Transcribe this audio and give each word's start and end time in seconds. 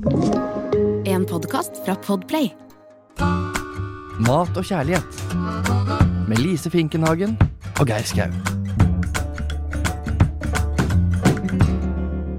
En 0.00 1.26
podkast 1.28 1.76
fra 1.84 1.92
Podplay. 2.00 2.46
Mat 4.24 4.56
og 4.56 4.64
kjærlighet. 4.64 5.18
Med 6.24 6.40
Lise 6.40 6.72
Finkenhagen 6.72 7.34
og 7.76 7.90
Geir 7.90 8.06
Skau. 8.08 8.30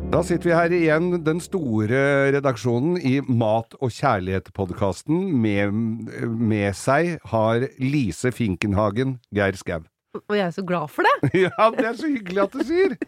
Da 0.09 0.23
sitter 0.26 0.50
vi 0.50 0.58
her 0.58 0.73
igjen, 0.73 1.12
den 1.22 1.44
store 1.44 2.34
redaksjonen 2.34 2.98
i 2.98 3.20
Mat 3.30 3.78
og 3.78 3.94
kjærlighet-podkasten. 3.94 5.30
Med, 5.30 5.78
med 6.25 6.73
seg 6.73 7.20
har 7.30 7.70
Lise 7.78 8.34
Finkenhagen, 8.34 9.20
Geir 9.30 9.53
Skau. 9.62 9.86
Og 10.25 10.34
jeg 10.34 10.48
er 10.50 10.58
så 10.58 10.66
glad 10.66 10.89
for 10.89 11.05
det. 11.05 11.34
Ja, 11.45 11.70
det 11.78 11.91
er 11.94 11.94
så 11.94 12.09
hyggelig 12.09 12.48
at 12.50 12.58
du 12.58 12.66
sier! 12.66 12.98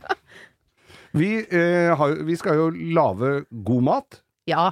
Vi, 1.14 1.46
eh, 1.46 1.94
har, 1.94 2.16
vi 2.26 2.36
skal 2.36 2.58
jo 2.58 2.70
lage 2.74 3.44
god 3.66 3.84
mat, 3.86 4.23
Ja. 4.50 4.72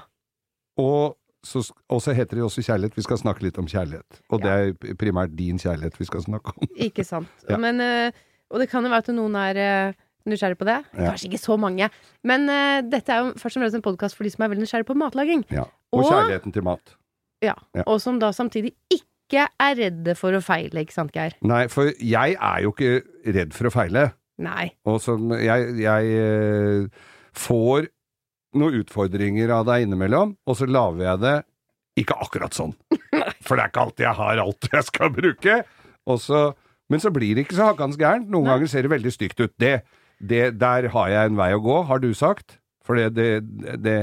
og 0.81 1.17
så, 1.41 1.63
så 1.65 2.13
heter 2.13 2.37
det 2.37 2.43
jo 2.43 2.49
også 2.51 2.61
kjærlighet. 2.61 2.97
Vi 2.97 3.01
skal 3.01 3.17
snakke 3.17 3.41
litt 3.41 3.57
om 3.57 3.65
kjærlighet. 3.65 4.19
Og 4.29 4.43
det 4.43 4.51
er 4.51 4.95
primært 4.99 5.33
din 5.33 5.57
kjærlighet 5.57 5.97
vi 5.97 6.05
skal 6.05 6.21
snakke 6.21 6.53
om. 6.53 6.69
Ikke 6.87 7.05
sant. 7.07 7.31
Ja. 7.49 7.57
Men, 7.57 7.81
eh, 7.81 8.13
og 8.51 8.61
det 8.61 8.69
kan 8.69 8.85
jo 8.85 8.91
være 8.93 9.07
at 9.07 9.13
noen 9.17 9.37
er 9.39 9.57
eh, 9.57 9.99
nysgjerrig 10.29 10.59
på 10.59 10.67
det. 10.69 10.79
Ja. 10.93 11.11
Kanskje 11.11 11.31
ikke 11.31 11.41
så 11.41 11.57
mange. 11.57 11.87
Men 12.27 12.49
uh, 12.49 12.81
dette 12.85 13.13
er 13.13 13.23
jo 13.23 13.31
først 13.41 13.57
og 13.57 13.63
fremst 13.63 13.77
en 13.79 13.85
podkast 13.85 14.17
for 14.17 14.27
de 14.27 14.33
som 14.33 14.45
er 14.45 14.51
veldig 14.51 14.65
nysgjerrig 14.65 14.87
på 14.89 14.97
matlaging. 15.01 15.45
Ja. 15.53 15.65
Og, 15.91 16.03
Og- 16.03 16.11
kjærligheten 16.11 16.53
til 16.53 16.65
mat. 16.67 16.93
Ja. 17.41 17.55
Ja. 17.73 17.87
Og 17.89 18.01
som 18.03 18.19
da 18.21 18.29
samtidig 18.35 18.75
ikke 18.93 19.47
er 19.47 19.77
redde 19.79 20.13
for 20.19 20.35
å 20.37 20.43
feile, 20.45 20.83
ikke 20.83 20.93
sant, 20.93 21.13
Geir? 21.15 21.33
Nei, 21.41 21.63
for 21.71 21.89
jeg 21.97 22.35
er 22.35 22.59
jo 22.61 22.73
ikke 22.75 23.01
redd 23.33 23.55
for 23.57 23.69
å 23.69 23.73
feile. 23.73 24.11
Nei. 24.41 24.67
Og 24.85 24.99
som 25.01 25.31
jeg, 25.33 25.73
jeg 25.81 26.21
uh, 26.21 27.09
får 27.33 27.89
noen 28.57 28.81
utfordringer 28.81 29.53
av 29.55 29.67
deg 29.69 29.85
innimellom, 29.85 30.35
og 30.47 30.57
så 30.59 30.67
lager 30.69 31.05
jeg 31.05 31.21
det 31.23 31.37
ikke 32.01 32.17
akkurat 32.23 32.55
sånn. 32.55 32.73
For 33.45 33.57
det 33.57 33.63
er 33.63 33.71
ikke 33.71 33.85
alltid 33.85 34.05
jeg 34.07 34.17
har 34.19 34.43
alt 34.43 34.69
jeg 34.71 34.87
skal 34.87 35.13
bruke. 35.15 35.57
Så, 36.21 36.43
men 36.91 37.03
så 37.03 37.11
blir 37.13 37.35
det 37.35 37.45
ikke 37.45 37.57
så 37.57 37.71
hakkans 37.71 37.99
gærent. 37.99 38.29
Noen 38.31 38.47
Nei. 38.47 38.55
ganger 38.55 38.71
ser 38.71 38.87
det 38.87 38.93
veldig 38.93 39.13
stygt 39.13 39.43
ut. 39.43 39.53
Det, 39.61 39.75
det, 40.19 40.43
der 40.61 40.89
har 40.93 41.11
jeg 41.11 41.31
en 41.31 41.39
vei 41.39 41.51
å 41.55 41.63
gå, 41.63 41.81
har 41.89 42.03
du 42.03 42.11
sagt. 42.17 42.57
For 42.87 42.97
det, 42.97 43.43
det, 43.83 43.99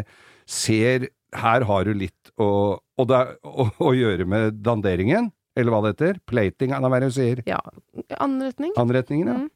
ser 0.48 1.08
Her 1.34 1.64
har 1.68 1.84
du 1.84 1.90
litt 1.98 2.30
å, 2.40 2.78
å, 2.78 3.04
å, 3.04 3.66
å 3.84 3.90
gjøre 3.92 4.24
med 4.24 4.62
danderingen, 4.64 5.32
eller 5.58 5.74
hva 5.74 5.82
det 5.84 5.96
heter. 5.96 6.20
Plating, 6.30 6.72
det 6.72 7.00
du 7.04 7.12
sier? 7.12 7.42
Ja. 7.48 7.58
Anretning? 8.16 8.72
Anretningen, 8.80 9.28
ja. 9.28 9.38
Mm. 9.42 9.48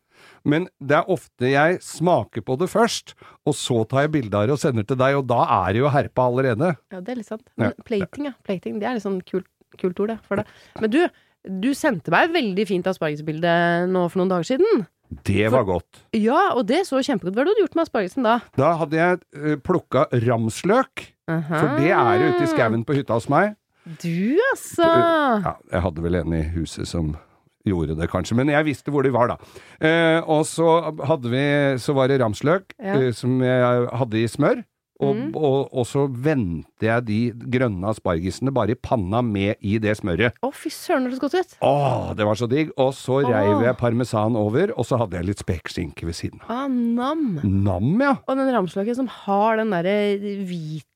Men 0.45 0.69
det 0.83 0.97
er 0.99 1.11
ofte 1.13 1.51
jeg 1.53 1.81
smaker 1.85 2.43
på 2.47 2.57
det 2.61 2.69
først, 2.73 3.15
og 3.47 3.55
så 3.59 3.83
tar 3.89 4.07
jeg 4.07 4.15
bilde 4.19 4.35
av 4.39 4.49
det 4.49 4.57
og 4.57 4.63
sender 4.63 4.87
til 4.89 4.99
deg, 5.01 5.19
og 5.21 5.27
da 5.31 5.43
er 5.63 5.73
det 5.77 5.83
jo 5.85 5.91
herpa 5.93 6.29
allerede. 6.31 6.73
Ja, 6.95 7.01
det 7.01 7.15
er 7.15 7.21
litt 7.21 7.31
sant. 7.31 7.45
Men 7.57 7.71
Ja. 7.73 7.85
plating, 7.87 8.31
ja. 8.31 8.33
Plating, 8.47 8.81
det 8.83 8.89
er 8.89 8.95
litt 8.99 9.07
sånn 9.07 9.21
kult, 9.29 9.47
kult 9.79 10.01
ord, 10.01 10.09
det. 10.15 10.19
For 10.27 10.37
det. 10.43 10.47
Men 10.81 10.91
du, 10.91 11.01
du 11.63 11.71
sendte 11.75 12.11
meg 12.15 12.29
et 12.31 12.37
veldig 12.37 12.67
fint 12.69 12.87
aspargesbilde 12.91 13.55
nå 13.91 14.09
for 14.11 14.23
noen 14.23 14.35
dager 14.35 14.51
siden. 14.55 14.87
Det 15.29 15.51
var 15.53 15.65
godt. 15.69 16.05
Ja, 16.17 16.53
og 16.57 16.67
det 16.71 16.87
så 16.89 17.03
kjempegodt. 17.05 17.35
Hva 17.37 17.45
hadde 17.45 17.53
du 17.59 17.63
gjort 17.67 17.75
med 17.77 17.83
aspargesen 17.85 18.25
da? 18.25 18.39
Da 18.57 18.71
hadde 18.81 18.97
jeg 18.97 19.19
uh, 19.37 19.57
plukka 19.61 20.07
ramsløk, 20.25 21.03
for 21.29 21.75
det 21.79 21.91
er 21.93 22.15
det 22.23 22.31
ute 22.33 22.47
i 22.47 22.53
skauen 22.55 22.85
på 22.89 22.97
hytta 22.97 23.19
hos 23.19 23.29
meg. 23.29 23.53
Du, 24.01 24.39
altså! 24.53 24.87
Ja, 24.87 25.53
jeg 25.73 25.83
hadde 25.85 26.03
vel 26.05 26.17
en 26.21 26.33
i 26.39 26.43
huset 26.55 26.87
som 26.89 27.13
gjorde 27.67 27.97
det, 27.99 28.09
kanskje, 28.11 28.37
men 28.37 28.49
jeg 28.53 28.65
visste 28.67 28.91
hvor 28.91 29.03
de 29.07 29.13
var, 29.15 29.29
da. 29.33 29.37
Eh, 29.81 30.21
og 30.27 30.45
så 30.49 30.95
hadde 31.07 31.31
vi 31.31 31.45
Så 31.79 31.95
var 31.95 32.09
det 32.09 32.21
ramsløk 32.21 32.75
Ja. 32.83 32.95
eh, 33.01 33.13
som 33.13 33.41
jeg 33.43 33.89
hadde 33.93 34.19
i 34.23 34.27
smør. 34.29 34.65
Og, 35.03 35.13
Mm. 35.13 35.35
og, 35.37 35.69
og 35.75 35.85
så 35.87 36.07
vendte 36.09 36.87
jeg 36.87 37.05
de 37.09 37.19
grønne 37.53 37.91
aspargesene 37.91 38.53
bare 38.55 38.73
i 38.73 38.79
panna 38.79 39.21
med 39.23 39.57
i 39.61 39.77
det 39.83 39.97
smøret. 39.99 40.37
Å, 40.43 40.51
fy 40.55 40.71
søren, 40.73 41.05
det 41.11 41.19
så 41.19 41.25
godt 41.27 41.35
ut! 41.41 41.57
Å, 41.67 41.73
det 42.17 42.27
var 42.29 42.39
så 42.39 42.49
digg. 42.51 42.71
Og 42.81 42.93
så 42.97 43.19
reiv 43.27 43.65
jeg 43.67 43.77
parmesan 43.81 44.37
over, 44.39 44.73
og 44.79 44.87
så 44.89 44.99
hadde 45.01 45.19
jeg 45.19 45.29
litt 45.29 45.43
spekeskinke 45.43 46.07
ved 46.09 46.17
siden 46.19 46.41
av. 46.47 46.51
Ah, 46.55 46.69
nam! 46.71 47.41
Nam, 47.43 47.91
ja. 48.03 48.15
Og 48.27 48.39
den 48.39 48.53
ramsløken 48.55 48.97
som 49.03 49.11
har 49.27 49.59
den 49.61 49.75
derre 49.75 49.97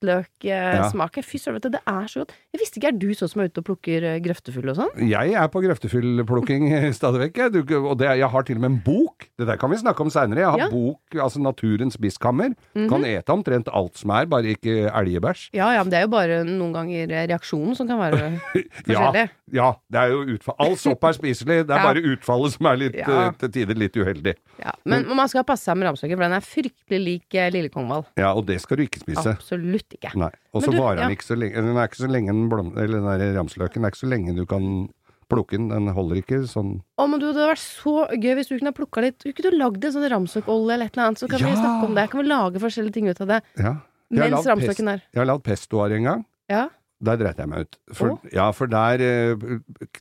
hvitløksmaken. 0.01 1.25
Fy 1.25 1.39
søren, 1.41 1.57
vet 1.59 1.67
du, 1.67 1.75
det 1.77 1.81
er 1.87 2.07
så 2.11 2.23
godt. 2.23 2.33
Jeg 2.53 2.61
visste 2.61 2.79
ikke, 2.79 2.91
er 2.93 2.99
du 3.01 3.07
sånn 3.17 3.31
som 3.31 3.43
er 3.43 3.51
ute 3.51 3.61
og 3.63 3.67
plukker 3.71 4.07
grøftefugl 4.23 4.25
grøftefull 4.27 4.71
og 4.71 4.77
sånn? 4.77 5.07
Jeg 5.09 5.33
er 5.39 5.47
på 5.51 5.61
grøftefuglplukking 5.63 6.67
stadig 6.97 7.23
vekk. 7.27 7.41
Og 7.81 7.95
det, 7.99 8.09
jeg 8.21 8.29
har 8.33 8.47
til 8.47 8.59
og 8.59 8.63
med 8.65 8.71
en 8.73 8.79
bok. 8.85 9.27
Det 9.39 9.47
der 9.49 9.59
kan 9.61 9.71
vi 9.73 9.79
snakke 9.81 10.03
om 10.05 10.11
seinere. 10.13 10.43
Jeg 10.45 10.51
har 10.53 10.63
Ja. 10.65 10.69
bok, 10.71 11.15
altså 11.21 11.41
Naturens 11.43 11.97
biskammer. 12.01 12.53
Kan 12.89 13.05
ete 13.07 13.33
omtrent 13.33 13.69
alt 13.73 13.96
som 13.97 14.13
er, 14.15 14.27
bare 14.29 14.53
ikke 14.55 14.75
elgebæsj. 14.91 15.47
Ja 15.57 15.71
ja, 15.75 15.83
men 15.83 15.91
det 15.93 15.99
er 15.99 16.05
jo 16.07 16.11
bare 16.13 16.39
noen 16.47 16.73
ganger 16.75 17.09
reaksjonen 17.27 17.75
som 17.77 17.87
kan 17.89 17.99
være 17.99 18.29
forskjellig. 18.87 19.25
ja, 19.57 19.69
det 19.93 20.01
er 20.01 20.13
jo 20.13 20.21
utfall. 20.37 20.57
All 20.63 20.75
sopp 20.79 21.03
er 21.09 21.17
spiselig. 21.17 21.59
Det 21.67 21.73
er 21.73 21.77
Ja. 21.81 21.85
bare 21.89 22.01
utfallet 22.13 22.55
som 22.57 22.69
er 22.71 22.79
litt, 22.83 22.95
Ja. 22.97 23.27
eh, 23.27 23.31
til 23.43 23.51
tider 23.57 23.77
litt 23.79 23.95
uheldig. 23.97 24.35
Ja. 24.63 24.71
Men 24.85 25.05
man 25.15 25.29
skal 25.31 25.43
passe 25.47 25.67
seg 25.69 25.77
med 25.77 25.87
ramsløken, 25.89 26.17
for 26.17 26.25
den 26.27 26.37
er 26.37 26.45
fryktelig 26.45 26.99
lik 27.03 27.35
eh, 27.37 27.49
lille 27.53 27.69
kongvall. 27.73 28.05
Ja, 28.17 28.33
og 28.33 28.45
det 28.49 28.59
skal 28.63 28.77
du 28.81 28.83
ikke 28.87 29.01
spise. 29.03 29.35
Absolutt 29.37 29.97
ikke. 29.99 30.13
Nei. 30.19 30.31
Og 30.53 30.63
så 30.65 30.71
varer 30.73 31.03
den 31.03 31.11
ja. 31.11 31.17
ikke 31.17 31.27
så 31.27 31.37
lenge. 31.37 31.55
Den 31.61 31.77
er 31.77 31.89
ikke 31.91 32.01
så 32.01 32.09
lenge 32.09 32.33
den, 32.33 32.47
blom, 32.49 32.71
eller 32.77 33.01
den 33.01 33.09
der 33.21 33.35
ramsløken 33.39 33.85
er 33.85 33.93
ikke 33.93 34.01
så 34.03 34.09
lenge 34.09 34.33
du 34.37 34.45
kan 34.49 34.87
plukke 35.29 35.57
den. 35.57 35.67
Den 35.69 35.87
holder 35.95 36.21
ikke 36.21 36.41
sånn 36.47 36.77
Å, 36.97 37.05
men 37.09 37.19
du, 37.19 37.27
det 37.27 37.35
hadde 37.41 37.51
vært 37.53 37.63
så 37.63 37.93
gøy 38.15 38.33
hvis 38.39 38.47
du 38.49 38.55
kunne 38.57 38.71
ha 38.71 38.77
plukka 38.77 39.03
litt 39.03 39.19
Du 39.23 39.29
ikke 39.31 39.51
lagd 39.55 39.83
en 39.85 39.93
sånn 39.97 40.07
ramsøkolje 40.13 40.73
eller 40.77 40.85
et 40.89 40.95
eller 40.97 41.07
annet, 41.09 41.19
så 41.21 41.27
kan 41.29 41.39
Ja. 41.39 41.51
vi 41.51 41.59
snakke 41.61 41.85
om 41.89 41.95
det. 41.95 42.09
Kan 42.11 42.21
vi 42.23 42.27
lage 42.31 42.63
forskjellige 42.63 42.93
ting 42.93 43.07
ut 43.11 43.21
av 43.21 43.27
det 43.35 43.41
Ja. 43.59 43.75
Mens 44.09 44.45
ramsøken 44.47 44.87
er 44.93 45.01
Jeg 45.13 45.19
har 45.19 45.25
lagd 45.27 45.43
pestoar 45.43 45.91
en 45.91 46.03
gang. 46.03 46.25
Ja. 46.49 46.67
Der 47.03 47.17
dreit 47.19 47.37
jeg 47.37 47.47
meg 47.51 47.59
ut. 47.67 47.75
For, 47.93 48.15
ja, 48.33 48.49
for 48.57 48.65
der 48.71 49.01
eh, 49.05 49.35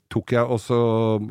tok 0.09 0.33
jeg 0.33 0.47
også 0.49 0.79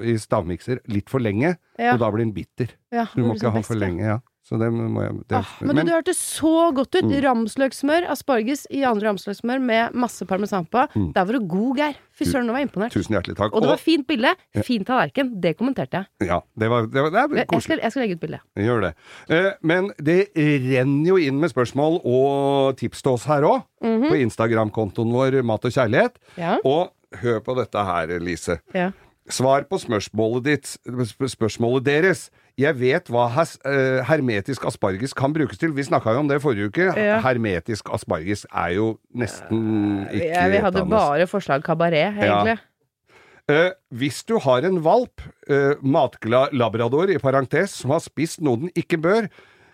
i 0.05 0.13
stavmikser 0.21 0.83
litt 0.93 1.09
for 1.09 1.23
lenge, 1.23 1.55
ja. 1.79 1.93
og 1.95 1.99
da 2.03 2.11
blir 2.13 2.21
den 2.21 2.33
bitter. 2.35 2.75
ja 2.93 3.07
Du 3.15 3.23
må 3.25 3.33
ikke 3.33 3.47
er 3.47 3.55
ha 3.55 3.57
den 3.57 3.65
for 3.65 3.79
lenge, 3.79 4.03
ja. 4.05 4.19
Så 4.45 4.59
det 4.61 4.67
må 4.69 5.01
jeg 5.01 5.13
det, 5.25 5.39
Ah, 5.39 5.53
men, 5.65 5.73
du, 5.73 5.89
hørte 5.89 6.11
hørtes 6.11 6.19
så 6.21 6.69
godt 6.77 6.93
ut. 6.93 7.07
Mm. 7.07 7.13
Ramsløksmør, 7.25 8.05
asparges 8.13 8.67
i 8.69 8.83
andre 8.85 9.07
ramsløksmør 9.09 9.61
med 9.63 9.95
masse 9.97 10.25
parmesan 10.29 10.67
på. 10.69 10.83
Mm. 10.93 11.07
Der 11.15 11.25
var 11.25 11.33
du 11.33 11.47
god, 11.49 11.79
Geir. 11.79 11.95
Fy 12.15 12.27
søren, 12.29 12.45
nå 12.45 12.53
var 12.53 12.61
jeg 12.61 12.69
imponert. 12.69 12.93
Tusen 12.93 13.15
hjertelig 13.17 13.35
takk. 13.39 13.55
Og 13.57 13.65
det 13.65 13.71
var 13.73 13.81
fint 13.81 14.05
bilde. 14.07 14.31
Fin 14.63 14.85
tallerken. 14.85 15.31
Det 15.41 15.55
kommenterte 15.57 16.03
jeg. 16.03 16.29
ja, 16.29 16.37
det 16.55 16.69
var, 16.71 16.85
det 16.87 17.01
var, 17.01 17.09
det 17.11 17.23
var 17.25 17.39
Jeg, 17.41 17.63
skal, 17.65 17.81
jeg 17.81 17.91
skal 17.95 18.05
legge 18.05 18.19
ut 18.19 18.21
bilde. 18.21 18.39
Gjør 18.67 18.85
det. 18.85 18.91
Eh, 19.33 19.49
men 19.65 19.89
det 19.97 20.19
renner 20.37 21.09
jo 21.09 21.17
inn 21.17 21.41
med 21.41 21.51
spørsmål 21.51 21.97
og 22.05 22.77
tips 22.79 23.01
til 23.01 23.17
oss 23.17 23.25
her 23.31 23.47
òg, 23.49 23.65
Mhm. 23.85 24.07
på 24.09 24.15
Instagram-kontoen 24.23 25.11
vår 25.13 25.41
Mat 25.45 25.65
og 25.65 25.73
kjærlighet. 25.73 26.15
Ja. 26.37 26.55
Og 26.65 26.93
hør 27.21 27.41
på 27.41 27.55
dette 27.57 27.83
her, 27.85 28.13
Lise. 28.19 28.59
Ja. 28.73 28.91
Svar 29.25 29.63
på 29.65 29.79
spørsmålet 29.81 30.45
ditt, 30.45 30.73
spørsmålet 31.31 31.85
deres. 31.85 32.27
Jeg 32.61 32.77
vet 32.79 33.09
hva 33.11 33.25
has, 33.33 33.55
uh, 33.65 34.03
hermetisk 34.05 34.67
asparges 34.69 35.15
kan 35.17 35.33
brukes 35.33 35.57
til. 35.59 35.73
Vi 35.75 35.83
snakka 35.83 36.13
jo 36.13 36.21
om 36.21 36.29
det 36.29 36.37
forrige 36.43 36.69
uke. 36.69 36.91
Ja. 36.93 37.17
Hermetisk 37.25 37.89
asparges 37.95 38.45
er 38.51 38.75
jo 38.77 38.93
nesten 39.17 40.05
ikke 40.13 40.29
ja, 40.29 40.45
vi 40.53 40.61
hadde 40.63 40.85
bare 40.91 41.27
forslag 41.27 41.65
kabaret, 41.65 42.21
egentlig. 42.21 42.59
Eh, 43.49 43.71
hvis 43.93 44.23
du 44.25 44.39
har 44.41 44.65
en 44.65 44.79
valp, 44.85 45.21
uh, 45.49 45.73
matglad 45.81 46.53
labrador 46.53 47.11
i 47.13 47.19
parentes, 47.21 47.75
som 47.81 47.93
har 47.93 48.01
spist 48.01 48.41
noe 48.41 48.63
den 48.63 48.71
ikke 48.77 48.97
bør, 49.01 49.27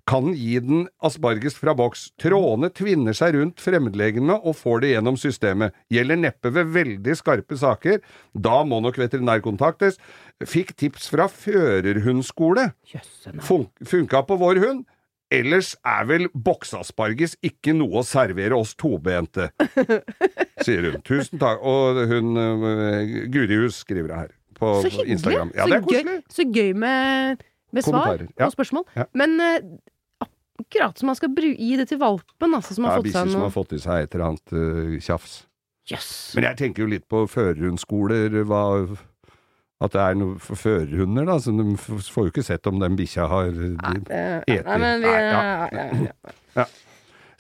kan 0.10 0.32
gi 0.36 0.60
den 0.64 0.86
asparges 1.04 1.58
fra 1.60 1.76
boks. 1.78 2.10
Trådene 2.22 2.72
tvinner 2.76 3.16
seg 3.18 3.36
rundt 3.38 3.62
fremmedlegene 3.64 4.38
og 4.40 4.58
får 4.60 4.84
det 4.84 4.94
gjennom 4.96 5.20
systemet. 5.20 5.76
Gjelder 5.94 6.22
neppe 6.22 6.54
ved 6.54 6.72
veldig 6.76 7.18
skarpe 7.20 7.58
saker. 7.60 8.02
Da 8.34 8.62
må 8.68 8.82
nok 8.84 9.00
veterinær 9.02 9.44
kontaktes. 9.46 10.00
Fikk 10.42 10.74
tips 10.80 11.12
fra 11.12 11.28
førerhundskole. 11.32 12.72
Fun 13.46 13.70
funka 13.86 14.26
på 14.28 14.40
vår 14.42 14.64
hund. 14.66 14.84
Ellers 15.32 15.78
er 15.88 16.08
vel 16.10 16.28
boksasparges 16.36 17.38
ikke 17.46 17.72
noe 17.78 18.02
å 18.02 18.04
servere 18.04 18.58
oss 18.58 18.74
tobente, 18.76 19.48
sier 20.66 20.90
hun. 20.90 20.98
Tusen 21.08 21.40
takk. 21.40 21.64
Og 21.64 22.02
hun 22.12 22.36
uh, 22.36 23.00
Gurihus 23.32 23.80
skriver 23.86 24.12
det 24.12 24.18
her 24.26 24.34
på 24.60 24.74
Så 24.82 24.92
hyggelig. 24.92 25.16
Instagram. 25.16 25.54
Ja, 25.56 25.64
så, 25.64 25.80
det 25.80 25.96
gøy, 25.96 26.20
så 26.36 26.48
gøy 26.52 26.74
med, 26.84 27.46
med 27.72 27.88
svar 27.88 28.26
ja. 28.28 28.46
og 28.46 28.52
spørsmål. 28.58 28.84
Ja. 29.00 29.08
Men 29.18 29.40
eh, 29.40 29.56
Akkurat 30.62 30.98
som 31.02 31.10
man 31.12 31.18
skal 31.18 31.34
gi 31.36 31.70
det 31.80 31.88
til 31.92 32.00
valpen, 32.02 32.54
altså, 32.58 32.76
som 32.78 32.86
har 32.88 33.00
fått 33.02 33.12
seg 33.14 33.32
som 33.34 33.46
har 33.46 33.54
fått 33.54 33.74
i 33.78 33.80
seg 33.82 34.06
et 34.06 34.16
eller 34.16 34.28
annet 34.32 34.54
uh, 34.54 35.00
tjafs. 35.02 35.40
Yes. 35.92 36.10
Men 36.38 36.46
jeg 36.52 36.60
tenker 36.62 36.84
jo 36.86 36.92
litt 36.92 37.08
på 37.10 37.24
førerhundskoler, 37.28 38.44
hva 38.48 38.64
At 39.82 39.96
det 39.96 40.02
er 40.04 40.14
noe 40.20 40.38
for 40.38 40.60
førerhunder, 40.62 41.26
da. 41.26 41.40
Så 41.42 41.50
de 41.58 41.64
får 41.82 42.28
jo 42.28 42.30
ikke 42.30 42.44
sett 42.46 42.68
om 42.70 42.78
den 42.80 42.94
bikkja 43.00 43.26
har 43.32 43.50
Nei, 43.50 43.94
det- 44.06 44.44
eter. 44.46 44.68
nei, 44.68 44.78
men 44.78 45.02
vi 45.02 45.10
ja. 45.10 45.70
ja, 45.74 46.26
ja. 46.60 46.66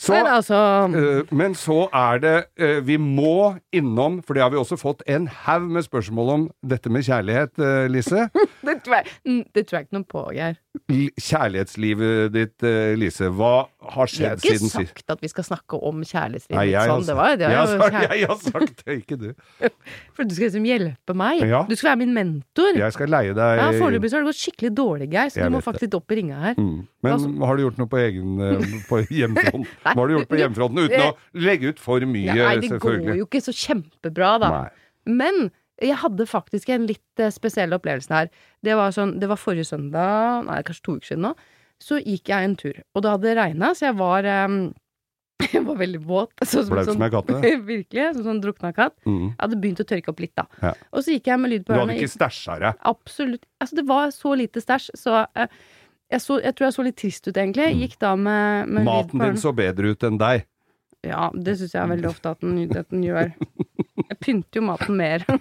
Så, 0.01 0.15
Men 0.15 0.27
altså 0.33 0.57
eh, 0.97 1.33
men 1.35 1.53
så 1.57 1.83
er 1.93 2.21
det 2.23 2.33
eh, 2.57 2.79
Vi 2.87 2.95
må 2.97 3.53
innom, 3.75 4.21
for 4.25 4.33
det 4.33 4.41
har 4.41 4.49
vi 4.49 4.57
også 4.57 4.77
fått 4.81 5.03
en 5.05 5.27
haug 5.45 5.67
med 5.75 5.85
spørsmål 5.85 6.31
om 6.33 6.47
dette 6.65 6.89
med 6.89 7.05
kjærlighet, 7.05 7.53
eh, 7.61 7.85
Lise. 7.91 8.23
det, 8.65 8.79
tror 8.81 8.97
jeg, 8.97 9.13
mm, 9.29 9.43
det 9.53 9.65
tror 9.67 9.77
jeg 9.77 9.87
ikke 9.87 9.99
noe 9.99 10.07
på, 10.09 10.23
Geir. 10.33 10.57
Kjærlighetslivet 11.21 12.31
ditt, 12.33 12.65
Lise. 12.97 13.29
Hva 13.35 13.51
har 13.93 14.09
skjedd 14.09 14.41
siden 14.41 14.71
sist? 14.71 14.73
Jeg 14.73 14.79
har 14.79 14.87
ikke 14.87 15.03
sagt 15.03 15.13
at 15.13 15.21
vi 15.25 15.29
skal 15.31 15.45
snakke 15.51 15.79
om 15.91 16.01
kjærlighetslivet 16.01 16.57
Nei, 16.57 16.65
jeg 16.71 16.81
har 16.81 16.93
sånn. 16.95 17.05
Det 17.11 17.17
var, 17.19 17.35
det 17.37 17.45
jeg, 17.45 17.51
var 17.51 17.61
har 17.61 17.75
jo 17.75 17.81
sagt, 17.83 18.15
jeg 18.15 18.31
har 18.31 18.41
sagt 18.47 18.83
det, 18.85 18.97
ikke 19.03 19.19
du. 19.21 19.27
For 20.15 20.25
du 20.25 20.33
skal 20.37 20.47
liksom 20.47 20.67
hjelpe 20.71 21.17
meg. 21.21 21.43
Ja. 21.51 21.61
Du 21.69 21.75
skal 21.77 21.91
være 21.91 22.01
min 22.01 22.15
mentor. 22.17 22.79
Jeg 22.79 22.97
skal 22.97 23.13
leie 23.13 23.35
deg 23.37 23.61
Ja, 23.61 23.69
Foreløpig 23.77 24.13
har 24.15 24.23
det 24.25 24.31
gått 24.31 24.41
skikkelig 24.41 24.73
dårlig, 24.81 25.11
Geir, 25.13 25.29
så 25.33 25.43
Jeg 25.43 25.51
du 25.51 25.57
må 25.59 25.61
faktisk 25.65 25.91
det. 25.91 26.01
opp 26.01 26.15
i 26.15 26.19
ringa 26.23 26.41
her. 26.47 26.57
Mm. 26.57 26.87
Men 27.01 27.13
Altså- 27.13 27.31
har 27.45 27.57
du 27.57 27.63
gjort 27.67 27.79
noe 27.81 27.91
på 27.91 28.01
egen 28.01 28.81
på 28.89 29.01
hjemmefronten? 29.11 29.67
Hva 29.91 30.01
har 30.01 30.11
du 30.11 30.15
gjort 30.17 30.31
på 30.31 30.39
hjemmefronten 30.39 30.83
uten 30.85 31.05
å 31.05 31.41
legge 31.47 31.71
ut 31.71 31.81
for 31.81 32.03
mye, 32.07 32.35
Nei, 32.37 32.53
det 32.63 32.79
går 32.81 33.01
jo 33.19 33.27
ikke 33.27 33.43
så 33.43 33.55
kjempebra, 33.55 34.35
da. 34.41 34.51
Nei. 34.55 34.69
Men 35.21 35.49
jeg 35.81 35.97
hadde 36.03 36.27
faktisk 36.29 36.69
en 36.73 36.85
litt 36.89 37.21
eh, 37.21 37.31
spesiell 37.33 37.73
opplevelse 37.73 38.13
her. 38.13 38.29
Det 38.65 38.77
var, 38.77 38.93
sånn, 38.95 39.15
det 39.21 39.29
var 39.31 39.39
forrige 39.41 39.71
søndag, 39.71 40.45
nei, 40.45 40.61
kanskje 40.67 40.85
to 40.85 40.97
uker 40.99 41.13
siden 41.13 41.25
nå. 41.29 41.33
Så 41.81 41.97
gikk 41.97 42.29
jeg 42.29 42.45
en 42.45 42.55
tur, 42.59 42.77
og 42.93 43.03
det 43.03 43.15
hadde 43.15 43.35
regna, 43.39 43.71
så 43.73 43.87
jeg 43.87 43.97
var 43.97 44.27
um, 44.45 44.59
Jeg 45.55 45.63
var 45.65 45.77
veldig 45.79 46.01
våt. 46.05 46.33
Sånn, 46.45 46.67
Blaut 46.69 46.85
som 46.85 47.01
ei 47.01 47.09
katte. 47.09 47.39
Virkelig. 47.71 48.07
Som 48.13 48.27
sånn 48.27 48.41
drukna 48.43 48.69
katt. 48.75 48.93
Mm. 49.07 49.31
Jeg 49.31 49.39
hadde 49.39 49.59
begynt 49.63 49.81
å 49.81 49.87
tørke 49.89 50.13
opp 50.13 50.21
litt, 50.21 50.33
da. 50.37 50.45
Ja. 50.61 50.73
Og 50.93 51.05
så 51.05 51.15
gikk 51.15 51.31
jeg 51.31 51.41
med 51.41 51.53
lyd 51.55 51.65
på 51.65 51.73
Du 51.73 51.81
hadde 51.81 51.97
ikke 51.97 52.11
stæsja 52.13 52.57
deg? 52.61 52.81
Absolutt. 52.91 53.47
Altså, 53.57 53.79
det 53.79 53.85
var 53.89 54.13
så 54.13 54.35
lite 54.37 54.61
stæsj, 54.61 54.91
så 55.01 55.23
eh, 55.33 55.57
jeg, 56.11 56.21
så 56.21 56.37
jeg 56.43 56.55
tror 56.55 56.67
jeg 56.67 56.75
så 56.77 56.83
litt 56.85 56.97
trist 57.01 57.27
ut, 57.27 57.37
egentlig. 57.37 57.65
Jeg 57.71 57.79
Gikk 57.85 57.97
da 58.03 58.13
med, 58.15 58.67
med 58.69 58.83
Mm. 58.83 58.89
Maten 58.91 59.19
din 59.25 59.37
så 59.41 59.53
bedre 59.55 59.93
ut 59.95 60.03
enn 60.07 60.19
deg. 60.21 60.45
Ja, 61.07 61.31
det 61.33 61.55
syns 61.57 61.73
jeg 61.73 61.89
veldig 61.89 62.09
ofte 62.11 62.29
at 62.35 62.43
den, 62.45 62.59
at 62.77 62.89
den 62.93 63.01
gjør. 63.07 63.31
Jeg 64.11 64.17
pynter 64.21 64.59
jo 64.59 64.61
maten 64.67 64.97
mer. 64.99 65.23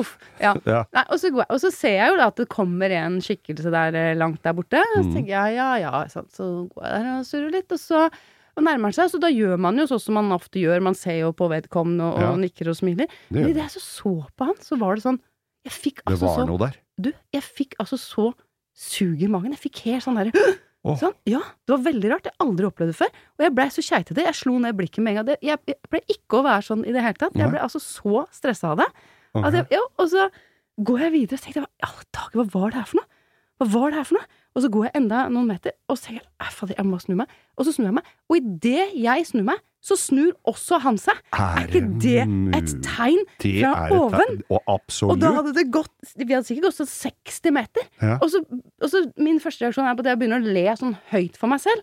Uff. 0.00 0.14
Ja. 0.40 0.52
Ja. 0.66 0.82
Nei, 0.94 1.02
og, 1.08 1.18
så 1.20 1.30
går 1.32 1.42
jeg, 1.44 1.50
og 1.54 1.60
så 1.62 1.70
ser 1.74 1.96
jeg 1.98 2.12
jo 2.12 2.18
da 2.20 2.28
at 2.32 2.38
det 2.40 2.46
kommer 2.52 2.92
en 2.96 3.18
skikkelse 3.24 3.72
der 3.74 3.96
eh, 3.98 4.12
langt 4.18 4.40
der 4.46 4.54
borte. 4.56 4.80
Og 4.80 5.02
så 5.02 5.08
Mm. 5.08 5.12
tenker 5.16 5.32
jeg 5.34 5.56
ja, 5.58 5.68
ja, 5.82 5.92
sant. 6.12 6.30
så 6.32 6.46
går 6.72 6.86
jeg 6.86 7.02
der 7.04 7.10
og 7.18 7.26
surrer 7.28 7.52
litt, 7.58 7.72
og 7.76 7.80
så 7.82 8.06
og 8.52 8.60
nærmer 8.66 8.92
seg. 8.92 9.08
Så 9.12 9.16
da 9.20 9.30
gjør 9.32 9.56
man 9.64 9.78
jo 9.80 9.86
sånn 9.88 10.00
som 10.02 10.14
man 10.18 10.32
ofte 10.34 10.60
gjør, 10.60 10.82
man 10.84 10.96
ser 10.98 11.20
jo 11.22 11.30
på 11.36 11.46
vedkommende 11.52 12.04
og, 12.04 12.20
og 12.34 12.40
nikker 12.42 12.68
og 12.72 12.76
smiler. 12.76 13.08
Men 13.32 13.48
idet 13.48 13.62
jeg 13.68 13.72
så 13.76 13.80
så 13.84 14.12
på 14.36 14.48
han, 14.50 14.56
så 14.60 14.76
var 14.80 14.96
det 14.96 15.04
sånn 15.06 15.20
Jeg 15.64 15.72
fikk 15.72 15.98
Det 16.02 16.10
altså 16.16 16.26
var 16.26 16.34
så 16.40 16.46
noe 16.48 16.58
der. 16.64 16.74
Du, 17.00 17.10
jeg 17.32 17.42
fikk 17.46 17.74
altså 17.80 17.96
så 18.00 18.26
sug 18.72 19.22
i 19.22 19.30
magen. 19.30 19.54
Jeg 19.54 19.62
fikk 19.66 19.82
helt 19.86 20.04
sånn 20.04 20.20
derre 20.20 20.32
oh. 20.34 20.96
Sånn, 20.98 21.14
ja, 21.30 21.38
det 21.62 21.74
var 21.76 21.82
veldig 21.84 22.08
rart. 22.10 22.24
Jeg 22.26 22.34
har 22.34 22.46
aldri 22.46 22.66
opplevd 22.66 22.90
det 22.90 22.98
før. 22.98 23.10
Og 23.38 23.44
jeg 23.46 23.54
blei 23.54 23.66
så 23.70 23.84
keitete. 23.86 24.24
Jeg 24.26 24.38
slo 24.38 24.56
ned 24.58 24.74
blikket 24.78 25.04
med 25.04 25.14
en 25.14 25.20
gang. 25.20 25.42
Jeg, 25.44 25.60
jeg 25.70 25.78
ble 25.92 26.00
ikke 26.10 26.40
å 26.40 26.46
være 26.48 26.66
sånn 26.66 26.82
i 26.82 26.94
det 26.94 27.04
hele 27.04 27.20
tatt. 27.20 27.36
Jeg 27.38 27.52
ble 27.52 27.60
altså 27.62 27.78
så 27.82 28.24
stressa 28.34 28.72
av 28.72 28.82
det. 28.82 28.88
Okay. 29.32 29.60
Jeg, 29.60 29.68
ja, 29.76 29.84
og 30.02 30.10
så 30.10 30.26
går 30.82 31.04
jeg 31.06 31.14
videre 31.14 31.38
og 31.38 31.44
tenker 31.44 31.62
jeg, 31.62 31.70
alle 31.86 32.08
dager, 32.18 32.34
hva 32.40 32.46
var 32.56 32.72
det 32.72 32.80
her 32.80 32.90
for 32.90 32.98
noe? 32.98 33.21
Hva 33.60 33.68
var 33.72 33.90
det 33.92 33.98
her 34.00 34.08
for 34.08 34.18
noe? 34.18 34.26
Og 34.52 34.62
så 34.64 34.68
går 34.72 34.84
jeg 34.88 34.96
enda 34.98 35.18
noen 35.32 35.46
meter, 35.48 35.72
og 35.88 35.96
så 35.96 36.08
tenker 36.10 36.24
jeg, 36.26 36.52
fader, 36.52 36.74
jeg 36.76 36.84
må 36.88 36.98
snu 37.00 37.14
meg. 37.16 37.30
Og 37.56 37.64
så 37.64 37.72
snur 37.72 37.86
jeg 37.88 37.94
meg. 37.96 38.08
Og 38.28 38.36
idet 38.36 38.88
jeg 39.00 39.26
snur 39.30 39.46
meg, 39.48 39.62
så 39.82 39.96
snur 39.98 40.32
også 40.46 40.78
han 40.84 40.98
seg. 41.00 41.18
Er 41.34 41.64
ikke 41.66 41.80
det 42.02 42.18
et 42.58 42.74
tegn 42.84 43.22
Det 43.42 43.54
fra 43.62 43.86
et 43.86 43.94
oven? 43.96 44.20
tegn. 44.28 44.42
Og 44.52 45.08
Og 45.08 45.16
da 45.22 45.32
hadde 45.38 45.54
det 45.56 45.64
gått 45.74 46.12
Vi 46.20 46.28
hadde 46.28 46.46
sikkert 46.46 46.68
gått 46.68 46.78
sånn 46.82 46.90
60 46.92 47.54
meter. 47.56 47.88
Ja. 48.02 48.18
Og, 48.20 48.28
så, 48.30 48.42
og 48.82 48.92
så 48.92 49.00
min 49.16 49.40
første 49.42 49.64
reaksjon 49.66 49.88
er 49.88 49.96
på 49.98 50.04
at 50.04 50.12
jeg 50.12 50.20
begynner 50.20 50.44
å 50.44 50.52
le 50.58 50.66
sånn 50.78 50.94
høyt 51.10 51.40
for 51.40 51.50
meg 51.50 51.62
selv. 51.64 51.82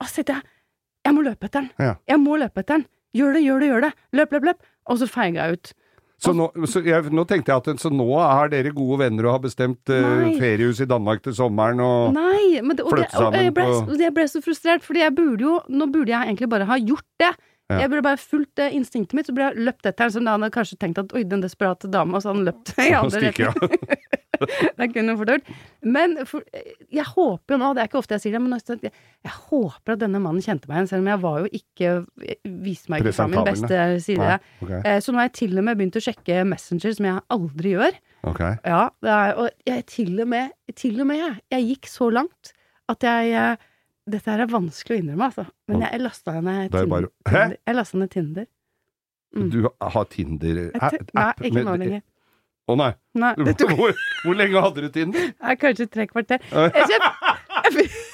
Og 0.00 0.06
så 0.08 0.20
sitter 0.20 0.38
jeg 0.38 0.54
jeg 1.08 1.14
må 1.16 1.22
løpe 1.24 1.46
etter 1.48 1.62
den. 1.64 1.70
Ja. 1.80 1.92
Jeg 2.10 2.20
må 2.20 2.36
løpe 2.36 2.60
etter 2.60 2.78
den. 2.78 2.86
Gjør 3.16 3.32
det, 3.36 3.42
gjør 3.44 3.60
det, 3.62 3.68
gjør 3.70 3.84
det. 3.86 3.92
Løp, 4.18 4.32
løp, 4.36 4.44
løp. 4.50 4.64
Og 4.92 4.98
så 5.00 5.06
feiga 5.08 5.46
jeg 5.48 5.58
ut. 5.58 5.70
Så 6.18 6.32
nå, 6.34 6.48
så 6.66 6.80
jeg, 6.82 7.12
nå 7.14 7.22
tenkte 7.30 7.52
jeg 7.52 7.62
at 7.62 7.82
så 7.82 7.90
nå 7.94 8.08
er 8.18 8.50
dere 8.50 8.72
gode 8.74 8.96
venner 9.04 9.28
og 9.28 9.36
har 9.36 9.42
bestemt 9.44 9.92
uh, 9.92 10.24
feriehus 10.40 10.80
i 10.82 10.88
Danmark 10.90 11.22
til 11.22 11.36
sommeren 11.36 11.78
og 11.84 12.16
Nei, 12.16 12.58
men 12.58 12.74
det, 12.74 12.82
og, 12.82 12.96
det, 12.98 13.06
Flytte 13.06 13.22
og 13.22 13.36
jeg, 13.38 13.52
ble, 13.54 13.66
og 13.84 14.02
jeg 14.02 14.14
ble 14.16 14.24
så 14.26 14.42
frustrert, 14.42 14.82
fordi 14.82 15.04
jeg 15.04 15.14
burde 15.14 15.46
jo 15.46 15.60
Nå 15.70 15.86
burde 15.94 16.10
jeg 16.10 16.32
egentlig 16.32 16.50
bare 16.50 16.66
ha 16.66 16.80
gjort 16.82 17.06
det. 17.22 17.30
Ja. 17.68 17.82
Jeg 17.82 17.90
burde 17.92 18.04
bare 18.06 18.16
fulgt 18.16 18.54
det 18.56 18.70
instinktet 18.72 19.12
mitt, 19.18 19.26
så 19.28 19.34
burde 19.36 19.50
jeg 19.52 19.66
løpt 19.68 19.84
etter 19.84 20.06
den, 20.06 20.12
som 20.14 20.24
da 20.24 20.36
hadde 20.38 20.48
kanskje 20.54 20.78
tenkt 20.80 20.98
at 21.02 21.10
oi, 21.12 21.20
den 21.28 21.42
desperate 21.44 21.90
dama, 21.92 22.20
så 22.20 22.30
hadde 22.30 22.38
han 22.40 22.48
løpt 22.48 22.72
i 22.86 22.94
andre 22.96 23.20
retning. 23.28 23.76
Det 24.38 24.86
kunne 24.94 25.16
fort 25.18 25.30
gjort. 25.32 25.48
Men 25.82 26.12
for, 26.30 26.44
jeg 26.94 27.04
håper 27.08 27.56
jo 27.56 27.58
nå, 27.58 27.70
det 27.74 27.80
er 27.82 27.88
ikke 27.88 27.98
ofte 27.98 28.14
jeg 28.14 28.22
sier 28.22 28.36
det, 28.36 28.40
men 28.44 28.52
jeg, 28.54 28.92
jeg 29.26 29.32
håper 29.48 29.96
at 29.96 30.02
denne 30.04 30.20
mannen 30.22 30.44
kjente 30.44 30.68
meg 30.70 30.76
igjen, 30.78 30.90
selv 30.92 31.02
om 31.02 31.08
jeg 31.10 31.20
var 31.24 31.40
jo 31.42 31.48
ikke 31.58 31.88
Viste 32.62 32.92
meg 32.92 33.02
ikke 33.02 33.14
fra 33.16 33.26
min 33.32 33.48
beste 33.48 33.80
side. 34.04 34.28
Nei, 34.28 34.36
ok. 34.62 34.70
Eh, 34.78 34.98
Så 35.02 35.10
nå 35.10 35.18
har 35.18 35.26
jeg 35.26 35.34
til 35.40 35.58
og 35.58 35.66
med 35.66 35.80
begynt 35.80 35.98
å 35.98 36.04
sjekke 36.06 36.44
Messenger, 36.52 36.94
som 37.00 37.08
jeg 37.10 37.24
aldri 37.34 37.72
gjør. 37.74 37.98
Ok. 38.30 38.44
Ja, 38.62 38.84
det 39.02 39.16
er, 39.16 39.34
og 39.42 39.50
jeg 39.72 39.86
til 39.90 40.14
og 40.22 40.30
med, 40.30 40.54
til 40.78 41.02
og 41.02 41.10
med 41.10 41.18
jeg, 41.24 41.34
jeg 41.56 41.68
gikk 41.72 41.90
så 41.90 42.12
langt 42.14 42.52
at 42.94 43.08
jeg 43.10 43.34
eh, 43.42 43.66
Dette 44.08 44.30
her 44.32 44.40
er 44.44 44.48
vanskelig 44.52 44.96
å 44.96 45.00
innrømme, 45.02 45.26
altså. 45.28 45.44
Men 45.68 45.82
jeg, 45.84 46.00
lasta 46.00 46.34
ned 46.40 46.60
er 46.64 46.68
Tinder. 46.72 46.86
bare- 46.88 47.32
Hæ? 47.34 47.56
Jeg 47.68 47.76
lasta 47.76 47.98
ned 48.00 48.10
Tinder. 48.14 48.46
Mm. 49.36 49.50
Du 49.52 49.58
har 49.80 50.04
Tinder-app? 50.08 50.94
Nei, 51.14 51.32
ikke 51.50 51.64
nå 51.66 51.74
lenger. 51.82 52.02
Å 52.68 52.76
nei. 52.76 52.90
Nei, 53.20 53.34
tok 53.56 53.70
Hvor, 53.78 53.92
hvor 54.24 54.34
lenge 54.36 54.60
hadde 54.64 54.84
du 54.84 54.88
Tinder? 54.92 55.30
Kanskje 55.60 55.86
tre 55.92 56.06
kvarter. 56.08 56.40
Jeg, 56.52 56.88
jeg, 56.88 57.88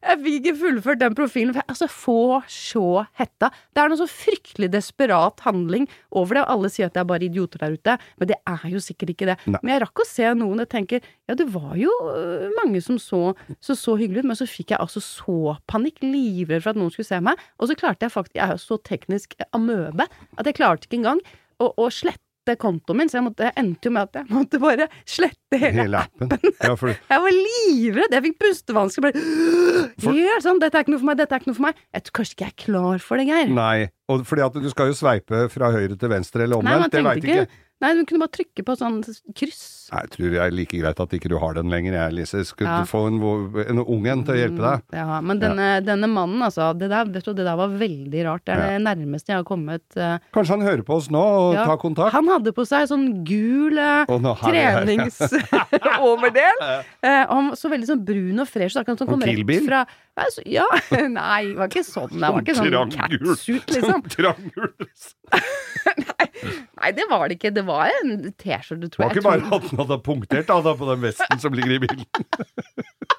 jeg, 0.00 0.20
fikk- 0.24 0.38
ikke 0.40 0.54
fullført 0.60 1.00
den 1.02 1.16
profilen, 1.18 1.52
for 1.54 1.60
jeg 1.62 1.70
altså, 1.74 1.88
få 1.92 2.18
så 2.50 2.84
hetta. 3.20 3.50
Det 3.74 3.82
er 3.82 3.92
noe 3.92 4.00
så 4.00 4.08
fryktelig 4.10 4.70
desperat 4.72 5.42
handling 5.44 5.88
over 6.16 6.38
det, 6.38 6.44
alle 6.54 6.70
sier 6.72 6.88
at 6.88 6.96
det 6.96 7.02
er 7.02 7.10
bare 7.10 7.26
idioter 7.28 7.62
der 7.64 7.76
ute, 7.76 7.96
men 8.20 8.30
det 8.32 8.38
er 8.48 8.64
jo 8.72 8.80
sikkert 8.82 9.14
ikke 9.14 9.28
det. 9.32 9.36
Nei. 9.46 9.60
Men 9.62 9.74
jeg 9.74 9.84
rakk 9.84 10.04
å 10.04 10.08
se 10.08 10.30
noen 10.40 10.64
og 10.64 10.70
tenker 10.72 11.04
ja, 11.28 11.36
det 11.38 11.46
var 11.52 11.76
jo 11.78 11.92
øh, 12.10 12.48
mange 12.58 12.80
som 12.84 12.98
så 13.00 13.20
så, 13.60 13.76
så 13.76 13.96
hyggelig 14.00 14.24
ut, 14.24 14.30
men 14.32 14.38
så 14.40 14.48
fikk 14.48 14.72
jeg 14.74 14.80
altså 14.82 15.02
så 15.04 15.56
panikk, 15.70 16.00
livredd 16.02 16.64
for 16.64 16.72
at 16.72 16.80
noen 16.80 16.92
skulle 16.94 17.08
se 17.10 17.20
meg, 17.24 17.38
og 17.60 17.70
så 17.70 17.76
klarte 17.78 18.06
jeg 18.06 18.14
faktisk, 18.14 18.38
jeg 18.38 18.46
er 18.46 18.56
jo 18.56 18.64
så 18.64 18.80
teknisk 18.86 19.36
amøbe, 19.56 20.06
at 20.38 20.48
jeg 20.48 20.58
klarte 20.58 20.88
ikke 20.88 21.00
engang 21.02 21.22
å, 21.60 21.70
å 21.76 21.90
slette 21.92 22.22
kontoen 22.60 22.98
min, 22.98 23.10
så 23.12 23.18
jeg, 23.18 23.24
måtte, 23.26 23.44
jeg 23.46 23.54
endte 23.60 23.86
jo 23.86 23.92
med 23.94 24.08
at 24.08 24.18
jeg 24.20 24.34
måtte 24.34 24.60
bare 24.62 24.86
slette 25.08 25.58
hele 25.60 25.84
Hele 25.84 26.00
appen. 26.04 26.32
Ja, 26.62 26.72
for, 26.80 26.90
jeg 27.12 27.24
var 27.26 27.36
livredd! 27.36 28.16
Jeg 28.16 28.24
fikk 28.28 28.38
pustevansker. 28.42 29.06
Bare 29.06 29.24
Helt 30.16 30.44
sånn, 30.46 30.60
dette 30.62 30.78
er 30.80 30.86
ikke 30.86 30.94
noe 30.96 31.02
for 31.02 31.10
meg, 31.10 31.20
dette 31.20 31.36
er 31.36 31.42
ikke 31.44 31.50
noe 31.52 31.58
for 31.60 31.66
meg. 31.68 31.80
Jeg 31.94 32.06
tror 32.06 32.16
kanskje 32.20 32.36
ikke 32.36 32.46
jeg 32.48 32.54
er 32.56 32.60
klar 32.64 33.04
for 33.04 33.20
det, 33.20 33.26
Geir. 33.30 33.52
nei. 33.54 33.78
Og 34.10 34.24
fordi 34.26 34.42
at 34.42 34.56
du 34.58 34.70
skal 34.72 34.88
jo 34.90 34.94
sveipe 34.98 35.44
fra 35.52 35.68
høyre 35.70 35.94
til 36.00 36.10
venstre 36.10 36.42
eller 36.42 36.64
Nei, 36.64 36.72
man 36.72 36.88
omvendt. 36.88 36.96
Det 36.96 37.04
veit 37.06 37.22
ikke. 37.22 37.42
ikke 37.44 37.68
Nei, 37.80 37.94
du 37.96 38.02
kunne 38.04 38.20
bare 38.26 38.34
trykke 38.36 38.60
på 38.68 38.74
sånn 38.76 38.98
kryss. 39.34 39.88
Nei, 39.90 40.00
Jeg 40.04 40.10
tror 40.12 40.30
det 40.34 40.40
er 40.44 40.50
like 40.54 40.76
greit 40.78 41.00
at 41.00 41.10
ikke 41.16 41.28
du 41.32 41.38
har 41.40 41.54
den 41.56 41.70
lenger, 41.72 41.92
jeg, 41.96 42.12
Lise. 42.18 42.42
Skulle 42.46 42.68
Ja. 42.70 42.80
du 42.84 42.88
få 42.90 43.00
en, 43.08 43.16
en 43.64 43.78
ung 43.82 44.04
en 44.06 44.22
til 44.24 44.34
å 44.34 44.36
hjelpe 44.38 44.60
deg? 44.60 44.80
Mm, 44.84 44.92
Ja, 45.00 45.20
men 45.24 45.38
denne, 45.40 45.68
denne 45.84 46.06
mannen, 46.12 46.42
altså. 46.44 46.70
Det 46.78 46.88
der, 46.92 47.04
vet 47.08 47.24
du, 47.24 47.32
det 47.34 47.44
der 47.48 47.56
var 47.56 47.68
veldig 47.80 48.24
rart. 48.28 48.44
Det 48.44 48.52
er 48.54 48.60
det 48.78 48.84
nærmeste 48.84 49.28
jeg 49.32 49.36
har 49.40 49.44
kommet 49.48 49.80
Uh, 49.96 50.18
Kanskje 50.32 50.50
han 50.58 50.62
hører 50.62 50.82
på 50.86 50.94
oss 51.00 51.08
nå 51.10 51.18
og 51.20 51.54
ja. 51.56 51.64
tar 51.66 51.76
kontakt? 51.80 52.12
Han 52.14 52.28
hadde 52.30 52.52
på 52.54 52.64
seg 52.68 52.86
sånn 52.88 53.24
gul 53.26 53.74
jeg- 53.80 54.06
treningsoverdel. 54.44 56.56
uh, 57.04 57.24
han 57.32 57.50
så 57.58 57.68
veldig 57.72 57.86
sånn 57.90 58.04
brun 58.06 58.40
og 58.44 58.48
fresh. 58.48 58.76
ut. 58.76 58.80
Akkurat 58.84 58.98
som 59.02 59.08
Og 59.08 59.12
kom 59.16 59.22
rett 59.26 59.64
fra 59.66 59.80
ja, 60.44 60.44
ja, 60.44 60.66
nei, 61.08 61.44
det 61.48 61.56
var 61.56 61.68
ikke 61.70 61.84
sånn. 61.86 62.10
Det 62.12 62.20
var 62.20 62.40
ikke 62.44 62.56
sånn 62.58 62.90
catsuit, 62.92 63.64
liksom. 63.72 64.02
Trangul. 64.12 64.68
Nei, 66.80 66.90
det 66.96 67.06
var 67.10 67.28
det 67.28 67.38
ikke. 67.38 67.52
Det 67.54 67.64
var 67.68 67.92
en 68.00 68.32
T-skjorte, 68.32 68.80
Det 68.84 68.92
tror 68.94 69.06
var 69.06 69.16
ikke 69.16 69.26
bare 69.26 69.44
at 69.44 69.68
han 69.70 69.82
hadde 69.84 70.00
punktert 70.06 70.50
da, 70.50 70.74
på 70.76 70.90
den 70.90 71.04
vesten 71.04 71.42
som 71.42 71.56
ligger 71.56 71.76
i 71.76 71.82
bilen. 71.84 72.06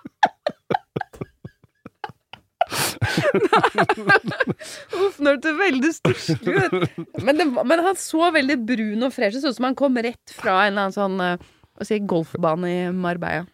Uff, 5.02 5.18
nå 5.20 5.34
hørtes 5.34 5.46
det 5.46 5.54
veldig 5.60 5.92
stusslig 5.96 6.58
ut. 6.58 7.00
Men, 7.24 7.42
men 7.56 7.84
han 7.86 7.98
så 8.00 8.30
veldig 8.34 8.58
brun 8.68 9.08
og 9.08 9.16
fresh 9.16 9.38
ut, 9.38 9.46
sånn 9.46 9.58
som 9.58 9.68
han 9.70 9.78
kom 9.80 9.98
rett 10.04 10.36
fra 10.36 10.62
en 10.66 10.74
eller 10.74 10.88
annen 10.88 10.96
sånn 10.96 11.18
eh, 11.26 11.50
si, 11.88 12.00
golfbane 12.08 12.72
i 12.72 12.78
Marbella. 12.96 13.48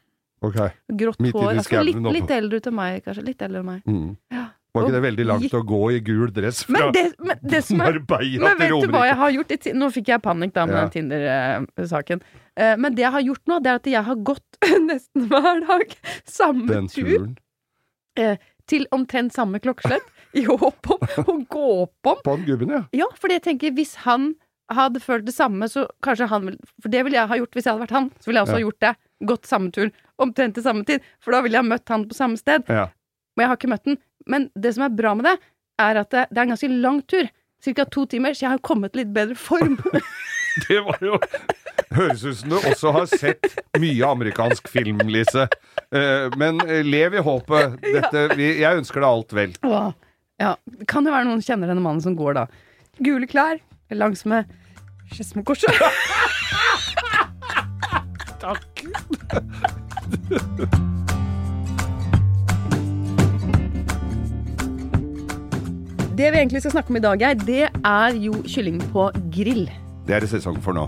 Okay. 0.45 0.69
Grått 0.93 1.21
hår. 1.33 1.47
Altså, 1.55 1.81
litt, 1.81 1.97
litt 2.13 2.31
eldre 2.33 2.59
ut 2.59 2.67
enn 2.69 2.77
meg, 2.77 2.99
kanskje. 3.05 3.23
Litt 3.25 3.41
eldre 3.41 3.63
enn 3.63 3.71
meg. 3.71 3.81
Mm. 3.89 4.36
Var 4.77 4.87
ikke 4.87 4.95
det 4.97 5.01
veldig 5.07 5.25
langt 5.27 5.55
å 5.57 5.61
gå 5.71 5.79
i 5.95 5.99
gul 6.07 6.31
dress 6.35 6.63
fra 6.67 6.77
Men 6.79 6.93
det, 6.95 7.05
men 7.19 7.39
det 7.43 7.61
som 7.67 7.81
er 7.81 7.97
Marbella 7.99 8.53
Men 8.53 8.57
til 8.61 8.71
Romerike? 8.75 9.15
har 9.21 9.31
gjort? 9.35 9.51
i 9.57 9.73
Nå 9.73 9.89
fikk 9.97 10.07
jeg 10.13 10.21
panikk 10.25 10.53
da 10.57 10.65
med 10.69 10.75
Ja. 10.77 10.87
Tinder-saken. 10.95 12.21
Men 12.57 12.95
det 12.97 13.03
jeg 13.05 13.11
har 13.17 13.21
gjort 13.21 13.43
nå, 13.51 13.59
det 13.63 13.69
er 13.73 13.75
at 13.81 13.89
jeg 13.91 14.03
har 14.07 14.15
gått 14.31 14.61
nesten 14.89 15.27
hver 15.29 15.61
dag 15.67 15.95
samme 16.25 16.67
Den 16.67 16.87
tur. 16.87 17.03
turen. 17.11 17.37
eh, 18.17 18.37
til 18.67 18.87
omtrent 18.91 19.31
samme 19.31 19.59
klokkeslett 19.63 20.03
i 20.35 20.41
håp 20.43 20.89
om 20.91 20.99
å 21.23 21.35
gå 21.47 21.67
opp 21.85 22.09
om. 22.11 22.17
På 22.25 22.33
den 22.35 22.45
gubben, 22.49 22.69
ja. 22.75 22.81
Ja, 22.91 23.05
fordi 23.15 23.37
jeg 23.37 23.43
tenker 23.45 23.71
hvis 23.77 23.93
han 24.03 24.33
hadde 24.73 24.99
følt 24.99 25.23
det 25.23 25.31
samme, 25.37 25.69
så 25.71 25.85
kanskje 26.03 26.27
han 26.27 26.43
vil 26.49 26.57
For 26.83 26.91
det 26.91 27.05
ville 27.07 27.15
jeg 27.15 27.29
ha 27.31 27.37
gjort 27.39 27.53
hvis 27.55 27.63
jeg 27.63 27.71
hadde 27.71 27.85
vært 27.85 27.95
han. 27.95 28.09
Så 28.19 28.27
ville 28.27 28.41
jeg 28.41 28.47
også 28.49 28.57
Ja. 28.57 28.59
ha 28.59 28.65
gjort 28.65 28.79
det. 28.83 28.91
Gått 29.29 29.47
samme 29.47 29.71
tur 29.71 29.87
omtrent 30.19 30.53
til 30.57 30.63
samme 30.65 30.83
tid. 30.85 30.99
For 31.23 31.31
da 31.31 31.39
ville 31.45 31.55
jeg 31.55 31.63
ha 31.63 31.69
møtt 31.69 31.87
han 31.93 32.03
på 32.09 32.17
samme 32.17 32.35
sted. 32.37 32.65
ja. 32.67 32.89
Men 33.37 33.45
jeg 33.45 33.49
har 33.51 33.57
ikke 33.61 33.69
møtt 33.69 33.83
den. 33.85 33.97
Men 34.27 34.49
det 34.55 34.73
som 34.75 34.85
er 34.87 34.95
bra 34.95 35.13
med 35.17 35.27
det, 35.29 35.35
er 35.81 36.01
at 36.01 36.09
det, 36.13 36.25
det 36.31 36.39
er 36.41 36.47
en 36.47 36.53
ganske 36.55 36.69
lang 36.83 37.01
tur. 37.09 37.29
Cirka 37.63 37.85
to 37.89 38.05
timer, 38.09 38.35
så 38.37 38.45
jeg 38.45 38.53
har 38.53 38.61
kommet 38.65 38.95
litt 38.97 39.09
bedre 39.15 39.35
form. 39.37 39.79
Det 40.67 40.79
var 40.81 40.97
jo 41.05 41.17
Høres 41.93 42.23
ut 42.25 42.37
som 42.39 42.49
du 42.49 42.55
også 42.57 42.89
har 42.95 43.05
sett 43.11 43.45
mye 43.77 44.07
amerikansk 44.09 44.65
film, 44.73 44.97
Lise. 45.05 45.43
Eh, 45.93 46.33
Men 46.37 46.57
eh, 46.65 46.81
lev 46.85 47.13
i 47.13 47.21
håpet. 47.23 47.77
Dette, 47.85 48.23
vi, 48.33 48.47
jeg 48.63 48.81
ønsker 48.81 49.01
deg 49.03 49.07
alt 49.09 49.35
vel. 49.37 49.53
Åh, 49.65 49.91
ja, 50.41 50.55
kan 50.89 51.05
det 51.05 51.13
være 51.13 51.29
noen 51.29 51.45
kjenner 51.45 51.69
denne 51.69 51.85
mannen 51.85 52.01
som 52.03 52.17
går 52.17 52.39
da. 52.39 52.45
Gule 53.05 53.29
klær, 53.29 53.61
langs 53.93 54.25
med 54.29 54.49
Skedsmokorset. 55.13 55.77
Takk. 58.41 58.85
Det 66.17 66.31
vi 66.33 66.39
egentlig 66.39 66.63
skal 66.63 66.71
snakke 66.73 66.89
om 66.89 66.97
i 66.97 67.01
dag, 67.03 67.21
Geir, 67.21 67.35
det 67.45 67.65
er 67.85 68.15
jo 68.17 68.39
kylling 68.49 68.79
på 68.89 69.03
grill. 69.29 69.67
Det 70.07 70.15
er 70.17 70.23
det 70.23 70.29
sesong 70.31 70.55
for 70.65 70.73
nå. 70.73 70.87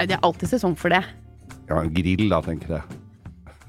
Det 0.00 0.16
er 0.16 0.24
alltid 0.26 0.50
sesong 0.50 0.72
for 0.74 0.90
det. 0.90 1.04
Ja, 1.68 1.84
grill, 1.94 2.24
da, 2.32 2.40
tenker 2.42 2.72
jeg. 2.80 2.96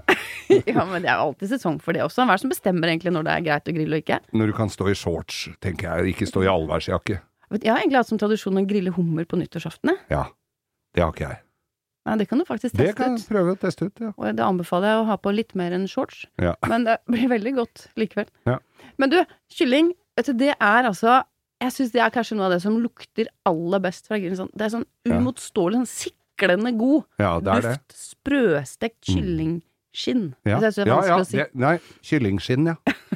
Ja, 0.71 0.87
men 0.87 1.03
det 1.03 1.11
er 1.11 1.19
alltid 1.21 1.51
sesong 1.51 1.77
for 1.83 1.93
det 1.93 2.01
også. 2.01 2.23
Hva 2.23 2.33
er 2.33 2.39
det 2.39 2.45
som 2.47 2.53
bestemmer 2.55 2.89
egentlig 2.89 3.13
når 3.13 3.27
det 3.27 3.35
er 3.35 3.45
greit 3.45 3.69
å 3.69 3.75
grille 3.75 3.99
og 3.99 4.01
ikke? 4.01 4.17
Når 4.41 4.49
du 4.49 4.55
kan 4.57 4.73
stå 4.73 4.87
i 4.89 4.95
shorts, 4.97 5.43
tenker 5.61 5.85
jeg, 5.91 6.15
ikke 6.15 6.29
stå 6.31 6.47
i 6.47 6.49
allværsjakke. 6.49 7.19
Jeg 7.59 7.69
har 7.69 7.83
egentlig 7.83 7.99
hatt 7.99 8.09
som 8.09 8.23
tradisjon 8.23 8.57
å 8.57 8.65
grille 8.65 8.95
hummer 8.97 9.29
på 9.29 9.37
nyttårsaften. 9.37 9.93
Ja. 10.09 10.23
Det 10.97 11.05
har 11.05 11.13
ikke 11.13 11.27
jeg. 11.27 11.41
Nei, 12.09 12.17
det 12.23 12.29
kan 12.31 12.41
du 12.41 12.47
faktisk 12.47 12.71
teste 12.71 12.81
ut. 12.81 12.89
Det 12.89 12.97
kan 13.03 13.19
jeg 13.19 13.27
prøve 13.29 13.53
å 13.53 13.61
teste 13.67 13.91
ut, 13.91 14.01
ja. 14.01 14.15
Og 14.15 14.33
det 14.39 14.47
anbefaler 14.49 14.95
jeg 14.95 15.03
å 15.03 15.07
ha 15.11 15.21
på 15.21 15.35
litt 15.35 15.53
mer 15.59 15.77
enn 15.77 15.85
shorts. 15.91 16.25
Ja. 16.41 16.57
Men 16.71 16.89
det 16.89 16.97
blir 17.11 17.29
veldig 17.37 17.57
godt 17.59 17.85
likevel. 17.99 18.31
Ja. 18.49 18.57
Men 18.97 19.13
du, 19.13 19.19
kylling, 19.53 19.93
vet 20.17 20.29
du, 20.29 20.37
det 20.41 20.53
er 20.53 20.87
altså 20.89 21.21
Jeg 21.61 21.73
syns 21.73 21.93
det 21.93 22.01
er 22.05 22.11
kanskje 22.13 22.35
noe 22.37 22.49
av 22.49 22.53
det 22.53 22.61
som 22.61 22.75
lukter 22.77 23.29
aller 23.49 23.81
best 23.81 24.05
fra 24.09 24.19
grillen. 24.21 24.37
Sånn, 24.37 24.51
det 24.53 24.67
er 24.67 24.73
sånn 24.75 24.85
Ja. 25.07 25.15
uimotståelig, 25.17 25.79
sånn 25.79 25.89
siklende 25.89 26.73
god 26.77 27.05
Ja, 27.17 27.31
det 27.41 27.53
er 27.55 27.61
det. 27.65 27.71
Mm. 27.79 27.95
Sprøstekt 27.97 28.99
kyllingskinn. 29.09 30.25
Ja, 30.45 30.59
Det 30.61 30.73
synes 30.75 30.83
jeg 30.83 30.85
er 30.85 30.91
ja, 30.91 30.97
vanskelig 30.97 31.15
ja. 31.15 31.21
å 31.21 31.29
si. 31.31 31.37
Det, 31.37 31.47
nei, 31.63 31.75
kyllingskinn, 32.11 32.67
ja. 32.69 32.75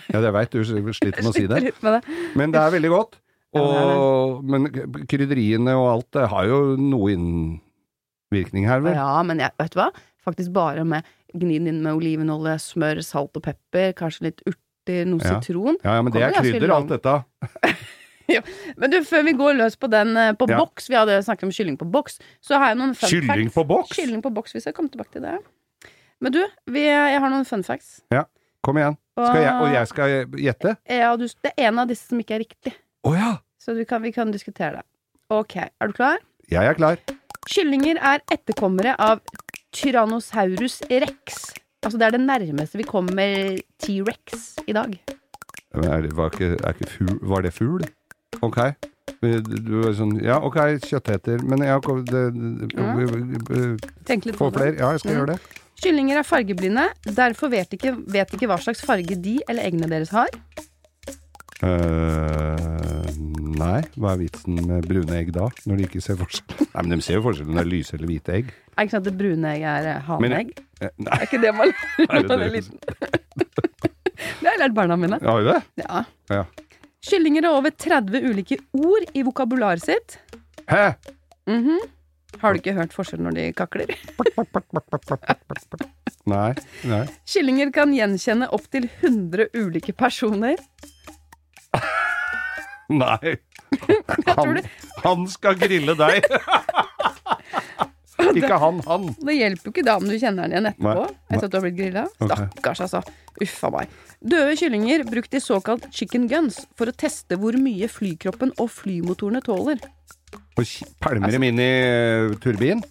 Ja, 0.09 0.21
det 0.23 0.31
veit 0.33 0.55
du 0.55 0.63
sliter 0.63 1.21
med 1.21 1.29
å 1.29 1.35
si 1.35 1.45
det. 1.51 1.59
det. 1.81 2.01
Men 2.39 2.55
det 2.55 2.63
er 2.63 2.73
veldig 2.73 2.89
godt. 2.95 3.19
Ja, 3.51 3.61
det 3.61 3.95
Og, 3.99 4.43
men 4.47 4.69
krydderiene 5.11 5.75
og 5.75 5.89
alt, 5.91 6.07
det 6.15 6.29
har 6.31 6.45
jo 6.47 6.59
noe 6.79 7.11
innvirkning 7.13 8.67
her, 8.69 8.79
vel? 8.85 8.95
Ja, 8.95 9.21
men 9.27 9.43
jeg, 9.43 9.51
vet 9.59 9.75
du 9.75 9.81
hva? 9.81 9.89
Faktisk 10.23 10.53
bare 10.55 10.85
med 10.87 11.03
gni 11.35 11.57
den 11.59 11.67
inn 11.71 11.81
med 11.83 11.97
olivenolje, 11.99 12.57
smør, 12.63 13.01
salt 13.05 13.37
og 13.39 13.43
pepper, 13.45 13.91
kanskje 13.97 14.29
litt 14.29 14.43
urter, 14.45 14.59
noe 14.87 15.21
Ja. 15.23 15.39
sitron. 15.41 15.77
Ja, 15.83 15.95
ja, 15.95 16.01
men 16.01 16.11
det 16.13 16.21
er 16.23 16.31
krydder, 16.33 16.71
alt 16.75 16.89
dette. 16.89 17.23
dette. 18.27 18.43
Men 18.77 18.89
du, 18.91 18.97
før 19.03 19.23
vi 19.27 19.33
går 19.35 19.57
løs 19.59 19.75
på 19.75 19.89
den 19.91 20.15
eh, 20.17 20.31
på 20.33 20.47
Ja. 20.49 20.57
boks, 20.57 20.87
vi 20.89 20.95
hadde 20.95 21.17
snakket 21.23 21.43
om 21.43 21.51
kylling 21.51 21.77
på 21.77 21.85
boks, 21.91 22.19
så 22.41 22.57
har 22.57 22.71
jeg 22.71 22.77
noen 22.79 22.93
fun 22.95 23.09
Kylling 23.09 23.49
facts. 23.49 23.55
på 23.55 23.63
boks? 23.67 23.95
Kylling 23.97 24.21
på 24.23 24.31
boks, 24.33 24.53
Hvis 24.55 24.65
jeg 24.65 24.73
kommer 24.77 24.89
tilbake 24.93 25.11
til 25.11 25.21
det. 25.21 25.37
Men 26.21 26.31
du, 26.31 26.41
vi, 26.67 26.85
jeg 26.85 27.19
har 27.19 27.29
noen 27.29 27.45
fun 27.45 27.63
facts. 27.63 28.01
Ja, 28.13 28.23
Kom 28.63 28.77
igjen. 28.77 28.95
Jeg, 29.17 29.53
og 29.57 29.71
jeg 29.73 29.87
skal 29.89 30.11
gjette? 30.37 30.75
Ja, 30.87 31.15
du, 31.17 31.25
det 31.25 31.51
er 31.57 31.67
en 31.67 31.79
av 31.81 31.87
disse 31.89 32.07
som 32.07 32.19
ikke 32.21 32.35
er 32.37 32.43
riktig, 32.45 32.73
Oh, 33.03 33.13
ja! 33.17 33.39
så 33.59 33.73
du 33.75 33.83
kan, 33.85 34.01
vi 34.01 34.11
kan 34.13 34.29
diskutere 34.31 34.79
det. 34.79 34.83
Ok, 35.33 35.55
er 35.57 35.87
du 35.89 35.93
klar? 35.93 36.17
Jeg 36.49 36.65
er 36.65 36.73
klar. 36.77 36.97
Kyllinger 37.49 37.97
er 37.97 38.21
etterkommere 38.31 38.93
av 39.01 39.19
Tyrannosaurus 39.73 40.81
rex. 40.89 41.53
Altså 41.83 41.97
det 41.97 42.05
er 42.07 42.13
det 42.17 42.21
nærmeste 42.21 42.77
vi 42.77 42.83
kommer 42.85 43.57
T-rex 43.81 44.51
i 44.67 44.73
dag. 44.77 44.93
Men 45.73 45.87
Er 45.87 46.01
det, 46.05 46.11
var, 46.17 46.29
ikke, 46.33 46.57
er 46.61 46.73
ikke 46.75 46.89
ful, 46.91 47.19
var 47.31 47.41
det 47.41 47.53
fugl? 47.55 47.85
Ok. 48.41 48.59
Du 49.21 49.75
er 49.87 49.93
sånn 49.97 50.15
Ja, 50.23 50.37
ok, 50.43 50.57
kjøtteter, 50.85 51.41
Men 51.43 51.61
ja, 51.65 51.77
har 51.79 52.03
det, 52.05 52.21
det, 52.73 53.63
Tenk 54.05 54.25
litt 54.29 54.37
på 54.37 54.49
det. 54.51 54.59
flere. 54.59 54.77
Ja, 54.77 54.91
jeg 54.91 54.99
skal 55.03 55.11
Mm. 55.11 55.17
gjøre 55.19 55.33
det. 55.33 55.39
Kyllinger 55.81 56.17
er 56.19 56.23
fargeblinde, 56.27 56.83
derfor 57.17 57.49
vet 57.49 57.71
ikke, 57.73 57.95
vet 58.13 58.29
ikke 58.37 58.47
hva 58.51 58.59
slags 58.61 58.83
farge 58.85 59.15
de 59.17 59.39
eller 59.49 59.63
eggene 59.65 59.89
deres 59.89 60.09
har. 60.13 60.29
Uh, 61.61 63.05
nei, 63.57 63.81
hva 63.97 64.13
er 64.15 64.21
vitsen 64.23 64.57
med 64.65 64.87
brune 64.89 65.13
egg 65.17 65.31
da? 65.35 65.47
Når 65.69 65.77
de 65.77 65.85
ikke 65.87 66.01
ser 66.01 66.17
forskjell? 66.17 66.67
Nei, 66.73 66.81
men 66.87 66.95
de 66.97 67.05
ser 67.05 67.19
jo 67.19 67.23
forskjell 67.27 67.49
når 67.49 67.59
det 67.59 67.63
er 67.65 67.69
lyse 67.73 67.93
eller 67.97 68.09
hvite 68.11 68.33
egg. 68.39 68.49
Er 68.81 68.87
ikke 68.87 68.95
sant 68.97 69.07
at 69.11 69.17
brune 69.19 69.45
egg 69.53 69.61
er 69.61 69.83
Men- 69.85 70.01
haneegg? 70.07 70.47
Eh, 70.81 70.89
Er 71.05 71.21
ikke 71.27 71.37
det 71.43 71.51
man 71.53 71.69
Er 72.01 72.05
lærer 72.07 72.23
når 72.25 72.31
man 72.31 72.41
er 72.41 72.49
liten? 72.55 72.77
det 74.41 74.47
har 74.47 74.55
jeg 74.55 74.61
lært 74.63 74.73
barna 74.77 74.95
mine. 74.97 75.17
har 75.21 75.37
du 75.43 75.47
det? 75.51 75.59
Ja. 75.83 75.99
Ja. 76.33 76.43
Kyllinger 77.05 77.43
har 77.45 77.53
over 77.59 77.69
30 77.77 78.25
ulike 78.31 78.57
ord 78.73 79.05
i 79.17 79.21
vokabularet 79.25 79.81
sitt. 79.85 80.17
Hæ? 80.69 80.93
Mhm. 81.49 81.77
Har 82.41 82.49
du 82.53 82.57
ikke 82.61 82.73
hørt 82.77 82.93
forskjell 82.95 83.21
når 83.21 83.31
de 83.37 83.43
kakler? 83.53 83.87
Nei. 86.31 86.53
nei. 86.87 87.05
Kyllinger 87.27 87.71
kan 87.73 87.91
gjenkjenne 87.93 88.47
opptil 88.53 88.85
100 89.01 89.47
ulike 89.57 89.93
personer. 89.97 90.55
Nei. 92.91 93.35
Han, 94.37 94.57
han 95.05 95.21
skal 95.31 95.55
grille 95.61 95.95
deg. 95.97 96.25
Ikke 98.39 98.59
han, 98.61 98.81
han. 98.87 99.09
Det 99.21 99.35
hjelper 99.37 99.69
jo 99.69 99.73
ikke 99.73 99.85
da 99.87 99.97
om 99.99 100.07
du 100.07 100.15
kjenner 100.15 100.45
den 100.47 100.55
igjen 100.55 100.69
etterpå. 100.71 101.05
Nei. 101.05 101.19
Etter 101.31 101.47
at 101.47 101.51
du 101.51 101.57
har 101.57 101.65
blitt 101.65 101.77
grilla. 101.79 102.05
Stakkars, 102.17 102.83
altså. 102.87 103.01
Uffa 103.41 103.71
meg. 103.73 103.95
Døde 104.21 104.57
kyllinger 104.59 105.05
brukt 105.09 105.33
i 105.33 105.41
såkalt 105.41 105.87
chicken 105.95 106.27
guns 106.31 106.61
for 106.77 106.91
å 106.91 106.95
teste 106.95 107.39
hvor 107.41 107.57
mye 107.57 107.89
flykroppen 107.89 108.53
og 108.61 108.69
flymotorene 108.75 109.41
tåler. 109.45 109.81
Og 110.59 110.75
pælmer 111.03 111.33
dem 111.33 111.47
inn 111.47 111.59
i 111.61 111.71
eh, 111.81 112.35
turbin? 112.43 112.83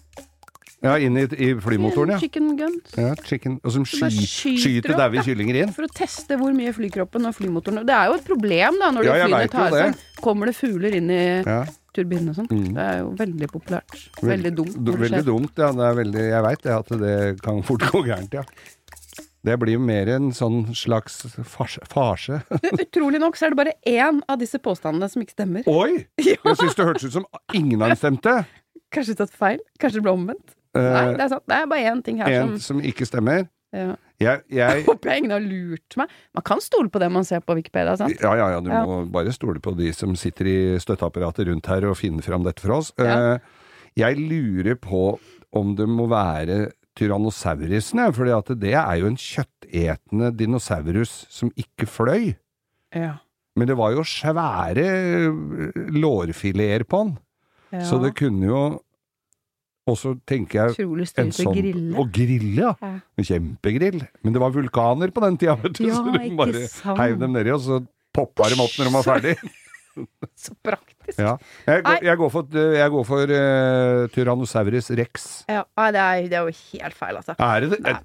Ja, 0.81 0.95
inn 0.97 1.13
i, 1.19 1.27
i 1.37 1.51
flymotoren, 1.61 2.15
ja. 2.15 2.17
Chicken 2.21 2.55
guns. 2.57 2.93
ja 2.97 3.11
chicken. 3.27 3.59
Og 3.61 3.73
som 3.75 3.83
sky, 3.85 4.07
skyter 4.09 4.63
skyter 4.63 4.93
du 4.95 4.97
daue 4.97 5.21
kyllinger 5.27 5.59
inn. 5.61 5.73
For 5.75 5.85
å 5.85 5.91
teste 5.93 6.37
hvor 6.41 6.55
mye 6.57 6.71
flykroppen 6.73 7.27
og 7.29 7.35
flymotoren 7.37 7.83
Det 7.85 7.93
er 7.93 8.09
jo 8.09 8.15
et 8.17 8.25
problem 8.25 8.79
da 8.81 8.89
når 8.95 9.05
Ja, 9.05 9.17
flyene 9.27 9.51
tar 9.53 9.69
seg 9.75 9.91
sånn. 9.91 9.99
Kommer 10.25 10.49
det 10.49 10.55
fugler 10.57 10.95
inn 10.97 11.11
i 11.13 11.19
Ja. 11.45 11.59
turbinen 11.93 12.31
og 12.33 12.39
sånn? 12.39 12.47
Mm. 12.49 12.73
Det 12.73 12.85
er 12.87 12.97
jo 13.03 13.11
veldig 13.19 13.49
populært. 13.53 13.93
Veldig 14.25 14.51
dumt. 14.57 14.77
det 14.85 14.95
Veldig 15.03 15.25
dumt, 15.27 15.51
ja. 15.61 15.71
Det 15.77 15.85
er 15.91 15.97
veldig, 16.01 16.23
jeg 16.31 16.45
veit 16.47 16.65
at 16.65 16.87
det 17.03 17.17
kan 17.45 17.61
fort 17.67 17.85
gå 17.91 18.01
gærent, 18.07 18.33
ja. 18.33 18.43
Det 19.43 19.57
blir 19.59 19.73
jo 19.73 19.79
mer 19.81 20.09
en 20.15 20.29
sånn 20.37 20.67
slags 20.77 21.19
farse. 21.45 22.41
Utrolig 22.85 23.19
nok 23.21 23.37
så 23.37 23.47
er 23.47 23.53
det 23.53 23.57
bare 23.57 23.73
én 23.89 24.21
av 24.29 24.37
disse 24.41 24.57
påstandene 24.61 25.09
som 25.09 25.21
ikke 25.21 25.33
stemmer. 25.37 25.65
Oi! 25.69 26.05
Jeg 26.21 26.37
syns 26.41 26.73
det 26.77 26.85
hørtes 26.89 27.05
ut 27.09 27.15
som 27.19 27.25
ingen 27.53 27.81
av 27.81 27.93
dem 27.93 27.97
stemte. 28.01 28.35
kanskje 28.93 29.15
tatt 29.21 29.33
feil? 29.33 29.61
Kanskje 29.81 29.97
det 30.01 30.05
ble 30.09 30.13
omvendt? 30.17 30.57
Nei, 30.75 30.83
Eh, 31.11 31.13
det 31.17 31.25
er 31.25 31.31
sant. 31.33 31.43
Det 31.51 31.55
er 31.57 31.65
bare 31.67 31.89
én 31.91 32.01
ting 32.03 32.17
her 32.21 32.31
en 32.31 32.53
som 32.59 32.77
som 32.77 32.81
ikke 32.81 33.05
stemmer. 33.09 33.47
ja. 33.73 33.95
Jeg, 34.21 34.41
jeg 34.53 34.83
Håper 34.87 35.09
jeg 35.09 35.17
ingen 35.23 35.31
har 35.33 35.41
lurt 35.41 35.95
meg. 35.97 36.09
Man 36.37 36.43
kan 36.45 36.59
stole 36.61 36.89
på 36.93 36.99
det 37.01 37.07
man 37.11 37.23
ser 37.25 37.39
på 37.41 37.55
Wikipedia, 37.57 37.95
sant? 37.97 38.13
Ja, 38.21 38.35
ja, 38.37 38.49
ja, 38.53 38.59
du 38.61 38.69
Ja. 38.69 38.83
må 38.85 38.99
bare 39.11 39.31
stole 39.33 39.59
på 39.59 39.73
de 39.75 39.91
som 39.97 40.13
sitter 40.15 40.45
i 40.45 40.57
støtteapparatet 40.79 41.47
rundt 41.49 41.65
her 41.67 41.87
og 41.89 41.97
finner 41.97 42.21
fram 42.21 42.43
dette 42.45 42.61
for 42.61 42.75
oss. 42.77 42.91
Ja. 43.01 43.35
Uh, 43.35 43.39
Jeg 43.97 44.15
lurer 44.21 44.75
på 44.79 45.19
om 45.51 45.73
det 45.75 45.87
må 45.89 46.05
være 46.07 46.69
tyrannosaurusene, 46.95 48.13
for 48.13 48.25
det 48.55 48.73
er 48.75 48.95
jo 49.01 49.07
en 49.09 49.17
kjøttetende 49.19 50.31
dinosaurus 50.37 51.25
som 51.29 51.51
ikke 51.59 51.87
fløy. 51.89 52.35
Ja. 52.95 53.17
Men 53.57 53.67
det 53.67 53.75
var 53.75 53.91
jo 53.91 54.03
svære 54.07 54.85
eh, 54.85 55.81
lårfileter 55.91 56.85
på 56.87 57.01
den, 57.03 57.17
ja. 57.73 57.83
så 57.83 57.99
det 58.03 58.13
kunne 58.15 58.45
jo 58.47 58.61
også, 59.93 60.13
tenker 60.27 60.59
jeg, 60.59 60.75
Utrolig 60.75 61.07
en 61.07 61.11
styrt 61.11 61.31
å 61.31 61.37
sånn 61.37 61.57
grille. 61.57 61.87
Å 61.95 62.05
grille, 62.17 62.51
ja. 62.59 62.73
Ja. 62.81 62.91
En 63.19 63.27
kjempegrill. 63.27 64.03
Men 64.25 64.35
det 64.35 64.43
var 64.43 64.53
vulkaner 64.55 65.13
på 65.15 65.23
den 65.25 65.39
tida, 65.41 65.57
vet 65.61 65.79
du, 65.79 65.87
Ja, 65.87 65.97
så 65.97 66.05
du 66.15 66.37
bare 66.39 66.67
sant. 66.67 67.01
heiv 67.01 67.17
dem 67.21 67.35
nedi, 67.37 67.53
og 67.55 67.63
så 67.65 67.81
poppa 68.15 68.49
dem 68.51 68.63
opp 68.63 68.77
når 68.77 68.89
de 68.89 68.95
var 68.99 69.07
ferdig. 69.07 69.35
Så 70.39 70.53
praktisk. 70.63 71.17
Ja. 71.19 71.33
Jeg, 71.67 71.81
går, 71.83 72.05
jeg 72.07 72.19
går 72.21 72.29
for, 72.31 72.59
jeg 72.77 72.91
går 72.93 73.07
for 73.09 73.33
uh, 73.35 74.05
Tyrannosaurus 74.13 74.87
rex. 74.95 75.25
Ja, 75.51 75.65
nei, 75.75 75.89
det, 75.91 76.05
er, 76.05 76.29
det 76.31 76.37
er 76.39 76.47
jo 76.47 76.53
helt 76.71 76.95
feil, 76.95 77.19
altså. 77.19 77.35
Er 77.35 77.65
det 77.65 77.71
det? 77.73 77.95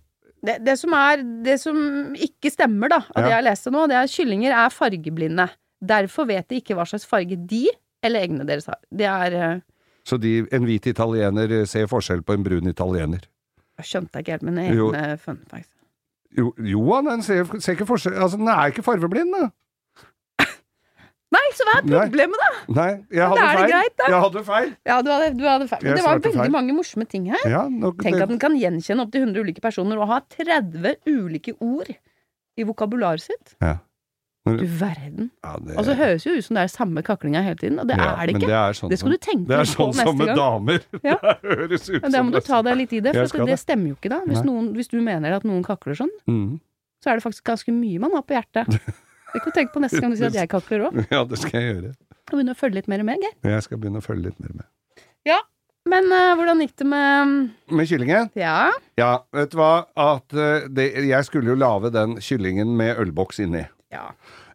Det, 0.47 0.57
det, 0.66 0.75
som 0.78 0.97
er, 0.99 1.23
det 1.47 1.57
som 1.62 1.78
ikke 2.26 2.50
stemmer, 2.52 2.90
da, 2.93 3.00
av 3.14 3.25
det 3.25 3.33
jeg 3.33 3.47
leste 3.47 3.73
nå, 3.75 3.87
det 3.87 3.97
er 3.99 4.09
at 4.09 4.12
kyllinger 4.12 4.57
er 4.64 4.75
fargeblinde. 4.75 5.47
Derfor 5.95 6.28
vet 6.28 6.49
de 6.50 6.61
ikke 6.61 6.76
hva 6.76 6.87
slags 6.88 7.07
farge 7.09 7.38
de 7.50 7.64
eller 8.07 8.26
eggene 8.26 8.47
deres 8.49 8.69
har. 8.71 8.78
Det 8.95 9.09
er 9.11 9.37
eh, 9.38 9.64
Så 10.07 10.19
de, 10.23 10.37
en 10.55 10.67
hvit 10.69 10.87
italiener 10.87 11.65
ser 11.67 11.89
forskjell 11.91 12.23
på 12.23 12.37
en 12.37 12.45
brun 12.47 12.71
italiener. 12.71 13.25
Jeg 13.81 13.89
skjønte 13.91 14.23
ikke 14.23 14.37
helt 14.37 14.47
mine 14.47 14.69
Jo. 14.71 14.93
en 14.95 15.19
fun 15.19 15.41
fact. 15.51 15.73
Jo, 16.37 16.53
jo 16.63 16.83
han 16.95 17.23
ser, 17.25 17.45
ser 17.59 17.75
ikke 17.77 17.87
forskjell 17.89 18.15
Altså, 18.15 18.39
den 18.39 18.49
er 18.53 18.71
ikke 18.71 18.85
farveblind, 18.87 19.33
da. 19.35 19.49
Nei, 21.35 21.43
så 21.59 21.65
hva 21.67 21.73
er 21.81 21.87
problemet, 22.07 22.39
da? 22.39 22.51
Nei, 22.77 22.91
jeg 23.11 23.27
hadde 23.33 23.43
er 23.43 23.49
det 23.49 23.59
feil. 23.59 23.71
greit. 23.73 24.03
Jeg 24.07 24.21
hadde 24.25 24.43
feil. 24.47 24.69
Ja, 24.87 24.97
du 25.03 25.09
hadde, 25.11 25.31
du 25.35 25.43
hadde 25.45 25.67
feil. 25.73 25.83
Men 25.83 25.97
det 25.99 26.05
var 26.05 26.21
veldig 26.21 26.39
feil. 26.39 26.53
mange 26.55 26.77
morsomme 26.77 27.07
ting 27.11 27.27
her. 27.33 27.43
Ja, 27.51 27.65
nok, 27.67 27.99
Tenk 28.05 28.21
at 28.23 28.31
den 28.31 28.39
kan 28.43 28.55
gjenkjenne 28.57 29.03
opptil 29.03 29.27
100 29.27 29.43
ulike 29.43 29.65
personer 29.65 29.99
og 29.99 30.07
ha 30.13 30.21
30 30.37 30.95
ulike 31.11 31.57
ord 31.59 31.91
i 31.91 32.67
vokabularet 32.69 33.25
sitt. 33.27 33.57
Ja. 33.61 33.75
Du 34.47 34.62
verden. 34.79 35.31
ja, 35.43 35.57
det, 35.59 35.75
Og 35.76 35.85
så 35.88 35.95
høres 35.99 36.25
jo 36.26 36.37
ut 36.37 36.45
som 36.47 36.55
det 36.55 36.62
er 36.62 36.71
samme 36.71 37.03
kaklinga 37.03 37.41
hele 37.43 37.59
tiden, 37.59 37.81
og 37.83 37.88
det 37.91 37.97
ja, 37.99 38.12
er 38.15 38.26
det 38.31 38.37
ikke. 38.37 38.47
Det, 38.47 38.59
er 38.61 38.76
sånn 38.79 38.91
Det 38.93 38.99
skal 39.00 39.11
som- 39.11 39.17
du 39.17 39.25
tenke 39.26 39.49
Det 39.49 39.57
er 39.59 39.65
på 39.67 39.73
sånn 39.75 39.95
som 39.99 40.19
med 40.19 40.26
gang. 40.31 40.37
damer. 40.38 40.79
Ja. 41.11 41.17
Det 41.19 41.57
høres 41.57 41.88
ut 41.91 42.03
Men 42.03 42.12
da 42.15 42.23
må 42.23 42.31
du 42.37 42.41
ta 42.47 42.62
deg 42.62 42.76
litt 42.79 42.93
i 42.93 43.00
det, 43.00 43.15
for 43.17 43.38
det 43.43 43.47
det. 43.57 43.59
stemmer 43.59 43.88
jo 43.91 43.97
ikke 43.99 44.12
da. 44.15 44.21
Hvis, 44.26 44.45
noen, 44.47 44.71
hvis 44.79 44.88
du 44.88 45.00
mener 45.03 45.35
at 45.35 45.43
noen 45.45 45.65
kakler 45.67 45.99
sånn, 45.99 46.12
mm. 46.31 46.61
så 47.03 47.11
er 47.11 47.19
det 47.19 47.26
faktisk 47.26 47.45
ganske 47.45 47.75
mye 47.75 47.99
man 48.07 48.15
har 48.15 48.23
på 48.23 48.38
hjertet. 48.38 48.71
Det 49.35 49.43
kan 49.43 49.53
du 49.53 49.57
tenke 49.59 49.73
på 49.75 49.81
neste 49.83 50.00
gang 50.00 50.12
du 50.15 50.17
sier 50.17 50.31
at 50.31 50.38
jeg 50.38 50.49
kakler 50.49 50.87
òg. 50.87 50.95
Ja, 51.11 51.25
det 51.29 51.37
skal 51.43 51.61
jeg 51.61 51.75
gjøre. 51.75 51.91
Og 52.31 52.38
begynne 52.38 52.55
å 52.55 52.57
følge 52.57 52.75
litt 52.79 52.87
mer 52.88 53.03
med, 53.05 53.19
Geir. 53.21 53.35
Jeg 53.53 53.62
skal 53.67 53.79
begynne 53.83 53.99
å 54.00 54.05
følge 54.07 54.31
litt 54.31 54.38
mer 54.41 54.55
med. 54.62 54.65
Ja, 55.26 55.41
Men 55.87 56.09
uh, 56.11 56.33
hvordan 56.38 56.59
gikk 56.65 56.73
det 56.81 56.87
med 56.91 57.50
Med 57.71 57.87
kyllingen? 57.91 58.31
Ja, 58.35 58.71
Ja, 58.99 59.11
vet 59.35 59.50
du 59.53 59.59
hva? 59.61 59.85
At 59.95 60.33
uh, 60.35 60.65
det, 60.73 60.87
jeg 61.11 61.25
skulle 61.29 61.53
jo 61.53 61.59
lage 61.59 61.91
den 61.95 62.17
kyllingen 62.23 62.73
med 62.79 62.97
ølboks 63.03 63.38
inni. 63.45 63.67
Ja. 63.93 64.09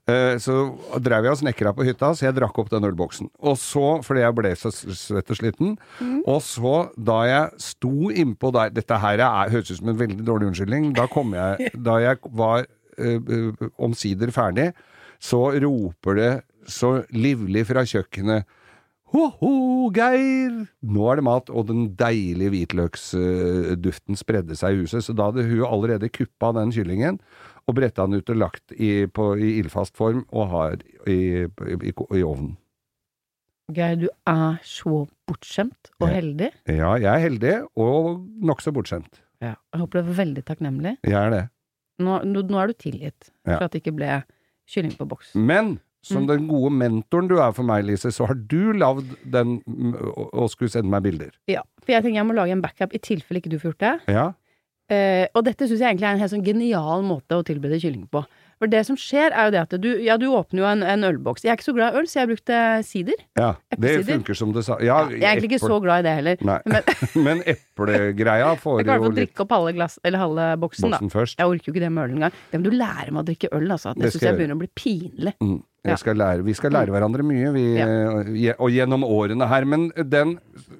Eh, 0.09 0.35
Så 0.41 0.55
drev 0.99 1.27
jeg 1.27 1.35
og 1.35 1.39
snekra 1.39 1.71
på 1.77 1.85
hytta, 1.87 2.09
så 2.17 2.25
jeg 2.27 2.35
drakk 2.39 2.57
opp 2.59 2.71
den 2.73 2.87
ølboksen. 2.89 3.29
Og 3.47 3.57
så, 3.61 4.01
fordi 4.03 4.23
jeg 4.25 4.37
ble 4.37 4.53
så 4.57 4.71
svett 4.73 5.31
og 5.31 5.37
sliten, 5.39 5.75
og 6.25 6.39
så 6.45 6.75
da 6.97 7.19
jeg 7.29 7.61
sto 7.71 8.11
innpå 8.11 8.51
der 8.55 8.73
Dette 8.75 8.97
her 9.03 9.21
er, 9.23 9.51
høres 9.53 9.71
ut 9.71 9.79
som 9.81 9.91
en 9.93 9.99
veldig 10.01 10.25
dårlig 10.27 10.51
unnskyldning. 10.51 10.91
Da 10.97 11.07
kom 11.11 11.35
jeg 11.37 11.71
Da 11.87 11.99
jeg 12.03 12.17
var 12.37 12.65
eh, 12.97 13.67
omsider 13.77 14.33
ferdig, 14.35 14.71
så 15.21 15.51
roper 15.61 16.17
det 16.17 16.31
så 16.69 17.01
livlig 17.13 17.65
fra 17.69 17.85
kjøkkenet 17.85 18.45
Ho-ho, 19.11 19.89
Geir! 19.91 20.53
Nå 20.87 21.07
er 21.11 21.19
det 21.19 21.23
mat, 21.27 21.49
og 21.51 21.65
den 21.67 21.89
deilige 21.99 22.53
hvitløksduften 22.53 24.15
spredde 24.15 24.55
seg 24.55 24.77
i 24.77 24.85
huset. 24.85 25.03
Så 25.03 25.15
da 25.17 25.27
hadde 25.27 25.43
hun 25.49 25.65
allerede 25.67 26.07
kuppa 26.15 26.53
den 26.55 26.71
kyllingen 26.71 27.19
og 27.71 27.77
bretta 27.79 28.05
den 28.07 28.19
ut 28.19 28.29
og 28.33 28.39
lagt 28.41 28.73
i, 28.75 29.05
på, 29.07 29.31
i 29.39 29.53
ildfast 29.61 29.95
form 29.99 30.25
og 30.31 30.49
har 30.51 30.75
i, 31.07 31.45
i, 31.47 31.93
i 31.93 32.23
ovnen. 32.27 32.57
Geir, 33.71 33.95
du 34.01 34.07
er 34.27 34.57
så 34.67 35.05
bortskjemt 35.29 35.91
og 36.01 36.09
Ja. 36.09 36.13
heldig. 36.17 36.49
Ja, 36.67 36.89
jeg 36.99 37.07
er 37.13 37.21
heldig 37.29 37.53
og 37.79 38.25
nokså 38.43 38.73
bortskjemt. 38.75 39.21
Jeg 39.41 39.55
håper 39.79 40.01
du 40.03 40.09
er 40.11 40.17
veldig 40.17 40.43
takknemlig. 40.45 40.97
Jeg 41.07 41.15
er 41.17 41.29
det. 41.31 41.43
Nå, 42.03 42.17
nå, 42.27 42.41
nå 42.49 42.59
er 42.59 42.67
du 42.67 42.73
tilgitt 42.73 43.29
Ja. 43.47 43.55
for 43.57 43.63
at 43.69 43.71
det 43.71 43.81
ikke 43.83 43.95
ble 43.95 44.23
kylling 44.69 44.93
på 44.97 45.07
boks. 45.07 45.31
Men 45.35 45.79
som 46.03 46.23
Mm. 46.23 46.27
den 46.27 46.47
gode 46.49 46.71
mentoren 46.73 47.27
du 47.29 47.37
er 47.39 47.51
for 47.53 47.63
meg, 47.63 47.85
Lise, 47.85 48.09
så 48.11 48.25
har 48.27 48.33
du 48.35 48.73
lagd 48.73 49.15
den 49.23 49.61
og, 50.17 50.29
og 50.33 50.49
skulle 50.49 50.69
sende 50.73 50.89
meg 50.89 51.03
bilder. 51.03 51.31
Ja, 51.47 51.61
for 51.79 51.93
jeg 51.93 52.03
tenker 52.03 52.19
jeg 52.19 52.25
må 52.27 52.33
lage 52.35 52.51
en 52.51 52.61
backup 52.61 52.93
i 52.93 52.97
tilfelle 52.99 53.37
ikke 53.39 53.51
du 53.53 53.59
får 53.59 53.71
gjort 53.75 53.79
det. 53.85 54.13
Ja? 54.15 54.33
Eh, 54.91 55.25
og 55.33 55.45
dette 55.47 55.67
syns 55.69 55.79
jeg 55.79 55.87
egentlig 55.93 56.09
er 56.09 56.17
en 56.17 56.23
helt 56.25 56.33
sånn 56.33 56.45
genial 56.45 57.03
måte 57.07 57.37
å 57.39 57.43
tilberede 57.47 57.79
kylling 57.79 58.07
på. 58.11 58.25
For 58.61 58.69
det 58.69 58.83
som 58.85 58.93
skjer, 58.99 59.33
er 59.33 59.47
jo 59.47 59.53
det 59.55 59.61
at 59.63 59.71
du 59.81 59.87
Ja, 60.05 60.19
du 60.21 60.27
åpner 60.37 60.59
jo 60.61 60.65
en, 60.69 60.83
en 60.85 61.05
ølboks. 61.07 61.41
Jeg 61.41 61.49
er 61.49 61.57
ikke 61.57 61.65
så 61.65 61.73
glad 61.73 61.95
i 61.95 61.97
øl, 61.97 62.09
så 62.11 62.19
jeg 62.19 62.29
brukte 62.29 62.57
sider. 62.85 63.23
ja. 63.39 63.55
Det 63.73 63.93
funker 64.05 64.37
som 64.37 64.51
det 64.53 64.65
sa. 64.67 64.77
Ja, 64.85 64.99
jeg 65.09 65.23
er 65.23 65.31
egentlig 65.31 65.55
ikke 65.55 65.63
så 65.63 65.79
glad 65.81 66.03
i 66.03 66.05
det 66.09 66.13
heller. 66.19 66.43
Nei. 66.45 66.59
Men 66.69 66.83
Men 67.25 67.41
eplegreia 67.55 68.51
får 68.61 68.75
jo 68.75 68.83
jeg 68.83 68.89
klarer 68.91 69.07
jo 69.07 69.09
å 69.09 69.17
drikke 69.17 69.45
opp 69.47 69.55
halve, 69.57 69.73
glass, 69.79 69.97
eller 70.05 70.21
halve 70.21 70.45
boksen, 70.61 70.93
da. 70.93 70.99
først. 71.09 71.39
Jeg 71.41 71.49
orker 71.55 71.71
jo 71.71 71.73
ikke 71.73 71.85
det 71.87 71.91
med 71.95 72.03
øl 72.03 72.15
engang. 72.19 72.37
Det 72.51 72.61
må 72.61 72.69
du 72.69 72.77
lære 72.77 73.09
meg 73.09 73.23
å 73.23 73.27
drikke 73.31 73.49
øl, 73.57 73.67
altså. 73.71 73.95
Det, 73.95 74.03
Det 74.05 74.13
syns 74.13 74.27
jeg 74.27 74.29
jeg 74.29 74.39
begynner 74.43 74.59
å 74.59 74.61
bli 74.61 74.71
pinlig. 74.77 75.33
Mm. 75.41 75.57
Skal 75.81 76.19
lære, 76.19 76.43
vi 76.45 76.53
skal 76.53 76.75
lære 76.75 76.93
hverandre 76.93 77.23
mye, 77.25 77.51
vi, 77.55 77.63
ja. 77.73 78.53
og 78.61 78.69
gjennom 78.69 79.01
årene 79.01 79.47
her. 79.49 79.65
Men 79.65 79.87
den 79.97 80.35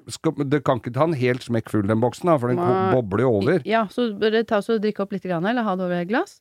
skal, 0.06 0.36
Det 0.46 0.62
kan 0.62 0.78
ikke 0.78 0.92
ta 0.94 1.08
en 1.08 1.16
helt 1.18 1.42
smekk 1.42 1.72
full, 1.74 1.88
den 1.90 2.02
boksen, 2.02 2.30
da, 2.30 2.36
for 2.38 2.52
den 2.52 2.60
bobler 2.94 3.24
jo 3.24 3.32
over. 3.40 3.64
Ja, 3.66 3.88
så 3.90 4.12
bør 4.14 4.38
ta 4.46 4.60
og 4.62 4.84
drikke 4.84 5.02
opp 5.02 5.16
litt, 5.16 5.26
grann, 5.26 5.48
eller 5.48 5.66
ha 5.66 5.74
det 5.74 5.88
over 5.88 6.04
et 6.04 6.12
glass. 6.12 6.38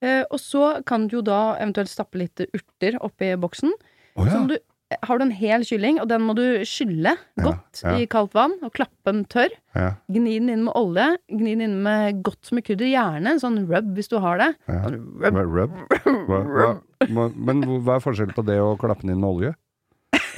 Eh, 0.00 0.22
og 0.30 0.40
så 0.40 0.78
kan 0.86 1.08
du 1.08 1.18
jo 1.18 1.22
da 1.26 1.58
eventuelt 1.58 1.90
stappe 1.90 2.20
litt 2.20 2.40
urter 2.46 2.96
oppi 3.04 3.32
boksen. 3.40 3.74
Oh, 4.16 4.24
ja. 4.24 4.32
Som 4.32 4.48
du, 4.50 4.56
har 5.04 5.18
du 5.18 5.24
en 5.26 5.30
hel 5.36 5.64
kylling, 5.68 5.98
og 6.00 6.08
den 6.08 6.22
må 6.24 6.34
du 6.38 6.42
skylle 6.64 7.12
godt 7.42 7.82
ja. 7.84 7.92
i 8.00 8.06
kaldt 8.08 8.32
vann, 8.36 8.54
og 8.64 8.72
klappe 8.72 9.12
den 9.12 9.24
tørr. 9.28 9.52
Ja. 9.76 9.90
Gni 10.08 10.38
den 10.38 10.48
inn 10.54 10.64
med 10.64 10.72
olje. 10.80 11.08
Gni 11.28 11.52
den 11.58 11.64
inn 11.66 11.76
med 11.84 12.22
godt 12.24 12.50
med 12.56 12.64
krydder. 12.64 12.88
Gjerne 12.88 13.34
en 13.34 13.42
sånn 13.42 13.58
rub 13.68 13.90
hvis 13.98 14.08
du 14.08 14.16
har 14.24 14.38
det. 14.40 14.50
Ja. 14.66 14.78
Sånn 14.88 15.00
rub. 15.52 15.74
Hva- 16.28 16.44
Rub? 16.48 16.84
Hva, 17.08 17.26
men 17.36 17.64
hva 17.84 17.98
er 17.98 18.04
forskjellen 18.04 18.34
på 18.36 18.46
det 18.48 18.56
og 18.64 18.78
klappe 18.80 19.04
den 19.04 19.12
inn 19.16 19.20
med 19.20 19.28
olje? 19.28 19.54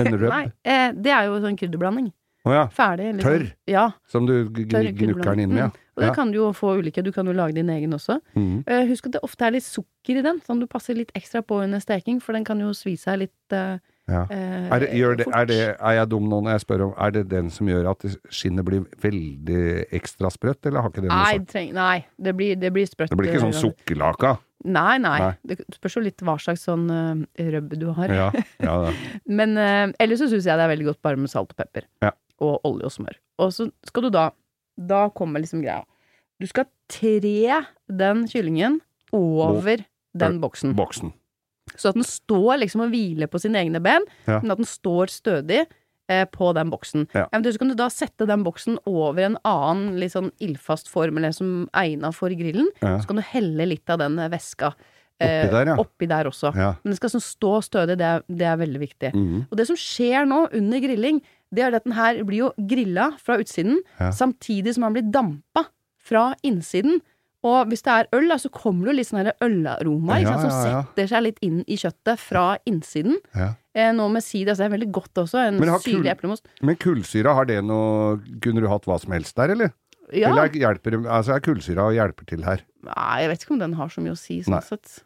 En 0.00 0.14
rub? 0.16 0.30
Nei, 0.32 0.46
eh, 0.64 0.90
det 0.96 1.12
er 1.14 1.28
jo 1.30 1.38
sånn 1.44 1.56
krydderblanding. 1.60 2.10
Oh, 2.48 2.54
ja. 2.56 2.66
Ferdig. 2.72 3.10
liksom. 3.18 3.30
Tørr? 3.30 3.46
Ja. 3.68 3.82
Som 4.08 4.24
du 4.26 4.32
gnukker 4.48 5.34
den 5.34 5.40
inn 5.46 5.54
med, 5.54 5.70
Mm. 5.70 5.86
Og 5.96 6.02
det 6.02 6.08
Ja. 6.08 6.14
kan 6.14 6.30
du 6.32 6.38
jo 6.38 6.52
få 6.56 6.78
ulike. 6.80 7.02
Du 7.04 7.12
kan 7.12 7.26
jo 7.26 7.32
lage 7.36 7.52
din 7.54 7.68
egen 7.68 7.92
også. 7.92 8.20
Mm. 8.34 8.64
Uh, 8.66 8.86
husk 8.88 9.06
at 9.06 9.12
det 9.12 9.20
ofte 9.22 9.44
er 9.44 9.50
litt 9.50 9.62
sukker 9.66 10.16
i 10.16 10.22
den, 10.24 10.40
sånn 10.40 10.58
du 10.58 10.66
passer 10.66 10.94
litt 10.96 11.12
ekstra 11.14 11.42
på 11.44 11.62
under 11.62 11.78
steking, 11.78 12.20
for 12.22 12.32
den 12.32 12.44
kan 12.44 12.58
jo 12.58 12.70
svi 12.72 12.96
seg 12.96 13.18
litt 13.26 13.52
eh, 13.52 13.76
Ja. 14.10 14.24
eh, 14.30 14.66
Er, 14.72 14.80
det, 14.82 14.88
det, 15.20 15.26
er, 15.28 15.44
det, 15.46 15.58
er 15.76 15.92
jeg 15.94 16.08
dum 16.10 16.24
nå 16.30 16.40
når 16.42 16.56
jeg 16.56 16.62
spør 16.64 16.82
om 16.88 16.94
Er 16.98 17.12
det 17.14 17.20
den 17.30 17.50
som 17.54 17.68
gjør 17.70 17.90
at 17.92 18.06
skinnet 18.32 18.66
blir 18.66 18.86
veldig 19.02 19.60
ekstra 19.94 20.30
sprøtt, 20.34 20.66
eller 20.66 20.82
har 20.82 20.90
ikke 20.90 21.04
det 21.04 21.10
noe 21.10 21.18
Nei, 21.20 21.34
sånt? 21.36 21.50
treng, 21.52 21.68
nei, 21.76 21.96
det 22.18 22.34
blir, 22.38 22.56
det 22.58 22.72
blir 22.74 22.88
sprøtt. 22.90 23.12
Det 23.12 23.18
blir 23.20 23.30
ikke 23.30 23.44
sånn 23.44 23.58
sukkerlaka? 23.60 24.32
Nei, 24.64 24.98
nei. 25.00 25.14
Nei. 25.22 25.30
Det 25.46 25.60
spørs 25.72 25.96
jo 25.96 26.02
litt 26.04 26.24
hva 26.26 26.34
slags 26.42 26.66
sånn 26.68 26.90
uh, 26.92 27.22
røbb 27.54 27.76
du 27.80 27.86
har. 27.96 28.12
Ja, 28.12 28.26
ja. 28.60 28.74
Men 29.38 29.54
uh, 29.56 29.86
ellers 30.02 30.20
så 30.20 30.28
syns 30.32 30.48
jeg 30.48 30.58
det 30.58 30.66
er 30.66 30.72
veldig 30.74 30.90
godt 30.90 31.00
bare 31.06 31.20
med 31.20 31.32
salt 31.32 31.54
og 31.54 31.60
pepper. 31.62 31.86
Ja. 32.04 32.12
Og 32.44 32.60
olje 32.68 32.90
og 32.90 32.92
smør. 32.92 33.16
Og 33.40 33.54
så 33.56 33.70
skal 33.88 34.08
du 34.08 34.10
da 34.12 34.30
Da 34.80 35.06
kommer 35.12 35.42
liksom 35.42 35.62
greia. 35.64 35.84
Du 36.40 36.46
skal 36.48 36.68
tre 36.88 37.62
den 37.88 38.26
kyllingen 38.28 38.80
over 39.12 39.84
den 40.16 40.40
boksen. 40.40 40.72
Boksen. 40.76 41.12
Så 41.80 41.90
at 41.94 41.98
den 41.98 42.04
står 42.06 42.60
liksom 42.60 42.84
og 42.84 42.92
hviler 42.92 43.30
på 43.32 43.40
sine 43.40 43.62
egne 43.64 43.80
ben, 43.82 44.04
Ja. 44.28 44.40
men 44.42 44.52
at 44.52 44.60
den 44.60 44.68
står 44.68 45.08
stødig 45.12 45.62
eh, 46.10 46.24
på 46.28 46.52
den 46.56 46.70
boksen. 46.72 47.08
Ja. 47.14 47.26
Eventuelt 47.32 47.56
så 47.56 47.62
kan 47.64 47.72
du 47.72 47.78
da 47.78 47.88
sette 47.94 48.26
den 48.28 48.44
boksen 48.44 48.78
over 48.90 49.22
en 49.24 49.36
annen 49.46 49.96
litt 50.02 50.12
sånn 50.12 50.32
ildfast 50.42 50.90
form, 50.90 51.18
eller 51.20 51.32
som 51.36 51.68
egna 51.72 52.10
for 52.12 52.28
grillen. 52.34 52.68
Ja. 52.82 52.96
Så 53.00 53.06
kan 53.10 53.20
du 53.20 53.22
helle 53.32 53.66
litt 53.70 53.88
av 53.90 54.02
den 54.02 54.16
væska 54.30 54.74
Oppi 55.20 55.50
der, 55.52 55.66
ja. 55.68 55.74
oppi 55.76 56.06
der 56.08 56.24
også. 56.30 56.48
Men 56.56 56.94
det 56.94 56.96
skal 56.96 57.10
sånn 57.12 57.20
stå 57.20 57.50
stødig, 57.66 57.98
det 58.00 58.06
er, 58.08 58.22
det 58.26 58.46
er 58.48 58.56
veldig 58.56 58.80
viktig. 58.80 59.10
Mhm. 59.12 59.42
Og 59.50 59.58
det 59.60 59.66
som 59.68 59.76
skjer 59.76 60.24
nå 60.24 60.38
under 60.56 60.80
grilling, 60.80 61.18
det 61.52 61.62
er 61.66 61.76
at 61.76 61.84
den 61.84 61.92
her 61.92 62.22
blir 62.24 62.38
jo 62.46 62.48
grilla 62.56 63.10
fra 63.20 63.36
utsiden, 63.42 63.82
samtidig 64.16 64.72
som 64.78 64.86
den 64.88 64.96
blir 64.96 65.10
dampa 65.12 65.66
fra 66.00 66.30
innsiden. 66.42 67.02
Og 67.46 67.70
hvis 67.70 67.80
det 67.86 67.92
er 67.94 68.08
øl, 68.18 68.26
da, 68.28 68.36
så 68.36 68.50
kommer 68.52 68.84
det 68.84 68.92
jo 68.92 68.96
litt 68.98 69.08
sånn 69.08 69.30
ølaroma 69.46 70.18
Ja, 70.20 70.34
som 70.36 70.50
ja, 70.50 70.58
ja. 70.68 70.80
setter 70.84 71.08
seg 71.08 71.22
litt 71.24 71.38
inn 71.46 71.62
i 71.64 71.78
kjøttet 71.80 72.20
fra 72.20 72.44
innsiden. 72.68 73.16
Ja. 73.32 73.54
Eh, 73.72 73.92
nå 73.96 74.08
med 74.12 74.24
sider, 74.26 74.52
altså 74.52 74.66
det 74.66 74.68
er 74.68 74.74
veldig 74.76 74.90
godt 74.92 75.20
også. 75.24 75.40
En 75.48 75.60
syrlig 75.80 76.10
eplemost. 76.12 76.44
Men 76.60 76.76
kullsyra, 76.76 77.32
har 77.38 77.46
det 77.48 77.60
noe 77.64 78.18
Kunne 78.42 78.60
du 78.60 78.68
hatt 78.68 78.84
hva 78.90 78.98
som 79.00 79.14
helst 79.16 79.36
der, 79.40 79.54
eller? 79.56 79.72
Ja. 80.12 80.32
Eller 80.32 80.48
er, 80.50 80.56
hjelper, 80.58 80.98
altså 81.06 81.36
er 81.36 81.44
kullsyra 81.44 81.86
og 81.88 81.94
hjelper 81.94 82.26
til 82.26 82.42
her? 82.44 82.64
Nei, 82.82 83.20
jeg 83.22 83.30
vet 83.30 83.44
ikke 83.46 83.54
om 83.54 83.62
den 83.62 83.76
har 83.78 83.92
så 83.94 84.02
mye 84.02 84.16
å 84.16 84.18
si, 84.18 84.40
sånn 84.42 84.56
Nei. 84.58 84.64
sett. 84.66 84.98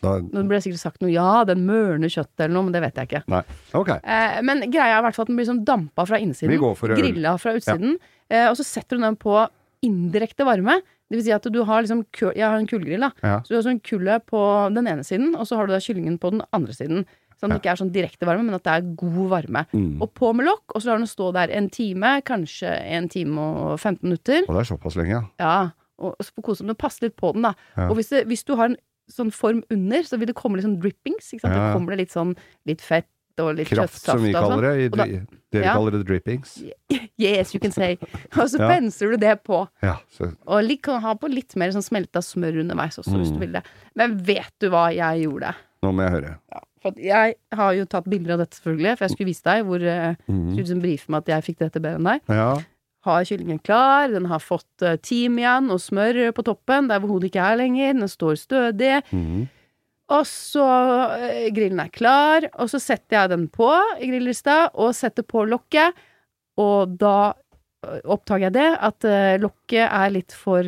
Da, 0.00 0.14
Nå 0.24 0.42
ble 0.48 0.56
det 0.56 0.64
sikkert 0.64 0.80
sagt 0.80 1.02
noe, 1.04 1.10
ja, 1.12 1.44
den 1.44 1.62
mørner 1.68 2.08
kjøttet 2.10 2.46
eller 2.46 2.54
noe, 2.56 2.66
men 2.66 2.72
det 2.74 2.80
vet 2.86 2.96
jeg 2.98 3.10
ikke. 3.10 3.20
nei. 3.30 3.42
Ok. 3.76 3.90
Eh, 4.00 4.38
men 4.48 4.64
greia 4.72 4.96
er 4.96 5.02
i 5.02 5.04
hvert 5.06 5.16
fall 5.18 5.26
at 5.28 5.32
den 5.32 5.36
blir 5.40 5.48
sånn 5.48 5.60
dampa 5.68 6.06
fra 6.08 6.18
innsiden. 6.24 6.56
Grilla 6.96 7.34
fra 7.40 7.52
utsiden. 7.58 7.98
Eh, 8.32 8.46
og 8.48 8.56
så 8.58 8.64
setter 8.64 8.96
du 8.96 9.04
den 9.04 9.18
på 9.20 9.36
indirekte 9.86 10.46
varme. 10.48 10.80
Det 11.10 11.18
vil 11.18 11.24
si 11.26 11.32
at 11.34 11.46
du 11.50 11.58
har 11.66 11.82
liksom 11.82 12.04
kø 12.14 12.30
Jeg 12.38 12.46
har 12.46 12.60
en 12.60 12.68
kullgrill, 12.70 13.02
da. 13.02 13.10
Ja. 13.26 13.40
Så 13.42 13.50
du 13.50 13.56
har 13.58 13.64
sånn 13.66 13.82
kullet 13.82 14.28
på 14.30 14.42
den 14.76 14.86
ene 14.86 15.02
siden, 15.06 15.34
og 15.34 15.48
så 15.48 15.58
har 15.58 15.66
du 15.66 15.74
da 15.74 15.82
kyllingen 15.82 16.20
på 16.22 16.30
den 16.36 16.44
andre 16.54 16.76
siden. 16.76 17.02
Sånn 17.40 17.54
at 17.54 17.56
det 17.56 17.64
ikke 17.64 17.72
er 17.72 17.80
sånn 17.80 17.92
direkte 17.94 18.28
varme, 18.28 18.44
men 18.44 18.54
at 18.54 18.66
det 18.66 18.72
er 18.76 18.88
god 19.00 19.30
varme. 19.32 19.64
Mm. 19.72 19.94
Og 20.04 20.10
på 20.14 20.30
med 20.36 20.46
lokk, 20.46 20.74
og 20.74 20.82
så 20.82 20.90
lar 20.90 21.00
du 21.00 21.06
den 21.06 21.10
stå 21.10 21.30
der 21.34 21.52
en 21.56 21.70
time, 21.72 22.12
kanskje 22.28 22.74
en 22.92 23.08
time 23.10 23.40
og 23.40 23.80
15 23.80 24.04
minutter. 24.04 24.44
Og 24.44 24.58
det 24.58 24.62
er 24.62 24.68
såpass 24.68 24.98
lenge, 25.00 25.14
ja. 25.16 25.22
Ja, 25.40 25.54
og 26.04 26.20
så 26.20 26.34
får 26.36 26.46
kose 26.46 26.62
deg 26.62 26.70
med 26.70 26.76
å 26.76 26.82
passe 26.84 27.04
litt 27.04 27.16
på 27.18 27.32
den, 27.34 27.48
da. 27.48 27.54
Ja. 27.78 27.88
Og 27.88 27.96
hvis, 27.98 28.12
det, 28.12 28.26
hvis 28.28 28.44
du 28.44 28.54
har 28.60 28.70
en 28.70 28.76
sånn 29.10 29.32
form 29.34 29.64
under, 29.72 30.04
så 30.06 30.20
vil 30.20 30.30
det 30.30 30.36
komme 30.38 30.60
litt 30.60 30.68
sånn 30.68 30.78
drippings. 30.82 31.32
Ikke 31.32 31.46
sant? 31.46 31.56
Ja. 31.56 31.64
Det 31.64 31.78
kommer 31.78 31.94
det 31.94 32.04
litt 32.04 32.14
sånn 32.14 32.36
litt 32.68 32.84
fett 32.84 33.08
og 33.38 33.54
litt 33.56 33.68
Kraft, 33.68 33.94
kjøttsaft 33.94 34.10
som 34.18 34.22
vi 34.24 34.32
sånn. 34.32 34.48
kaller 34.48 34.62
det. 34.62 34.84
I, 34.84 34.88
da- 34.88 35.36
dere 35.52 35.64
Ja. 35.64 35.72
kaller 35.74 35.90
det 35.92 36.06
drippings. 36.06 36.62
Yes, 37.20 37.52
you 37.54 37.60
can 37.60 37.70
say. 37.72 37.98
Og 38.36 38.48
så 38.48 38.58
Ja. 38.58 38.68
penser 38.68 39.10
du 39.10 39.16
det 39.18 39.42
på. 39.44 39.68
Ja, 39.82 39.98
så, 40.10 40.34
Og 40.46 40.64
litt, 40.64 40.82
kan 40.82 41.00
ha 41.02 41.14
på 41.14 41.28
litt 41.28 41.54
mer 41.56 41.68
sånn 41.70 41.82
smelta 41.84 42.20
smør 42.24 42.60
underveis 42.62 42.96
også, 42.98 43.12
hvis 43.18 43.28
Mm. 43.30 43.34
du 43.34 43.38
vil 43.40 43.52
det. 43.52 43.62
Men 43.94 44.16
vet 44.24 44.52
du 44.58 44.70
hva 44.70 44.88
jeg 44.94 45.26
gjorde? 45.28 45.54
nå 45.82 45.92
må 45.94 46.02
jeg 46.02 46.12
høre. 46.12 46.38
For 46.82 46.92
jeg 46.96 47.34
har 47.52 47.72
jo 47.74 47.84
tatt 47.84 48.04
bilder 48.08 48.32
av 48.34 48.38
dette, 48.38 48.56
selvfølgelig, 48.56 48.96
for 48.98 49.04
jeg 49.04 49.10
skulle 49.10 49.26
vise 49.28 49.42
deg 49.42 49.64
hvor 49.66 49.78
mm. 49.80 50.16
Mhm. 50.28 50.50
skulle 50.52 50.64
liksom 50.64 50.80
brife 50.82 51.08
meg 51.08 51.18
at 51.18 51.26
jeg 51.26 51.44
fikk 51.44 51.58
dette 51.58 51.80
bedre 51.80 51.96
enn 51.96 52.04
deg. 52.04 52.20
Ja. 52.28 52.56
har 53.02 53.22
kyllingen 53.24 53.62
klar, 53.62 54.08
den 54.12 54.26
har 54.26 54.38
fått 54.40 54.82
eh, 54.82 54.96
timian 54.96 55.70
og 55.70 55.78
smør 55.80 56.32
på 56.36 56.44
toppen, 56.44 56.86
der 56.88 57.00
hvor 57.00 57.08
hodet 57.08 57.30
ikke 57.32 57.40
er 57.52 57.56
lenger, 57.56 57.94
den 57.94 58.08
står 58.08 58.36
stødig. 58.36 59.02
Mhm. 59.10 59.48
Og 60.10 60.24
så 60.26 60.64
eh, 61.22 61.44
grillen 61.54 61.78
er 61.84 61.90
klar, 61.94 62.48
og 62.58 62.70
så 62.72 62.80
setter 62.82 63.16
jeg 63.20 63.30
den 63.34 63.44
på 63.54 63.68
i 64.02 64.08
grillrista, 64.10 64.56
og 64.74 64.90
setter 64.98 65.22
på 65.22 65.44
lokket, 65.46 65.94
og 66.58 66.96
da 66.98 67.14
eh, 67.86 68.00
oppdager 68.10 68.48
jeg 68.48 68.56
det, 68.58 68.68
at 68.90 69.06
eh, 69.06 69.36
lokket 69.42 69.86
er 69.86 70.10
litt 70.16 70.34
for 70.34 70.66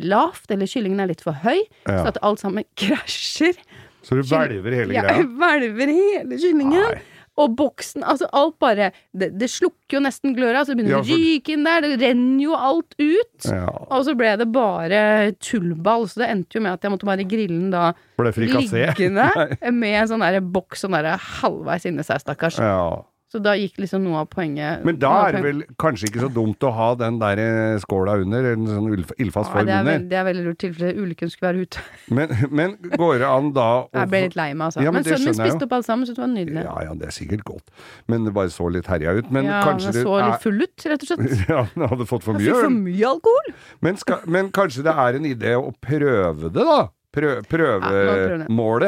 lavt, 0.00 0.46
eller 0.54 0.64
kyllingen 0.70 1.02
er 1.04 1.10
litt 1.10 1.20
for 1.20 1.36
høy, 1.42 1.58
Ja. 1.84 1.98
så 2.00 2.06
at 2.14 2.18
alt 2.24 2.40
sammen 2.40 2.64
krasjer. 2.80 3.58
Så 4.00 4.16
du 4.16 4.22
hvelver 4.24 4.72
hele 4.72 4.94
Jeg 4.96 5.04
greia? 5.04 5.26
hvelver 5.36 5.90
hele 5.92 6.38
kyllingen. 6.40 6.94
Nei. 6.94 7.02
Og 7.38 7.54
boksen, 7.56 8.02
altså 8.04 8.26
alt 8.36 8.56
bare 8.60 8.90
Det, 9.16 9.30
det 9.38 9.48
slukker 9.48 9.96
jo 9.96 10.02
nesten 10.04 10.34
gløra, 10.36 10.64
så 10.64 10.74
det 10.74 10.80
begynner 10.80 10.98
Ja, 10.98 11.02
å 11.02 11.18
ryke 11.20 11.54
inn 11.54 11.66
der, 11.66 11.86
det 11.86 12.00
renner 12.02 12.42
jo 12.44 12.56
alt 12.58 12.96
ut. 12.98 13.46
Ja. 13.46 13.68
Og 13.88 14.04
så 14.06 14.14
ble 14.18 14.34
det 14.40 14.48
bare 14.52 15.02
tullball, 15.42 16.08
så 16.10 16.24
det 16.24 16.30
endte 16.34 16.58
jo 16.58 16.64
med 16.66 16.74
at 16.76 16.84
jeg 16.84 16.94
måtte 16.94 17.08
bare 17.08 17.26
grille 17.28 17.56
den 17.56 17.70
da 17.74 17.90
liggende 18.20 19.30
med 19.82 19.96
en 20.02 20.10
sånn 20.10 20.26
der 20.26 20.40
boks 20.44 20.84
sånn 20.84 20.98
der 20.98 21.14
halvveis 21.40 21.86
inni 21.88 22.04
seg, 22.06 22.22
stakkars. 22.22 22.60
Ja. 22.60 23.00
Så 23.30 23.38
da 23.38 23.52
gikk 23.54 23.76
liksom 23.78 24.02
noe 24.02 24.24
av 24.24 24.26
poenget 24.32 24.82
Men 24.86 24.96
da 24.98 25.10
er 25.28 25.36
det 25.36 25.42
vel 25.44 25.60
kanskje 25.78 26.08
ikke 26.08 26.24
så 26.24 26.30
dumt 26.34 26.64
å 26.66 26.72
ha 26.74 26.88
den 26.98 27.20
der 27.20 27.38
eh, 27.38 27.76
skåla 27.78 28.16
under, 28.24 28.42
eller 28.42 28.56
en 28.58 28.66
sånn 28.66 28.88
ildfast 29.22 29.52
form 29.52 29.70
er 29.70 29.84
under. 29.84 30.00
det 30.10 30.18
er 30.18 30.24
veldig 30.26 30.42
lurt 30.48 30.58
tilfelle 30.64 30.90
ulykken 30.98 31.30
skulle 31.30 31.52
være 31.52 31.66
ute. 31.68 31.84
Men, 32.18 32.32
men 32.50 32.72
går 32.98 33.20
det 33.22 33.28
an 33.28 33.52
da 33.54 33.66
å 33.84 33.84
Jeg 33.94 34.10
ble 34.10 34.20
litt 34.24 34.36
lei 34.38 34.48
meg, 34.50 34.64
altså. 34.66 34.82
Ja, 34.82 34.90
men 34.90 35.04
men 35.04 35.06
sønnen 35.06 35.30
min 35.30 35.38
spiste 35.38 35.66
opp 35.68 35.74
alt 35.76 35.86
sammen, 35.86 36.08
så 36.08 36.16
det 36.16 36.22
var 36.24 36.30
nydelig. 36.32 36.64
Ja 36.66 36.74
ja, 36.88 36.94
det 36.98 37.06
er 37.06 37.14
sikkert 37.14 37.44
godt. 37.46 37.70
Men 38.10 38.26
det 38.26 38.32
bare 38.34 38.50
så 38.50 38.66
litt 38.72 38.88
herja 38.90 39.14
ut. 39.20 39.30
Men 39.30 39.46
ja, 39.46 39.60
kanskje 39.68 39.92
det 39.94 40.02
så 40.02 40.16
litt 40.18 40.34
er 40.34 40.42
full 40.42 40.64
ut, 40.64 40.86
rett 40.92 41.04
og 41.06 41.12
slett. 41.12 41.36
Ja, 41.50 41.60
den 41.74 41.86
hadde 41.92 42.06
fått 42.10 42.26
for 42.26 42.38
mye 42.38 42.50
øl. 42.50 42.64
for 42.64 42.74
mye 42.74 43.12
alkohol. 43.14 43.52
Men, 43.86 44.00
skal, 44.00 44.26
men 44.26 44.50
kanskje 44.54 44.84
det 44.86 44.96
er 45.06 45.20
en 45.20 45.30
idé 45.30 45.54
å 45.58 45.70
prøve 45.78 46.50
det, 46.50 46.66
da? 46.66 46.80
Prøve 47.14 47.46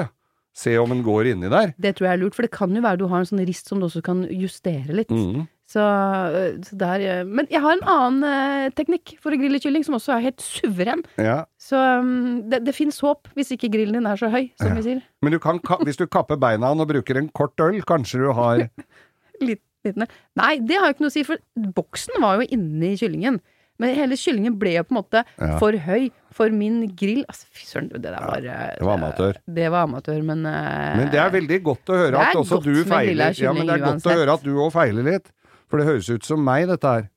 Ja, 0.02 0.04
Se 0.52 0.74
om 0.80 0.90
den 0.92 1.00
går 1.06 1.30
inni 1.32 1.48
der. 1.48 1.72
Det 1.80 1.94
tror 1.96 2.10
jeg 2.10 2.18
er 2.18 2.20
lurt, 2.20 2.36
for 2.36 2.44
det 2.44 2.52
kan 2.52 2.74
jo 2.76 2.82
være 2.84 3.00
du 3.00 3.06
har 3.08 3.22
en 3.22 3.28
sånn 3.28 3.40
rist 3.48 3.70
som 3.70 3.80
du 3.80 3.86
også 3.88 4.02
kan 4.04 4.26
justere 4.28 4.92
litt. 4.98 5.12
Mm. 5.12 5.46
Så, 5.72 5.80
øh, 5.80 6.58
så 6.66 6.76
der 6.76 7.24
Men 7.24 7.46
jeg 7.48 7.62
har 7.64 7.72
en 7.72 7.86
annen 7.88 8.26
øh, 8.28 8.72
teknikk 8.76 9.14
for 9.22 9.32
å 9.32 9.38
grille 9.40 9.60
kylling 9.62 9.86
som 9.86 9.96
også 9.96 10.12
er 10.18 10.26
helt 10.26 10.44
suveren. 10.44 11.00
Ja. 11.16 11.38
Så 11.56 11.78
um, 12.02 12.42
det, 12.52 12.60
det 12.66 12.74
fins 12.76 13.00
håp, 13.00 13.30
hvis 13.38 13.54
ikke 13.56 13.70
grillen 13.72 13.96
din 13.96 14.08
er 14.10 14.20
så 14.20 14.28
høy, 14.28 14.50
som 14.60 14.76
vi 14.76 14.84
sier. 14.84 15.00
Men 15.24 15.32
du 15.32 15.38
kan, 15.40 15.62
ka- 15.64 15.80
hvis 15.80 15.96
du 15.96 16.04
kapper 16.06 16.36
beina 16.36 16.74
og 16.74 16.84
bruker 16.90 17.16
en 17.16 17.30
kort 17.32 17.56
øl, 17.64 17.80
kanskje 17.88 18.20
du 18.26 18.30
har 18.36 18.66
Litt, 19.48 19.62
litt 19.86 19.98
Nei, 20.38 20.52
det 20.60 20.76
har 20.78 20.90
jo 20.90 20.94
ikke 20.94 21.06
noe 21.06 21.10
å 21.10 21.16
si, 21.16 21.24
for 21.26 21.40
boksen 21.56 22.20
var 22.22 22.38
jo 22.42 22.50
inni 22.54 22.92
kyllingen. 23.00 23.40
Men 23.82 23.94
hele 23.98 24.16
kyllingen 24.20 24.54
ble 24.60 24.76
jo 24.78 24.84
på 24.86 24.94
en 24.94 25.00
måte 25.00 25.24
Ja. 25.42 25.56
for 25.60 25.74
høy 25.86 26.08
for 26.32 26.48
min 26.54 26.80
grill. 26.96 27.24
Altså, 27.28 27.46
fy 27.52 27.66
søren, 27.68 27.88
det 27.92 28.00
der 28.06 28.14
var 28.22 28.40
det 28.40 28.56
var 28.80 28.94
amatør. 28.96 29.36
Det 29.58 29.66
var 29.74 29.88
amatør, 29.88 30.22
men 30.24 30.46
uh, 30.46 30.96
Men 30.96 31.10
det 31.12 31.18
er 31.20 31.30
veldig 31.34 31.58
godt 31.66 31.92
å 31.92 31.98
høre 31.98 32.22
at 32.22 32.38
også 32.40 32.62
du 32.64 32.72
feiler. 32.88 33.34
Ja, 33.36 33.52
men 33.52 33.66
det 33.68 33.74
er 33.80 33.84
godt 33.90 34.06
å 34.08 34.14
høre 34.16 34.38
at 34.38 34.46
du 34.46 34.52
òg 34.56 34.70
feiler 34.72 35.04
litt. 35.10 35.32
For 35.68 35.80
det 35.82 35.86
høres 35.88 36.08
ut 36.12 36.24
som 36.28 36.40
meg, 36.44 36.68
dette 36.70 36.86
her. 36.94 37.08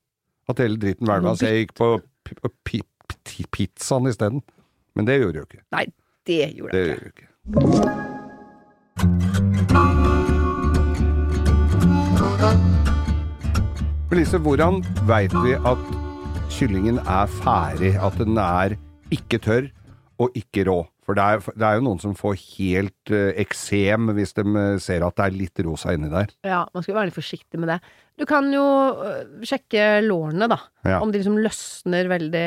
At 0.48 0.60
hele 0.62 0.76
dritten 0.78 1.06
hvelva, 1.08 1.32
så 1.36 1.48
jeg 1.48 1.64
gikk 1.66 1.74
på 1.80 1.88
pi- 2.26 2.36
på 2.42 2.48
pi- 2.64 2.82
pi- 3.26 3.48
pizzaen 3.52 4.06
isteden. 4.10 4.42
Men 4.94 5.04
det 5.08 5.20
gjorde 5.20 5.42
jo 5.42 5.48
ikke. 5.48 5.62
Nei, 5.76 5.86
det 6.26 6.42
gjorde 6.56 6.72
Det 6.72 6.86
jeg 6.86 6.96
ikke. 7.12 7.28
gjorde 7.52 7.76
ikke. 7.86 8.36
Lise, 14.16 14.38
hvordan 14.38 14.80
veit 15.08 15.34
vi 15.44 15.52
at 15.66 15.78
kyllingen 16.52 16.98
er 17.04 17.30
ferdig? 17.42 17.94
At 18.00 18.16
den 18.20 18.36
er 18.40 18.76
ikke 19.14 19.38
tørr 19.42 19.68
og 20.22 20.36
ikke 20.38 20.64
rå? 20.68 20.78
For 21.06 21.14
det 21.14 21.22
er, 21.22 21.42
det 21.54 21.62
er 21.68 21.76
jo 21.78 21.84
noen 21.86 22.00
som 22.02 22.16
får 22.18 22.34
helt 22.56 23.12
uh, 23.14 23.28
eksem 23.38 24.08
hvis 24.16 24.32
de 24.34 24.42
eh, 24.58 24.78
ser 24.82 25.04
at 25.06 25.14
det 25.20 25.26
er 25.28 25.36
litt 25.36 25.60
rosa 25.62 25.92
inni 25.94 26.08
der. 26.10 26.32
Ja, 26.46 26.64
man 26.74 26.82
skal 26.82 26.96
være 26.96 27.10
litt 27.12 27.14
forsiktig 27.18 27.60
med 27.62 27.70
det. 27.70 27.76
Du 28.18 28.24
kan 28.26 28.48
jo 28.50 28.64
øh, 29.04 29.44
sjekke 29.46 29.84
lårene, 30.02 30.48
da. 30.50 30.56
Ja. 30.88 30.98
Om 31.04 31.12
de 31.14 31.20
liksom 31.20 31.36
løsner 31.44 32.10
veldig 32.10 32.42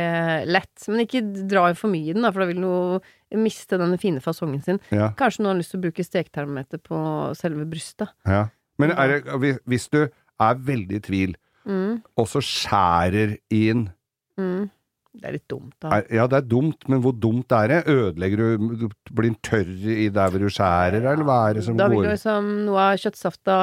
lett. 0.51 0.87
Men 0.91 1.05
ikke 1.05 1.21
dra 1.47 1.69
for 1.77 1.93
mye 1.93 2.09
i 2.11 2.15
den, 2.17 2.25
da, 2.27 2.33
for 2.35 2.43
da 2.43 2.49
vil 2.49 2.59
den 2.59 2.67
jo 2.67 3.39
miste 3.45 3.79
den 3.79 3.95
fine 4.01 4.19
fasongen 4.25 4.63
sin. 4.65 4.81
Ja. 4.91 5.11
Kanskje 5.19 5.45
noen 5.45 5.53
har 5.53 5.61
lyst 5.61 5.71
til 5.75 5.79
å 5.79 5.85
bruke 5.85 6.03
stektermometer 6.07 6.81
på 6.83 6.99
selve 7.39 7.63
brystet. 7.69 8.11
Ja. 8.27 8.47
Men 8.81 8.91
det, 8.97 9.21
hvis- 9.39 9.61
hvis 9.69 9.87
du 9.93 10.01
er 10.09 10.59
veldig 10.73 10.99
i 10.99 11.05
tvil, 11.05 11.37
Mm, 11.69 11.99
og 12.17 12.27
så 12.31 12.41
skjærer 12.41 13.37
inn 13.53 13.87
mm. 14.39 14.69
Det 15.19 15.25
er 15.25 15.33
litt 15.35 15.47
dumt, 15.51 15.73
da. 15.81 15.99
Ja, 16.13 16.27
det 16.29 16.37
er 16.37 16.45
dumt, 16.47 16.85
men 16.87 17.01
hvor 17.03 17.15
dumt 17.17 17.51
er 17.57 17.67
det? 17.71 17.79
Ødelegger 17.89 18.37
du 18.37 18.75
du 18.83 18.83
Blir 19.09 19.31
den 19.31 19.39
tørr 19.43 19.71
i 19.89 20.05
der 20.13 20.29
hvor 20.31 20.39
du 20.45 20.49
skjærer, 20.53 21.01
eller 21.01 21.25
hva 21.27 21.39
er 21.49 21.57
det 21.57 21.63
som 21.65 21.75
går 21.75 21.81
da 21.81 21.87
vil 21.91 22.05
jo 22.05 22.11
liksom 22.13 22.49
noe 22.67 22.83
av 22.91 23.01
kjøttsafta 23.01 23.57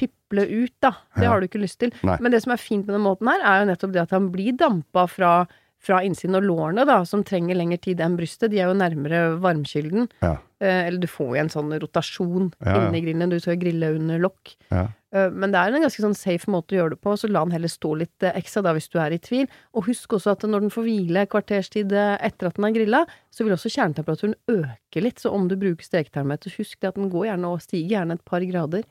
piple 0.00 0.44
ut, 0.48 0.74
da. 0.82 0.90
Det 1.14 1.22
Ja. 1.24 1.30
har 1.30 1.40
du 1.40 1.46
ikke 1.46 1.62
lyst 1.62 1.78
til. 1.78 1.92
Nei. 2.02 2.16
Men 2.20 2.32
det 2.32 2.42
som 2.42 2.52
er 2.52 2.60
fint 2.60 2.86
med 2.86 2.94
den 2.96 3.06
måten 3.06 3.30
her, 3.30 3.40
er 3.40 3.62
jo 3.64 3.70
nettopp 3.70 3.92
det 3.94 4.02
at 4.02 4.10
han 4.16 4.30
blir 4.34 4.52
dampa 4.56 5.06
fra, 5.08 5.46
fra 5.78 6.02
innsiden. 6.02 6.36
Og 6.36 6.42
lårene, 6.42 6.84
da, 6.86 7.02
som 7.04 7.22
trenger 7.24 7.56
lengre 7.56 7.80
tid 7.80 8.00
enn 8.00 8.16
brystet, 8.18 8.50
de 8.50 8.58
er 8.60 8.68
jo 8.68 8.76
nærmere 8.76 9.38
varmkilden. 9.40 10.08
Ja. 10.22 10.36
Eh, 10.60 10.86
eller 10.86 11.00
du 11.00 11.08
får 11.08 11.28
jo 11.30 11.40
en 11.40 11.52
sånn 11.52 11.70
rotasjon 11.80 12.50
Ja, 12.60 12.74
ja. 12.74 12.80
inni 12.88 13.00
grillen. 13.06 13.30
Du 13.32 13.38
skal 13.40 13.56
grille 13.60 13.94
under 13.96 14.18
lokk. 14.20 14.52
Ja. 14.68 14.82
Eh, 15.14 15.30
men 15.32 15.54
det 15.54 15.60
er 15.60 15.72
en 15.72 15.86
ganske 15.86 16.04
sånn 16.04 16.16
safe 16.18 16.52
måte 16.52 16.76
å 16.76 16.80
gjøre 16.82 16.94
det 16.94 17.00
på, 17.00 17.14
så 17.16 17.30
la 17.30 17.42
den 17.46 17.54
heller 17.56 17.72
stå 17.72 17.94
litt 18.02 18.26
eh, 18.26 18.36
ekstra 18.36 18.62
da 18.66 18.74
hvis 18.76 18.90
du 18.92 18.98
er 19.00 19.16
i 19.16 19.20
tvil. 19.24 19.48
Og 19.72 19.88
husk 19.88 20.18
også 20.18 20.34
at 20.36 20.44
når 20.44 20.66
den 20.66 20.74
får 20.74 20.84
hvile 20.84 21.24
kvarterstid 21.32 21.96
etter 21.96 22.50
at 22.50 22.60
den 22.60 22.68
er 22.68 22.76
grilla, 22.76 23.00
så 23.32 23.46
vil 23.46 23.56
også 23.56 23.72
kjernetemperaturen 23.72 24.36
øke 24.52 25.04
litt. 25.06 25.24
Så 25.24 25.32
om 25.32 25.48
du 25.48 25.56
bruker 25.56 25.88
steketermometer, 25.88 26.52
husk 26.60 26.84
at 26.84 27.00
den 27.00 27.08
går 27.12 27.30
gjerne 27.30 27.54
og 27.56 27.64
stiger 27.64 27.96
gjerne 27.96 28.20
et 28.20 28.28
par 28.28 28.44
grader. 28.44 28.84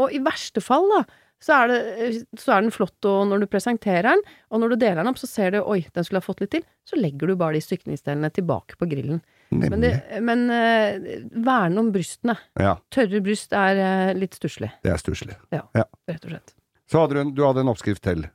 Og 0.00 0.16
i 0.16 0.22
verste 0.24 0.62
fall, 0.64 0.88
da, 0.94 1.04
så 1.44 1.60
er, 1.60 1.68
det, 1.68 2.24
så 2.40 2.54
er 2.56 2.64
den 2.64 2.72
flott 2.72 3.04
og 3.04 3.26
når 3.28 3.42
du 3.44 3.46
presenterer 3.52 4.08
den, 4.08 4.22
og 4.48 4.62
når 4.62 4.72
du 4.72 4.76
deler 4.80 5.02
den 5.02 5.10
opp, 5.12 5.20
så 5.20 5.28
ser 5.28 5.52
du 5.52 5.58
oi, 5.60 5.82
den 5.92 6.06
skulle 6.06 6.22
ha 6.22 6.24
fått 6.24 6.40
litt 6.40 6.54
til, 6.56 6.64
så 6.88 6.96
legger 6.96 7.28
du 7.28 7.36
bare 7.36 7.58
de 7.58 7.64
stykningsdelene 7.64 8.30
tilbake 8.32 8.78
på 8.80 8.88
grillen. 8.88 9.20
Men, 9.54 9.80
det, 9.80 9.92
men 10.26 10.46
uh, 10.50 11.08
verne 11.46 11.82
om 11.82 11.90
brystene. 11.94 12.36
Ja, 12.58 12.76
Tørre 12.92 13.20
bryst 13.24 13.54
er 13.56 13.78
uh, 13.78 14.12
litt 14.18 14.36
stusslig, 14.36 14.72
det 14.84 14.92
er 14.94 15.02
stusslig. 15.02 15.36
rett 16.10 16.26
og 16.26 16.32
slett. 16.32 16.54
Så 16.90 17.02
hadde 17.02 17.16
du, 17.16 17.20
en, 17.22 17.34
du 17.34 17.42
hadde 17.46 17.62
en 17.64 17.70
oppskrift 17.72 18.02
til. 18.06 18.26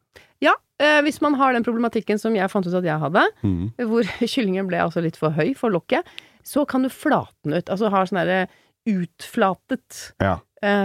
Ja, 0.44 0.56
uh, 0.56 1.00
hvis 1.06 1.22
man 1.24 1.36
har 1.40 1.56
den 1.56 1.68
problematikken 1.68 2.20
som 2.22 2.36
jeg 2.38 2.52
fant 2.52 2.68
ut 2.68 2.78
at 2.80 2.88
jeg 2.88 3.04
hadde, 3.04 3.26
mm. 3.44 3.66
hvor 3.92 4.08
kyllingen 4.34 4.72
ble 4.72 4.82
altså 4.86 5.04
litt 5.04 5.20
for 5.20 5.36
høy 5.36 5.52
for 5.58 5.74
lokket, 5.74 6.08
så 6.48 6.66
kan 6.66 6.88
du 6.88 6.92
flate 6.94 7.36
den 7.46 7.60
ut. 7.60 7.68
Altså 7.70 7.92
ha 7.94 8.06
sånn 8.08 8.24
derre 8.24 8.48
utflatet 8.90 10.08
Ja. 10.24 10.40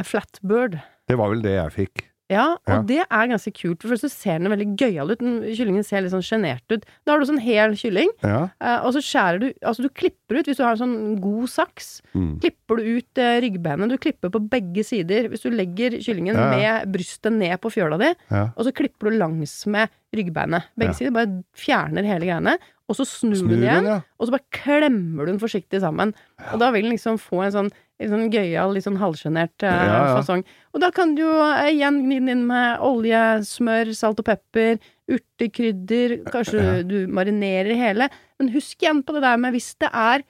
flatbird. 0.05 0.77
Det 1.09 1.17
var 1.17 1.31
vel 1.33 1.41
det 1.41 1.55
jeg 1.55 1.73
fikk. 1.73 2.03
Ja, 2.29 2.57
og 2.59 2.61
Ja. 2.67 2.83
det 2.83 2.99
er 3.07 3.29
ganske 3.31 3.53
kult, 3.55 3.81
for 3.83 3.89
først 3.95 4.03
så 4.03 4.11
ser 4.11 4.39
den 4.41 4.51
veldig 4.51 4.77
gøyal 4.77 5.13
ut. 5.13 5.19
Den, 5.21 5.43
kyllingen 5.55 5.85
ser 5.87 6.01
litt 6.03 6.11
sånn 6.11 6.25
sjenert 6.27 6.63
ut. 6.75 6.85
Da 7.07 7.13
har 7.13 7.21
du 7.21 7.27
sånn 7.27 7.39
hel 7.41 7.71
kylling, 7.79 8.09
Ja. 8.25 8.51
eh, 8.61 8.81
og 8.85 8.95
så 8.95 8.99
skjærer 9.01 9.39
du 9.41 9.53
Altså, 9.63 9.83
du 9.83 9.89
klipper 9.89 10.39
ut, 10.41 10.47
hvis 10.47 10.57
du 10.57 10.65
har 10.65 10.73
en 10.73 10.79
sånn 10.79 11.21
god 11.21 11.47
saks, 11.49 12.03
Mm. 12.15 12.41
klipper 12.41 12.77
du 12.79 12.83
ut 12.99 13.19
eh, 13.19 13.41
ryggbenet. 13.41 13.89
Du 13.89 13.97
klipper 13.99 14.29
på 14.31 14.49
begge 14.49 14.85
sider. 14.85 15.29
Hvis 15.29 15.43
du 15.43 15.51
legger 15.51 15.91
kyllingen 16.03 16.35
Ja, 16.35 16.51
med 16.83 16.93
brystet 16.93 17.33
ned 17.33 17.61
på 17.61 17.71
fjøla 17.71 17.97
di, 17.99 18.15
og 18.35 18.59
så 18.65 18.73
klipper 18.75 19.11
du 19.11 19.19
langs 19.19 19.65
med 19.67 19.89
ryggbeinet. 20.15 20.65
Begge 20.77 20.95
sider. 20.95 21.13
Bare 21.13 21.45
fjerner 21.55 22.05
hele 22.05 22.27
greiene. 22.27 22.59
Og 22.89 22.95
så 22.95 23.03
snur, 23.05 23.35
Snur 23.35 23.49
du 23.49 23.57
den 23.61 23.85
igjen, 23.85 24.05
og 24.21 24.29
så 24.29 24.31
bare 24.31 24.47
klemmer 24.53 25.27
du 25.27 25.33
den 25.33 25.39
forsiktig 25.41 25.81
sammen. 25.81 26.15
Og 26.53 26.59
da 26.61 26.71
vil 26.71 26.83
den 26.83 26.93
liksom 26.93 27.19
få 27.19 27.45
en 27.45 27.51
sånn, 27.53 27.73
en 28.01 28.11
sånn 28.13 28.27
gøyal, 28.33 28.75
litt 28.77 28.85
sånn 28.85 28.99
halvsjenert 29.01 29.65
eh, 29.65 29.73
Ja, 29.73 29.95
ja. 29.97 30.17
fasong. 30.19 30.43
Og 30.75 30.83
da 30.83 30.91
kan 30.93 31.15
du 31.17 31.23
jo 31.23 31.33
eh, 31.47 31.71
igjen 31.73 32.03
gni 32.05 32.19
den 32.21 32.29
inn 32.35 32.45
med 32.49 32.83
olje, 32.85 33.23
smør, 33.49 33.93
salt 33.97 34.21
og 34.21 34.27
pepper, 34.29 34.77
urter, 35.09 35.49
krydder. 35.55 36.17
Kanskje 36.29 36.61
Ja. 36.61 36.83
du 36.85 37.07
marinerer 37.09 37.73
hele. 37.79 38.11
Men 38.39 38.53
husk 38.53 38.83
igjen 38.85 39.03
på 39.07 39.15
det 39.17 39.23
der 39.25 39.37
med 39.41 39.55
hvis 39.57 39.73
det 39.81 39.89
er 39.95 40.25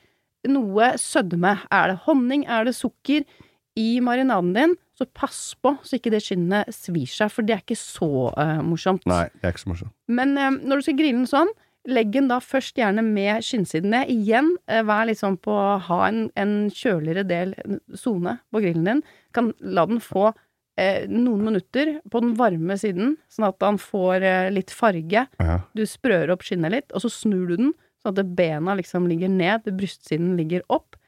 noe 0.46 0.92
sødme, 1.00 1.57
er 1.74 1.88
det 1.90 1.98
honning, 2.07 2.44
er 2.46 2.64
det 2.68 2.76
sukker 2.79 3.24
i 3.76 3.98
marinaden 4.00 4.55
din, 4.55 4.76
så 4.96 5.05
pass 5.12 5.55
på 5.61 5.74
så 5.85 5.98
ikke 5.98 6.12
det 6.14 6.22
skinnet 6.24 6.70
svir 6.72 7.05
seg, 7.11 7.29
for 7.35 7.42
det 7.44 7.57
er 7.57 7.64
ikke 7.64 7.76
så 7.76 8.09
eh, 8.38 8.61
morsomt. 8.64 9.02
Nei, 9.11 9.24
det 9.35 9.44
er 9.50 9.52
ikke 9.57 9.64
så 9.66 9.72
morsomt. 9.74 9.92
Men 10.09 10.37
eh, 10.38 10.55
når 10.62 10.76
du 10.81 10.87
skal 10.87 10.96
grille 11.02 11.18
den 11.18 11.26
sånn, 11.29 11.50
legg 11.87 12.11
den 12.14 12.29
da 12.31 12.40
først 12.42 12.77
gjerne 12.81 13.03
med 13.07 13.44
skinnsiden 13.46 13.92
ned. 13.94 14.11
Igjen, 14.12 14.53
eh, 14.68 14.83
vær 14.87 15.07
liksom 15.09 15.37
på 15.38 15.55
på 15.57 15.59
ha 15.87 15.99
en, 16.09 16.25
en 16.37 16.55
kjøligere 16.75 17.22
del, 17.29 17.55
sone, 17.94 18.38
på 18.53 18.61
grillen 18.64 18.85
din. 18.88 19.03
Kan 19.37 19.53
la 19.61 19.85
den 19.87 20.01
få 20.03 20.33
eh, 20.79 21.07
noen 21.09 21.44
minutter 21.46 22.01
på 22.11 22.20
den 22.25 22.35
varme 22.38 22.77
siden, 22.81 23.14
sånn 23.33 23.46
at 23.49 23.59
den 23.62 23.79
får 23.79 24.27
eh, 24.27 24.51
litt 24.55 24.75
farge. 24.75 25.27
Ja. 25.38 25.59
Du 25.79 25.85
sprører 25.87 26.35
opp 26.35 26.42
skinnet 26.46 26.75
litt, 26.75 26.90
og 26.92 27.05
så 27.07 27.12
snur 27.12 27.46
du 27.53 27.57
den, 27.62 27.75
sånn 28.03 28.16
at 28.18 28.35
bena 28.38 28.75
liksom 28.79 29.07
ligger 29.11 29.31
ned, 29.33 29.70
brystsiden 29.79 30.35
ligger 30.38 30.64
opp. 30.68 30.99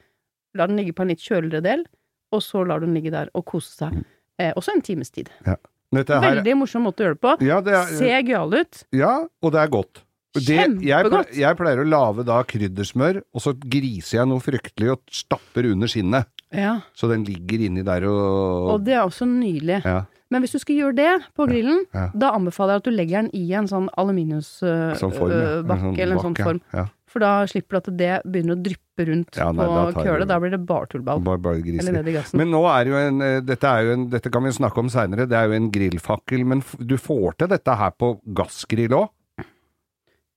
La 0.57 0.67
den 0.71 0.79
ligge 0.81 0.95
på 0.97 1.05
en 1.05 1.13
litt 1.13 1.25
kjøligere 1.25 1.65
del, 1.67 1.85
og 2.33 2.43
så 2.45 2.63
lar 2.67 2.81
du 2.81 2.87
den 2.89 2.97
ligge 2.97 3.13
der 3.15 3.31
og 3.35 3.45
kose 3.51 3.75
seg. 3.75 3.99
Eh, 4.39 4.53
også 4.55 4.77
en 4.77 4.85
times 4.87 5.11
tid. 5.11 5.31
Ja. 5.47 5.59
Her, 5.97 6.05
Veldig 6.21 6.53
morsom 6.61 6.85
måte 6.85 7.01
å 7.01 7.07
gjøre 7.07 7.17
det 7.17 7.23
på. 7.25 7.31
ja, 7.49 7.63
det 7.65 7.73
er, 7.73 7.93
Se 7.97 8.09
gøyal 8.21 8.53
ut. 8.61 8.83
ja, 8.93 9.13
og 9.41 9.53
det 9.55 9.61
er 9.63 9.71
godt. 9.73 10.03
Det, 10.37 10.59
jeg, 10.85 11.09
jeg 11.41 11.57
pleier 11.57 11.81
å 11.81 11.87
lage 11.89 12.25
da 12.29 12.43
kryddersmør, 12.45 13.23
og 13.33 13.43
så 13.43 13.55
griser 13.57 14.21
jeg 14.21 14.29
noe 14.29 14.45
fryktelig 14.45 14.93
og 14.93 15.01
stapper 15.11 15.71
under 15.73 15.89
skinnet. 15.91 16.29
Ja. 16.55 16.79
Så 16.97 17.09
den 17.11 17.25
ligger 17.29 17.65
inni 17.67 17.83
der 17.85 18.07
og, 18.09 18.75
Og 18.75 18.85
det 18.85 18.95
er 18.97 19.03
også 19.05 19.27
nydelig. 19.29 19.83
ja, 19.85 20.05
Men 20.33 20.45
hvis 20.45 20.53
du 20.53 20.59
skal 20.61 20.77
gjøre 20.77 20.97
det 20.97 21.15
på 21.37 21.49
grillen, 21.49 21.83
Ja. 21.95 22.11
da 22.15 22.31
anbefaler 22.37 22.77
jeg 22.77 22.83
at 22.83 22.85
du 22.85 22.91
legger 22.91 23.23
den 23.23 23.31
i 23.37 23.53
en 23.57 23.69
sånn 23.69 23.89
aluminiumsbakke 23.97 25.01
sånn 25.01 25.13
form. 25.17 25.31
ja. 25.33 26.03
eller 26.03 26.17
en 26.17 26.25
sånn 26.25 26.37
form. 26.37 26.89
For 27.09 27.25
da 27.25 27.47
slipper 27.49 27.79
du 27.79 27.79
at 27.79 27.97
det 27.97 28.15
begynner 28.29 28.53
å 28.57 28.63
dryppe 28.63 29.07
rundt 29.09 29.37
nei, 29.41 29.67
på 29.95 30.03
kølet. 30.05 30.29
Da 30.29 30.37
blir 30.43 30.53
det 30.53 30.61
bare 30.69 30.87
tullball. 30.93 31.23
Bare, 31.25 31.41
bare 31.41 31.63
griser. 31.65 31.81
Eller 31.81 32.03
ned 32.03 32.11
i 32.13 32.17
gassen. 32.19 32.37
Men 32.37 32.51
nå 32.53 32.61
er 32.69 32.91
jo 32.91 32.99
en, 33.01 33.23
eh, 33.25 33.41
dette 33.41 33.65
er 33.65 33.87
jo 33.87 33.93
en, 33.97 34.09
dette 34.13 34.31
kan 34.31 34.45
vi 34.45 34.51
snakke 34.53 34.79
om 34.83 34.91
seinere, 34.93 35.27
det 35.27 35.39
er 35.39 35.49
jo 35.49 35.57
en 35.57 35.71
grillfakkel, 35.73 36.45
men 36.45 36.63
du 36.79 36.97
får 37.01 37.39
til 37.39 37.49
dette 37.49 37.77
her 37.81 37.95
på 37.97 38.21
gassgrill 38.37 38.93
òg? 38.93 39.09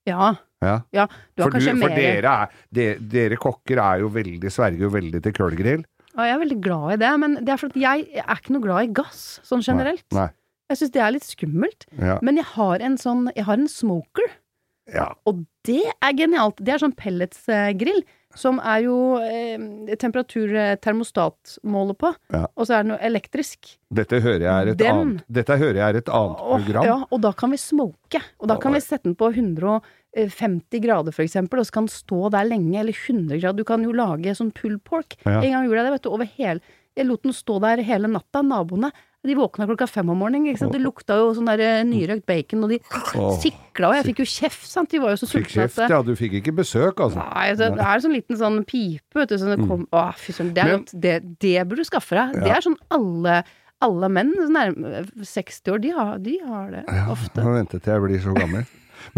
Ja. 0.09 0.33
Ja. 0.61 0.75
ja. 0.93 1.07
Du 1.35 1.43
har 1.43 1.49
For, 1.49 1.57
du, 1.57 1.65
for 1.65 1.79
mer 1.81 1.95
dere, 1.97 2.35
er, 2.45 2.59
de, 2.73 2.85
dere 3.11 3.39
kokker 3.41 3.81
er 3.81 4.03
jo 4.03 4.11
veldig, 4.13 4.51
sverger 4.53 4.85
jo 4.85 4.91
veldig 4.93 5.21
til 5.25 5.35
kullgrill. 5.37 5.85
Ja, 6.11 6.27
jeg 6.27 6.35
er 6.35 6.41
veldig 6.43 6.59
glad 6.61 6.93
i 6.93 6.99
det, 7.01 7.11
men 7.23 7.39
det 7.39 7.53
er 7.53 7.61
fordi 7.61 7.83
jeg 7.85 8.05
er 8.19 8.37
ikke 8.37 8.53
noe 8.55 8.65
glad 8.65 8.89
i 8.89 8.93
gass, 9.01 9.23
sånn 9.47 9.63
generelt. 9.65 10.05
Nei. 10.15 10.27
Jeg 10.71 10.79
syns 10.79 10.93
det 10.95 11.03
er 11.03 11.13
litt 11.15 11.27
skummelt. 11.27 11.85
Ja. 11.99 12.17
Men 12.23 12.39
jeg 12.39 12.47
har 12.53 12.83
en 12.83 12.93
sånn 12.99 13.25
Jeg 13.35 13.43
har 13.47 13.59
en 13.59 13.67
smoker, 13.71 14.27
ja. 14.91 15.09
og 15.27 15.43
det 15.67 15.83
er 15.91 16.15
genialt. 16.17 16.59
Det 16.63 16.75
er 16.75 16.83
sånn 16.83 16.95
pelletsgrill, 16.99 18.03
som 18.35 18.59
er 18.59 18.83
jo 18.85 18.95
eh, 19.19 19.95
temperatur 19.99 20.53
eh, 20.55 20.75
på, 21.97 22.13
Ja. 22.33 22.45
og 22.55 22.65
så 22.67 22.75
er 22.79 22.83
den 22.83 22.91
jo 22.93 22.97
elektrisk. 23.01 23.77
Dette 23.93 24.21
hører 24.21 24.39
jeg 24.41 24.67
er 24.67 24.71
et 24.71 24.77
Den- 24.77 24.95
annet 24.95 25.23
Dette 25.31 25.57
hører 25.57 25.75
jeg 25.75 25.89
er 25.93 25.97
et 25.97 26.09
annet 26.09 26.37
Åh, 26.39 26.59
program. 26.65 26.85
ja, 26.85 26.97
og 27.11 27.21
da 27.21 27.31
kan 27.33 27.51
vi 27.51 27.57
smoke. 27.57 28.21
Og 28.39 28.47
da 28.47 28.57
kan 28.57 28.73
vi 28.73 28.79
sette 28.79 29.03
den 29.03 29.15
på 29.15 29.31
150 29.33 30.79
grader, 30.81 31.11
for 31.11 31.23
eksempel, 31.23 31.59
og 31.59 31.65
så 31.67 31.71
kan 31.77 31.85
den 31.87 31.93
stå 31.95 32.29
der 32.31 32.45
lenge, 32.47 32.77
eller 32.79 32.93
100 32.93 33.39
grader. 33.41 33.57
Du 33.57 33.63
kan 33.67 33.83
jo 33.83 33.91
lage 33.91 34.33
sånn 34.37 34.53
pull 34.53 34.77
pork. 34.79 35.15
Ja. 35.25 35.39
En 35.41 35.51
gang 35.51 35.65
gjorde 35.67 35.77
jeg 35.81 35.85
det, 35.85 35.93
vet 35.97 36.03
du, 36.03 36.09
over 36.11 36.25
hele 36.37 36.61
Jeg 36.97 37.05
lot 37.07 37.21
den 37.23 37.31
stå 37.31 37.59
der 37.61 37.77
hele 37.87 38.07
natta. 38.11 38.41
Naboene 38.43 38.91
de 39.27 39.35
våkna 39.37 39.67
klokka 39.69 39.85
fem 39.89 40.09
om 40.09 40.17
morgenen. 40.17 40.49
Ikke 40.49 40.63
sant? 40.63 40.73
Det 40.73 40.81
lukta 40.81 41.19
jo 41.19 41.29
sånn 41.37 41.49
der 41.51 41.61
eh, 41.65 41.83
nyrøkt 41.87 42.25
bacon, 42.29 42.65
og 42.65 42.73
de 42.73 42.79
sikla, 43.43 43.91
og 43.91 43.97
jeg 43.99 44.07
fikk 44.09 44.23
jo 44.23 44.27
kjeft, 44.33 44.67
sant. 44.69 44.91
De 44.91 45.01
var 45.03 45.13
jo 45.13 45.21
så 45.21 45.29
sultne 45.29 45.67
at 45.69 45.93
ja. 45.93 46.01
Du 46.05 46.13
fikk 46.17 46.39
ikke 46.41 46.55
besøk, 46.61 46.99
altså. 47.03 47.21
Nei, 47.21 47.47
så 47.53 47.69
det 47.75 47.85
er 47.85 48.03
sånn 48.03 48.15
liten 48.17 48.39
sånn 48.39 48.61
pipe, 48.67 49.19
vet 49.19 49.33
du, 49.33 49.37
så 49.41 49.53
det 49.53 49.59
kom 49.61 49.85
Å, 49.93 50.09
fy 50.17 50.35
søren, 50.35 50.53
det 50.57 50.67
Mm. 50.71 50.83
Det, 51.03 51.13
det 51.41 51.63
burde 51.67 51.83
du 51.83 51.87
skaffe 51.87 52.15
deg. 52.15 52.37
Det 52.45 52.51
er 52.53 52.63
sånn 52.63 52.77
alle 52.93 53.41
alle 53.81 54.09
menn 54.13 54.29
nærme 54.53 55.01
60 55.25 55.73
år, 55.73 55.81
de 55.81 55.93
har, 55.95 56.19
de 56.21 56.35
har 56.45 56.69
det 56.75 56.83
ofte. 57.11 57.41
Må 57.41 57.55
vente 57.57 57.79
til 57.81 57.95
jeg 57.95 58.03
blir 58.05 58.21
så 58.23 58.35
gammel. 58.37 58.67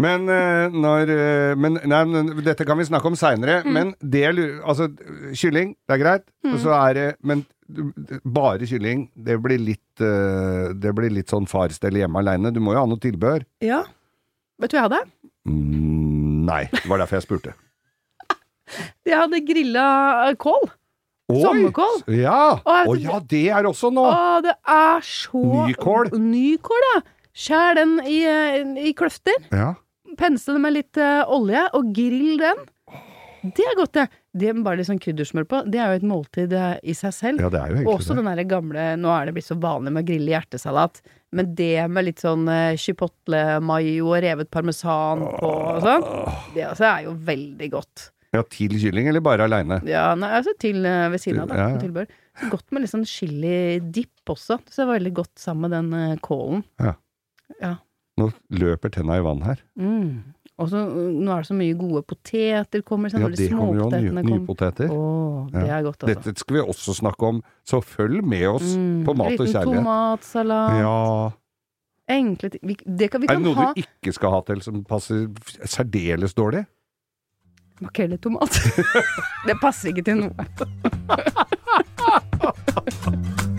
Men 0.00 0.28
eh, 0.32 0.72
når 0.72 1.10
eh, 1.12 1.56
Men 1.60 1.78
nei, 1.84 2.00
dette 2.44 2.64
kan 2.66 2.78
vi 2.80 2.86
snakke 2.88 3.10
om 3.10 3.18
seinere. 3.18 3.60
Mm. 3.66 3.74
Men 3.76 3.92
det 4.00 4.24
lurer 4.32 4.62
Altså, 4.64 4.88
kylling, 5.36 5.74
det 5.84 5.96
er 5.98 6.02
greit. 6.02 6.24
Og 6.48 6.56
så 6.62 6.72
er 6.78 6.96
det 6.96 7.08
Men 7.20 7.44
bare 7.66 8.68
kylling, 8.68 9.06
det 9.14 9.38
blir 9.40 9.60
litt 9.62 10.02
eh, 10.04 10.74
Det 10.76 10.92
blir 10.96 11.12
litt 11.14 11.32
sånn 11.32 11.46
farstell 11.48 11.96
hjemme 11.96 12.20
aleine. 12.20 12.52
Du 12.52 12.60
må 12.60 12.74
jo 12.74 12.82
ha 12.82 12.88
noe 12.88 13.00
tilbehør. 13.00 13.46
Ja. 13.64 13.82
Vet 14.60 14.72
du 14.72 14.76
hva 14.76 14.82
jeg 14.82 14.90
hadde? 14.90 15.02
Mm, 15.48 16.44
nei. 16.48 16.62
Det 16.72 16.86
var 16.90 17.02
derfor 17.02 17.20
jeg 17.20 17.28
spurte. 17.28 17.54
Jeg 19.04 19.18
hadde 19.20 19.42
grilla 19.44 19.84
kål. 20.40 20.70
Oi! 21.32 21.40
Sommerkål. 21.40 21.98
Ja! 22.16 22.60
Å, 22.64 22.94
ja, 23.00 23.18
det 23.28 23.46
er 23.52 23.68
også 23.68 23.90
nå! 23.92 24.04
Å, 24.08 24.40
det 24.44 24.54
er 24.68 25.04
så 25.04 25.40
Nykål. 25.68 26.10
Nykål, 26.20 26.86
ja. 26.90 26.98
Skjær 27.34 27.78
den 27.78 27.94
i, 28.08 28.18
i 28.88 28.92
kløfter. 28.96 29.36
Ja. 29.52 29.72
Pensle 30.20 30.56
den 30.56 30.64
med 30.64 30.76
litt 30.76 31.00
uh, 31.00 31.24
olje, 31.32 31.64
og 31.76 31.92
grill 31.96 32.36
den. 32.40 32.60
Det 33.44 33.64
er 33.68 33.78
godt, 33.78 33.96
det. 33.96 34.06
Det 34.34 34.50
med 34.50 34.64
bare 34.66 34.80
litt 34.80 34.88
sånn 34.88 34.98
kryddersmør 34.98 35.44
på, 35.46 35.60
det 35.70 35.78
er 35.78 35.92
jo 35.92 35.98
et 36.00 36.06
måltid 36.10 36.54
eh, 36.58 36.72
i 36.82 36.94
seg 36.98 37.12
selv. 37.14 37.42
ja, 37.44 37.50
det 37.52 37.60
er 37.60 37.70
jo 37.70 37.76
egentlig 37.76 37.92
også 37.92 38.16
det. 38.18 38.24
den 38.40 38.48
gamle 38.50 38.86
Nå 38.98 39.12
er 39.14 39.28
det 39.28 39.34
blitt 39.36 39.46
så 39.46 39.56
vanlig 39.62 39.92
med 39.94 40.02
å 40.02 40.08
grille 40.08 40.34
hjertesalat, 40.34 40.98
men 41.38 41.52
det 41.54 41.86
med 41.90 42.08
litt 42.08 42.24
sånn 42.24 42.48
eh, 42.50 42.74
chipotle 42.80 43.44
mayo 43.62 44.10
og 44.10 44.18
revet 44.24 44.50
parmesan 44.50 45.22
på 45.38 45.52
og 45.52 45.80
sånn, 45.86 46.08
det 46.56 46.66
altså 46.72 46.88
er 46.90 47.06
jo 47.06 47.14
veldig 47.30 47.70
godt. 47.76 48.08
Ja, 48.34 48.42
til 48.50 48.74
kylling, 48.82 49.06
eller 49.06 49.22
bare 49.22 49.46
aleine? 49.46 49.78
Ja, 49.86 50.08
nei, 50.18 50.32
altså 50.40 50.56
til 50.58 50.82
eh, 50.82 51.06
ved 51.14 51.22
siden 51.22 51.44
av, 51.44 51.52
da. 51.52 51.60
Ja, 51.60 51.70
ja. 51.76 51.80
Tilbør. 51.84 52.10
Godt 52.50 52.74
med 52.74 52.82
litt 52.82 52.90
sånn 52.90 53.06
chili-dipp 53.06 54.34
også. 54.34 54.58
Så 54.66 54.82
det 54.82 54.88
var 54.88 54.98
veldig 54.98 55.14
godt 55.22 55.34
sammen 55.38 55.70
med 55.70 55.76
den 55.78 56.22
kålen. 56.24 56.66
Ja. 56.82 56.96
ja. 57.60 57.76
Nå 58.18 58.32
løper 58.54 58.90
tenna 58.94 59.20
i 59.20 59.22
vann 59.22 59.46
her. 59.46 59.62
Mm. 59.78 60.34
Og 60.62 60.68
så 60.70 60.76
uh, 60.86 61.10
nå 61.18 61.32
er 61.34 61.40
det 61.42 61.48
så 61.48 61.54
mye 61.58 61.74
gode 61.74 62.02
poteter 62.06 62.82
kommer, 62.86 63.10
sånn, 63.10 63.24
Ja, 63.24 63.28
de 63.32 63.36
det 63.40 63.48
kommer 63.50 63.74
jo 63.80 63.88
nye, 63.90 64.22
nye 64.22 64.42
poteter. 64.46 64.86
Åh, 64.92 65.48
det 65.50 65.64
Ja. 65.66 65.78
er 65.78 65.82
godt, 65.82 66.02
altså. 66.04 66.14
Dette 66.14 66.38
skal 66.38 66.54
vi 66.56 66.60
også 66.62 66.94
snakke 66.94 67.22
om, 67.26 67.40
så 67.66 67.80
følg 67.82 68.22
med 68.22 68.46
oss 68.48 68.76
Mm, 68.76 69.04
på 69.04 69.16
Mat 69.18 69.26
og 69.26 69.30
liten 69.32 69.46
kjærlighet. 69.52 69.82
tomatsalat. 69.82 70.78
Ja. 70.78 71.30
Enkle 72.14 72.50
ting. 72.50 72.60
Vi, 72.62 72.76
det 72.86 73.10
kan, 73.10 73.20
vi 73.20 73.26
Er 73.30 73.34
det 73.34 73.42
noe 73.42 73.54
ha 73.54 73.72
du 73.74 73.80
ikke 73.82 74.12
skal 74.14 74.30
ha 74.30 74.40
til 74.46 74.60
som 74.62 74.84
passer 74.84 75.26
særdeles 75.64 76.34
dårlig? 76.34 76.66
makrell 77.82 78.12
i 78.14 78.16
tomat. 78.16 78.50
det 79.48 79.56
passer 79.60 79.88
ikke 79.90 80.04
til 80.04 80.16
noe. 80.22 80.32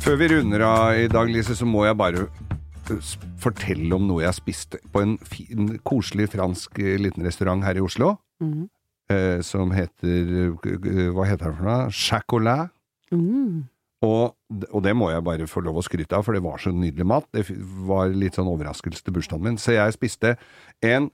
Før 0.00 0.16
vi 0.16 0.30
runder 0.32 0.62
av 0.64 0.96
i 0.96 1.08
dag, 1.12 1.28
Lise, 1.28 1.52
så 1.56 1.66
må 1.68 1.82
jeg 1.84 1.96
bare 2.00 2.22
uh, 2.24 3.08
fortelle 3.40 3.92
om 3.92 4.06
noe 4.08 4.22
jeg 4.24 4.38
spiste 4.38 4.80
på 4.92 5.02
en 5.04 5.18
fin, 5.28 5.74
koselig 5.84 6.30
fransk 6.32 6.80
eh, 6.80 6.96
liten 7.00 7.26
restaurant 7.26 7.64
her 7.66 7.76
i 7.76 7.82
Oslo. 7.84 8.14
Mm. 8.40 8.64
Eh, 9.12 9.40
som 9.44 9.74
heter 9.74 10.32
eh, 10.46 11.10
Hva 11.12 11.26
heter 11.28 11.50
den 11.50 11.58
for 11.58 11.68
noe? 11.68 11.92
Chacolat. 11.92 12.72
Mm. 13.12 13.66
Og, 14.06 14.32
og 14.70 14.84
det 14.86 14.94
må 14.96 15.10
jeg 15.12 15.26
bare 15.26 15.48
få 15.50 15.60
lov 15.66 15.82
å 15.82 15.84
skryte 15.84 16.16
av, 16.16 16.24
for 16.24 16.36
det 16.36 16.44
var 16.46 16.62
så 16.62 16.72
nydelig 16.72 17.04
mat. 17.10 17.26
Det 17.36 17.44
var 17.88 18.14
litt 18.14 18.38
sånn 18.38 18.48
overraskelse 18.48 19.04
til 19.04 19.18
bursdagen 19.18 19.44
min. 19.44 19.60
Så 19.60 19.76
jeg 19.76 19.98
spiste 19.98 20.38
en 20.80 21.10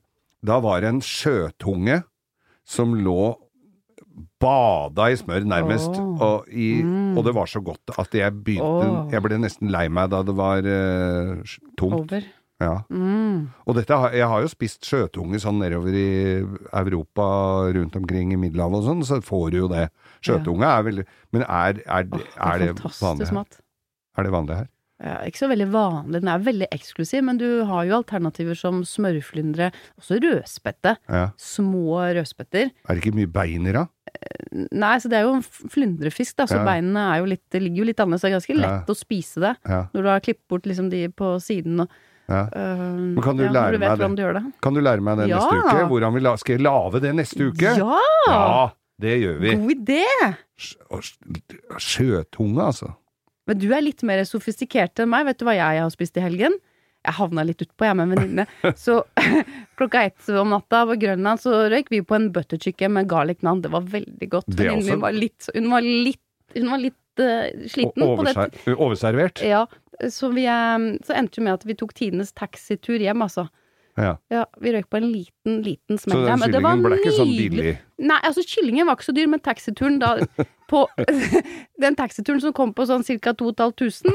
Da 0.46 0.60
var 0.62 0.84
det 0.84 0.92
en 0.92 1.02
sjøtunge 1.02 2.04
som 2.68 2.94
lå 2.94 3.34
bada 4.40 5.10
i 5.12 5.16
smør, 5.18 5.44
nærmest. 5.44 5.98
Oh. 6.00 6.16
Og, 6.22 6.48
i, 6.52 6.82
Mm. 6.82 7.16
og 7.18 7.24
det 7.24 7.34
var 7.34 7.46
så 7.46 7.60
godt 7.64 7.92
at 7.98 8.14
jeg 8.14 8.32
begynte 8.44 8.88
oh. 8.88 9.10
Jeg 9.12 9.22
ble 9.22 9.38
nesten 9.42 9.70
lei 9.72 9.88
meg 9.88 10.10
da 10.10 10.22
det 10.26 10.34
var 10.36 10.58
uh, 10.64 11.42
tomt. 11.78 12.00
Over. 12.12 12.24
Ja. 12.60 12.78
Mm. 12.88 13.50
Og 13.68 13.74
dette, 13.76 13.92
jeg 14.16 14.24
har 14.28 14.40
jo 14.40 14.48
spist 14.48 14.86
sjøtunge 14.88 15.36
sånn 15.42 15.58
nedover 15.60 15.92
i 15.92 16.40
Europa, 16.72 17.26
rundt 17.76 17.96
omkring 17.98 18.32
i 18.32 18.38
Middelhavet 18.40 18.80
og 18.80 18.86
sånn, 18.88 19.02
så 19.04 19.18
får 19.24 19.50
du 19.52 19.58
jo 19.58 19.68
det. 19.68 19.90
Sjøtunge 20.24 20.64
er 20.64 20.86
veldig 20.86 21.04
Men 21.36 21.42
er, 21.44 21.82
er, 21.84 22.00
er, 22.00 22.02
det- 22.08 22.16
det 22.16 22.24
er 22.40 22.54
er 22.54 22.58
det 22.72 22.94
vanlig 23.02 23.28
her? 23.28 23.44
Er 24.16 24.22
det 24.24 24.32
vanlig 24.32 24.56
her? 24.56 24.68
Ja, 25.02 25.18
ikke 25.28 25.42
så 25.42 25.48
veldig 25.50 25.66
vanlig. 25.74 26.20
Den 26.22 26.28
er 26.32 26.38
veldig 26.40 26.68
eksklusiv, 26.72 27.22
men 27.26 27.36
du 27.36 27.64
har 27.68 27.84
jo 27.84 27.98
alternativer 27.98 28.56
som 28.56 28.78
smørflyndre, 28.88 29.70
også 30.00 30.16
rødspette. 30.24 30.96
Ja. 31.12 31.26
Små 31.36 31.98
rødspetter. 32.16 32.70
Er 32.88 32.94
det 32.96 33.02
ikke 33.04 33.14
mye 33.18 33.28
bein 33.28 33.66
i 33.68 33.72
da? 33.76 33.82
Nei, 34.72 34.94
så 35.02 35.10
det 35.12 35.18
er 35.18 35.26
jo 35.26 35.34
en 35.36 35.42
flyndrefisk, 35.44 36.36
da, 36.40 36.46
så 36.48 36.56
Ja. 36.56 36.64
beinene 36.64 37.18
jo 37.18 37.26
litt, 37.28 37.44
ligger 37.52 37.76
jo 37.82 37.84
litt 37.90 38.00
annerledes. 38.00 38.22
Det 38.22 38.30
er 38.32 38.38
ganske 38.38 38.56
Ja. 38.56 38.62
lett 38.78 38.86
å 38.88 38.96
spise 38.96 39.40
det 39.44 39.56
Ja. 39.68 39.82
når 39.92 40.02
du 40.02 40.08
har 40.08 40.20
klippet 40.20 40.48
bort 40.48 40.62
liksom 40.64 40.88
de 40.90 41.08
på 41.08 41.36
siden 41.44 41.80
og 41.80 41.88
ja. 42.28 42.48
Men 42.56 43.20
kan 43.22 43.36
du 43.36 43.44
ja, 43.44 43.50
lære 43.52 43.78
meg 43.78 43.98
det? 43.98 44.16
det. 44.16 44.52
Kan 44.62 44.74
du 44.74 44.80
lære 44.80 45.00
meg 45.02 45.18
det 45.18 45.28
Ja. 45.28 45.36
neste 45.38 45.60
uke? 45.60 45.88
Hvordan 45.92 46.14
vi 46.14 46.20
la, 46.20 46.34
skal 46.36 46.56
jeg 46.56 46.62
lage 46.64 47.00
det 47.00 47.14
neste 47.14 47.52
uke? 47.52 47.76
Ja! 47.76 48.00
Ja, 48.26 48.70
det 48.98 49.20
gjør 49.22 49.38
vi. 49.40 49.54
God 49.54 49.70
idé! 49.86 50.36
Sj- 50.58 51.78
Sjøtunge, 51.78 52.62
altså. 52.64 52.94
Men 53.46 53.60
du 53.62 53.68
er 53.74 53.84
litt 53.84 54.02
mer 54.06 54.22
sofistikert 54.26 54.98
enn 55.02 55.12
meg. 55.12 55.28
Vet 55.28 55.40
du 55.40 55.46
hva 55.46 55.54
jeg 55.56 55.82
har 55.82 55.92
spist 55.94 56.18
i 56.18 56.24
helgen? 56.24 56.56
Jeg 57.06 57.14
havna 57.20 57.44
litt 57.46 57.62
utpå, 57.62 57.86
jeg, 57.86 57.96
med 57.98 58.08
en 58.08 58.14
venninne. 58.16 58.46
Så 58.86 58.98
klokka 59.78 60.02
ett 60.08 60.28
om 60.34 60.50
natta 60.54 60.82
på 60.90 60.98
Grønland 61.04 61.42
så 61.42 61.66
røyk 61.70 61.92
vi 61.92 62.02
på 62.02 62.16
en 62.18 62.30
butter 62.34 62.58
chicken 62.58 62.96
med 62.96 63.10
garlic 63.10 63.44
nan. 63.46 63.62
Det 63.62 63.70
var 63.74 63.86
veldig 63.92 64.30
godt. 64.32 64.50
Venninnen 64.50 64.96
min 64.96 65.04
var 65.04 65.14
litt 65.14 65.50
Hun 65.54 65.70
var 65.70 65.86
litt, 65.86 66.22
hun 66.56 66.72
var 66.72 66.82
litt 66.82 67.22
uh, 67.22 67.68
sliten 67.70 68.06
overser, 68.06 68.56
overservert. 68.74 69.44
Ja, 69.46 69.66
så, 70.10 70.32
vi, 70.34 70.44
eh, 70.50 70.88
så 71.06 71.14
endte 71.16 71.40
jo 71.40 71.46
med 71.46 71.56
at 71.56 71.64
vi 71.68 71.76
tok 71.78 71.94
tidenes 71.96 72.34
taxitur 72.36 72.98
hjem, 73.00 73.22
altså. 73.24 73.46
Ja. 73.96 74.16
Ja, 74.30 74.44
vi 74.60 74.72
røyk 74.74 74.88
på 74.92 74.98
en 75.00 75.06
liten, 75.12 75.62
liten 75.64 75.96
Så 75.98 76.04
smell 76.10 76.24
der. 76.26 76.30
den 76.34 76.38
Men 76.40 76.50
det 76.52 76.60
var 76.62 76.74
kyllingen 76.76 76.84
ble 76.90 76.98
ikke 77.00 77.12
sånn 77.16 77.30
billig. 77.38 77.74
Nei, 77.98 78.18
altså 78.28 78.42
kyllingen 78.44 78.86
var 78.90 78.96
ikke 78.98 79.06
så 79.08 79.14
dyr, 79.16 79.26
men 79.32 79.40
taxituren 79.40 79.98
da 80.02 80.10
på 80.70 80.82
Den 81.82 81.96
taxituren 81.96 82.40
som 82.44 82.52
kom 82.56 82.74
på 82.76 82.84
sånn 82.90 83.04
ca. 83.20 83.32
2500, 83.32 84.12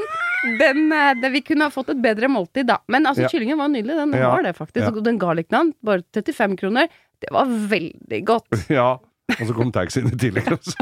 den, 0.60 0.84
eh, 0.92 1.14
det, 1.22 1.32
Vi 1.34 1.40
kunne 1.46 1.66
ha 1.68 1.70
fått 1.74 1.90
et 1.94 2.02
bedre 2.02 2.28
måltid 2.30 2.66
da. 2.70 2.78
Men 2.88 3.06
altså, 3.06 3.22
Ja. 3.26 3.28
kyllingen 3.34 3.58
var 3.58 3.68
nydelig, 3.74 3.96
den 3.98 4.12
Ja. 4.18 4.30
var 4.34 4.42
det 4.42 4.54
faktisk. 4.56 4.86
Ja. 4.94 5.00
Den 5.10 5.18
garlicnaen, 5.18 5.72
bare 5.82 6.02
35 6.14 6.56
kroner, 6.58 6.88
det 7.20 7.30
var 7.30 7.46
veldig 7.46 8.24
godt. 8.24 8.48
Ja. 8.70 8.98
Og 9.32 9.46
så 9.48 9.54
kom 9.54 9.70
taxien 9.72 10.06
i 10.12 10.16
tillegg. 10.18 10.46
altså. 10.50 10.74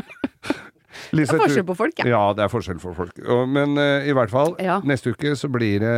Lise, 1.13 1.33
Det 1.33 1.39
er 1.41 1.45
forskjell 1.47 1.67
på 1.71 1.77
folk, 1.79 1.99
ja. 2.03 2.07
Ja, 2.11 2.23
det 2.35 2.45
er 2.45 2.53
forskjell 2.53 2.81
for 2.83 2.95
folk. 2.99 3.17
Men 3.49 3.77
uh, 3.79 4.03
i 4.07 4.13
hvert 4.17 4.31
fall, 4.33 4.55
Ja. 4.63 4.81
neste 4.85 5.13
uke 5.15 5.35
så 5.39 5.49
blir 5.53 5.81
det 5.81 5.97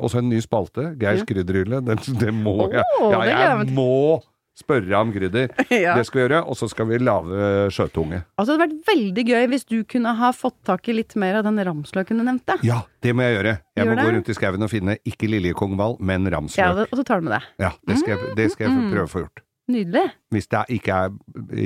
også 0.00 0.18
en 0.22 0.28
ny 0.32 0.40
spalte. 0.44 0.90
Geirs 1.00 1.24
krydderhylle. 1.28 1.82
Det, 1.86 1.98
det 2.20 2.32
må 2.34 2.56
oh, 2.68 2.72
jeg 2.72 2.82
Ja, 3.12 3.22
jeg 3.60 3.70
må 3.76 4.22
spørre 4.56 4.96
om 5.02 5.10
krydder. 5.12 5.50
Ja. 5.70 5.92
Det 5.98 6.06
skal 6.08 6.18
vi 6.18 6.22
gjøre. 6.26 6.38
Og 6.48 6.56
så 6.56 6.68
skal 6.72 6.86
vi 6.88 6.96
lage 7.02 7.66
sjøtunge. 7.76 8.22
Altså, 8.40 8.54
det 8.54 8.60
hadde 8.60 8.66
vært 8.70 8.86
veldig 8.88 9.24
gøy 9.28 9.48
hvis 9.52 9.66
du 9.68 9.74
kunne 9.84 10.14
ha 10.16 10.30
fått 10.32 10.56
tak 10.64 10.88
i 10.88 10.94
litt 10.96 11.12
mer 11.20 11.36
av 11.40 11.44
den 11.44 11.60
ramsløken 11.68 12.16
du 12.20 12.24
nevnte. 12.24 12.56
Ja, 12.64 12.78
det 13.04 13.12
må 13.16 13.26
jeg 13.26 13.36
gjøre. 13.36 13.56
Jeg 13.76 13.84
Gjør 13.84 13.92
må 13.92 14.02
gå 14.06 14.14
rundt 14.16 14.30
i 14.32 14.36
skauen 14.38 14.64
og 14.68 14.72
finne 14.72 14.96
ikke 15.04 15.28
liljekonghval, 15.28 15.98
men 16.00 16.24
ramsløk. 16.32 16.62
Ja, 16.62 16.86
og 16.88 16.96
så 16.96 17.04
tar 17.04 17.20
du 17.20 17.28
med 17.28 17.36
det. 17.36 17.42
Ja, 17.66 17.74
det 17.88 17.98
skal 18.00 18.14
jeg, 18.16 18.32
det 18.40 18.48
skal 18.54 18.68
jeg 18.70 18.76
Mm. 18.76 18.88
prøve 18.94 19.04
å 19.08 19.12
få 19.12 19.24
gjort. 19.26 19.42
Nydelig. 19.68 20.06
Hvis 20.32 20.46
det 20.48 20.62
ikke 20.78 20.96
er 21.04 21.10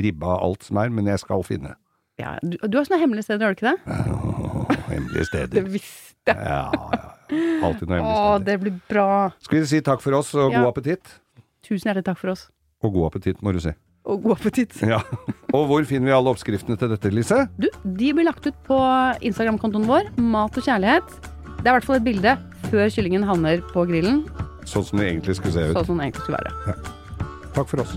ribba 0.02 0.38
alt 0.40 0.62
som 0.64 0.78
er, 0.83 0.88
men 0.90 1.06
jeg 1.06 1.20
skal 1.22 1.42
finne. 1.46 1.74
Ja, 2.20 2.37
du, 2.44 2.56
du 2.61 2.76
har 2.78 2.85
sånne 2.88 3.00
hemmelige 3.02 3.26
steder, 3.28 3.46
har 3.46 3.54
du 3.54 3.61
ikke 3.61 3.72
det? 3.72 3.80
Oh, 4.70 4.74
hemmelige 4.90 5.22
Det 5.24 5.26
steder. 5.30 5.64
visste 5.72 6.30
jeg. 6.30 6.37
Ja, 6.37 6.62
ja, 6.70 6.88
ja. 6.94 7.06
Alltid 7.66 7.88
noen 7.88 7.96
hemmelige 8.00 8.18
steder. 8.20 8.44
det 8.46 8.56
blir 8.62 8.74
bra. 8.90 9.06
Skal 9.42 9.61
vi 9.62 9.66
si 9.70 9.80
takk 9.87 10.02
for 10.04 10.14
oss 10.18 10.35
og 10.35 10.52
Ja. 10.52 10.61
god 10.62 10.68
appetitt? 10.74 11.12
Tusen 11.66 11.88
hjertelig 11.90 12.04
takk 12.11 12.18
for 12.20 12.33
oss. 12.35 12.44
Og 12.85 12.92
god 12.94 13.09
appetitt, 13.11 13.40
må 13.42 13.52
du 13.56 13.61
si. 13.64 13.72
Og 14.11 14.22
god 14.24 14.37
appetitt. 14.38 14.76
Ja. 14.87 15.00
Og 15.52 15.66
hvor 15.68 15.85
finner 15.88 16.11
vi 16.11 16.14
alle 16.16 16.30
oppskriftene 16.33 16.78
til 16.80 16.88
dette, 16.92 17.11
Lise? 17.12 17.42
Du, 17.61 17.68
de 17.85 18.12
blir 18.16 18.24
lagt 18.28 18.46
ut 18.46 18.56
på 18.66 18.78
Instagram-kontoen 19.26 19.87
vår, 19.90 20.09
Mat 20.18 20.56
og 20.56 20.64
kjærlighet. 20.64 21.11
Det 21.61 21.66
er 21.66 21.74
i 21.74 21.76
hvert 21.78 21.88
fall 21.90 21.98
et 22.00 22.06
bilde 22.06 22.37
før 22.70 22.88
kyllingen 22.94 23.26
havner 23.28 23.61
på 23.74 23.87
grillen, 23.90 24.22
Sånn 24.64 24.85
som 24.87 24.98
det 25.00 25.09
egentlig 25.11 25.37
skulle 25.40 25.52
se 25.56 25.68
ut. 25.70 25.76
sånn 25.76 25.87
som 25.92 25.98
det 25.98 26.11
egentlig 26.11 26.24
skulle 26.24 26.42
være. 26.44 26.76
Takk 27.56 27.66
for 27.68 27.80
oss. 27.85 27.96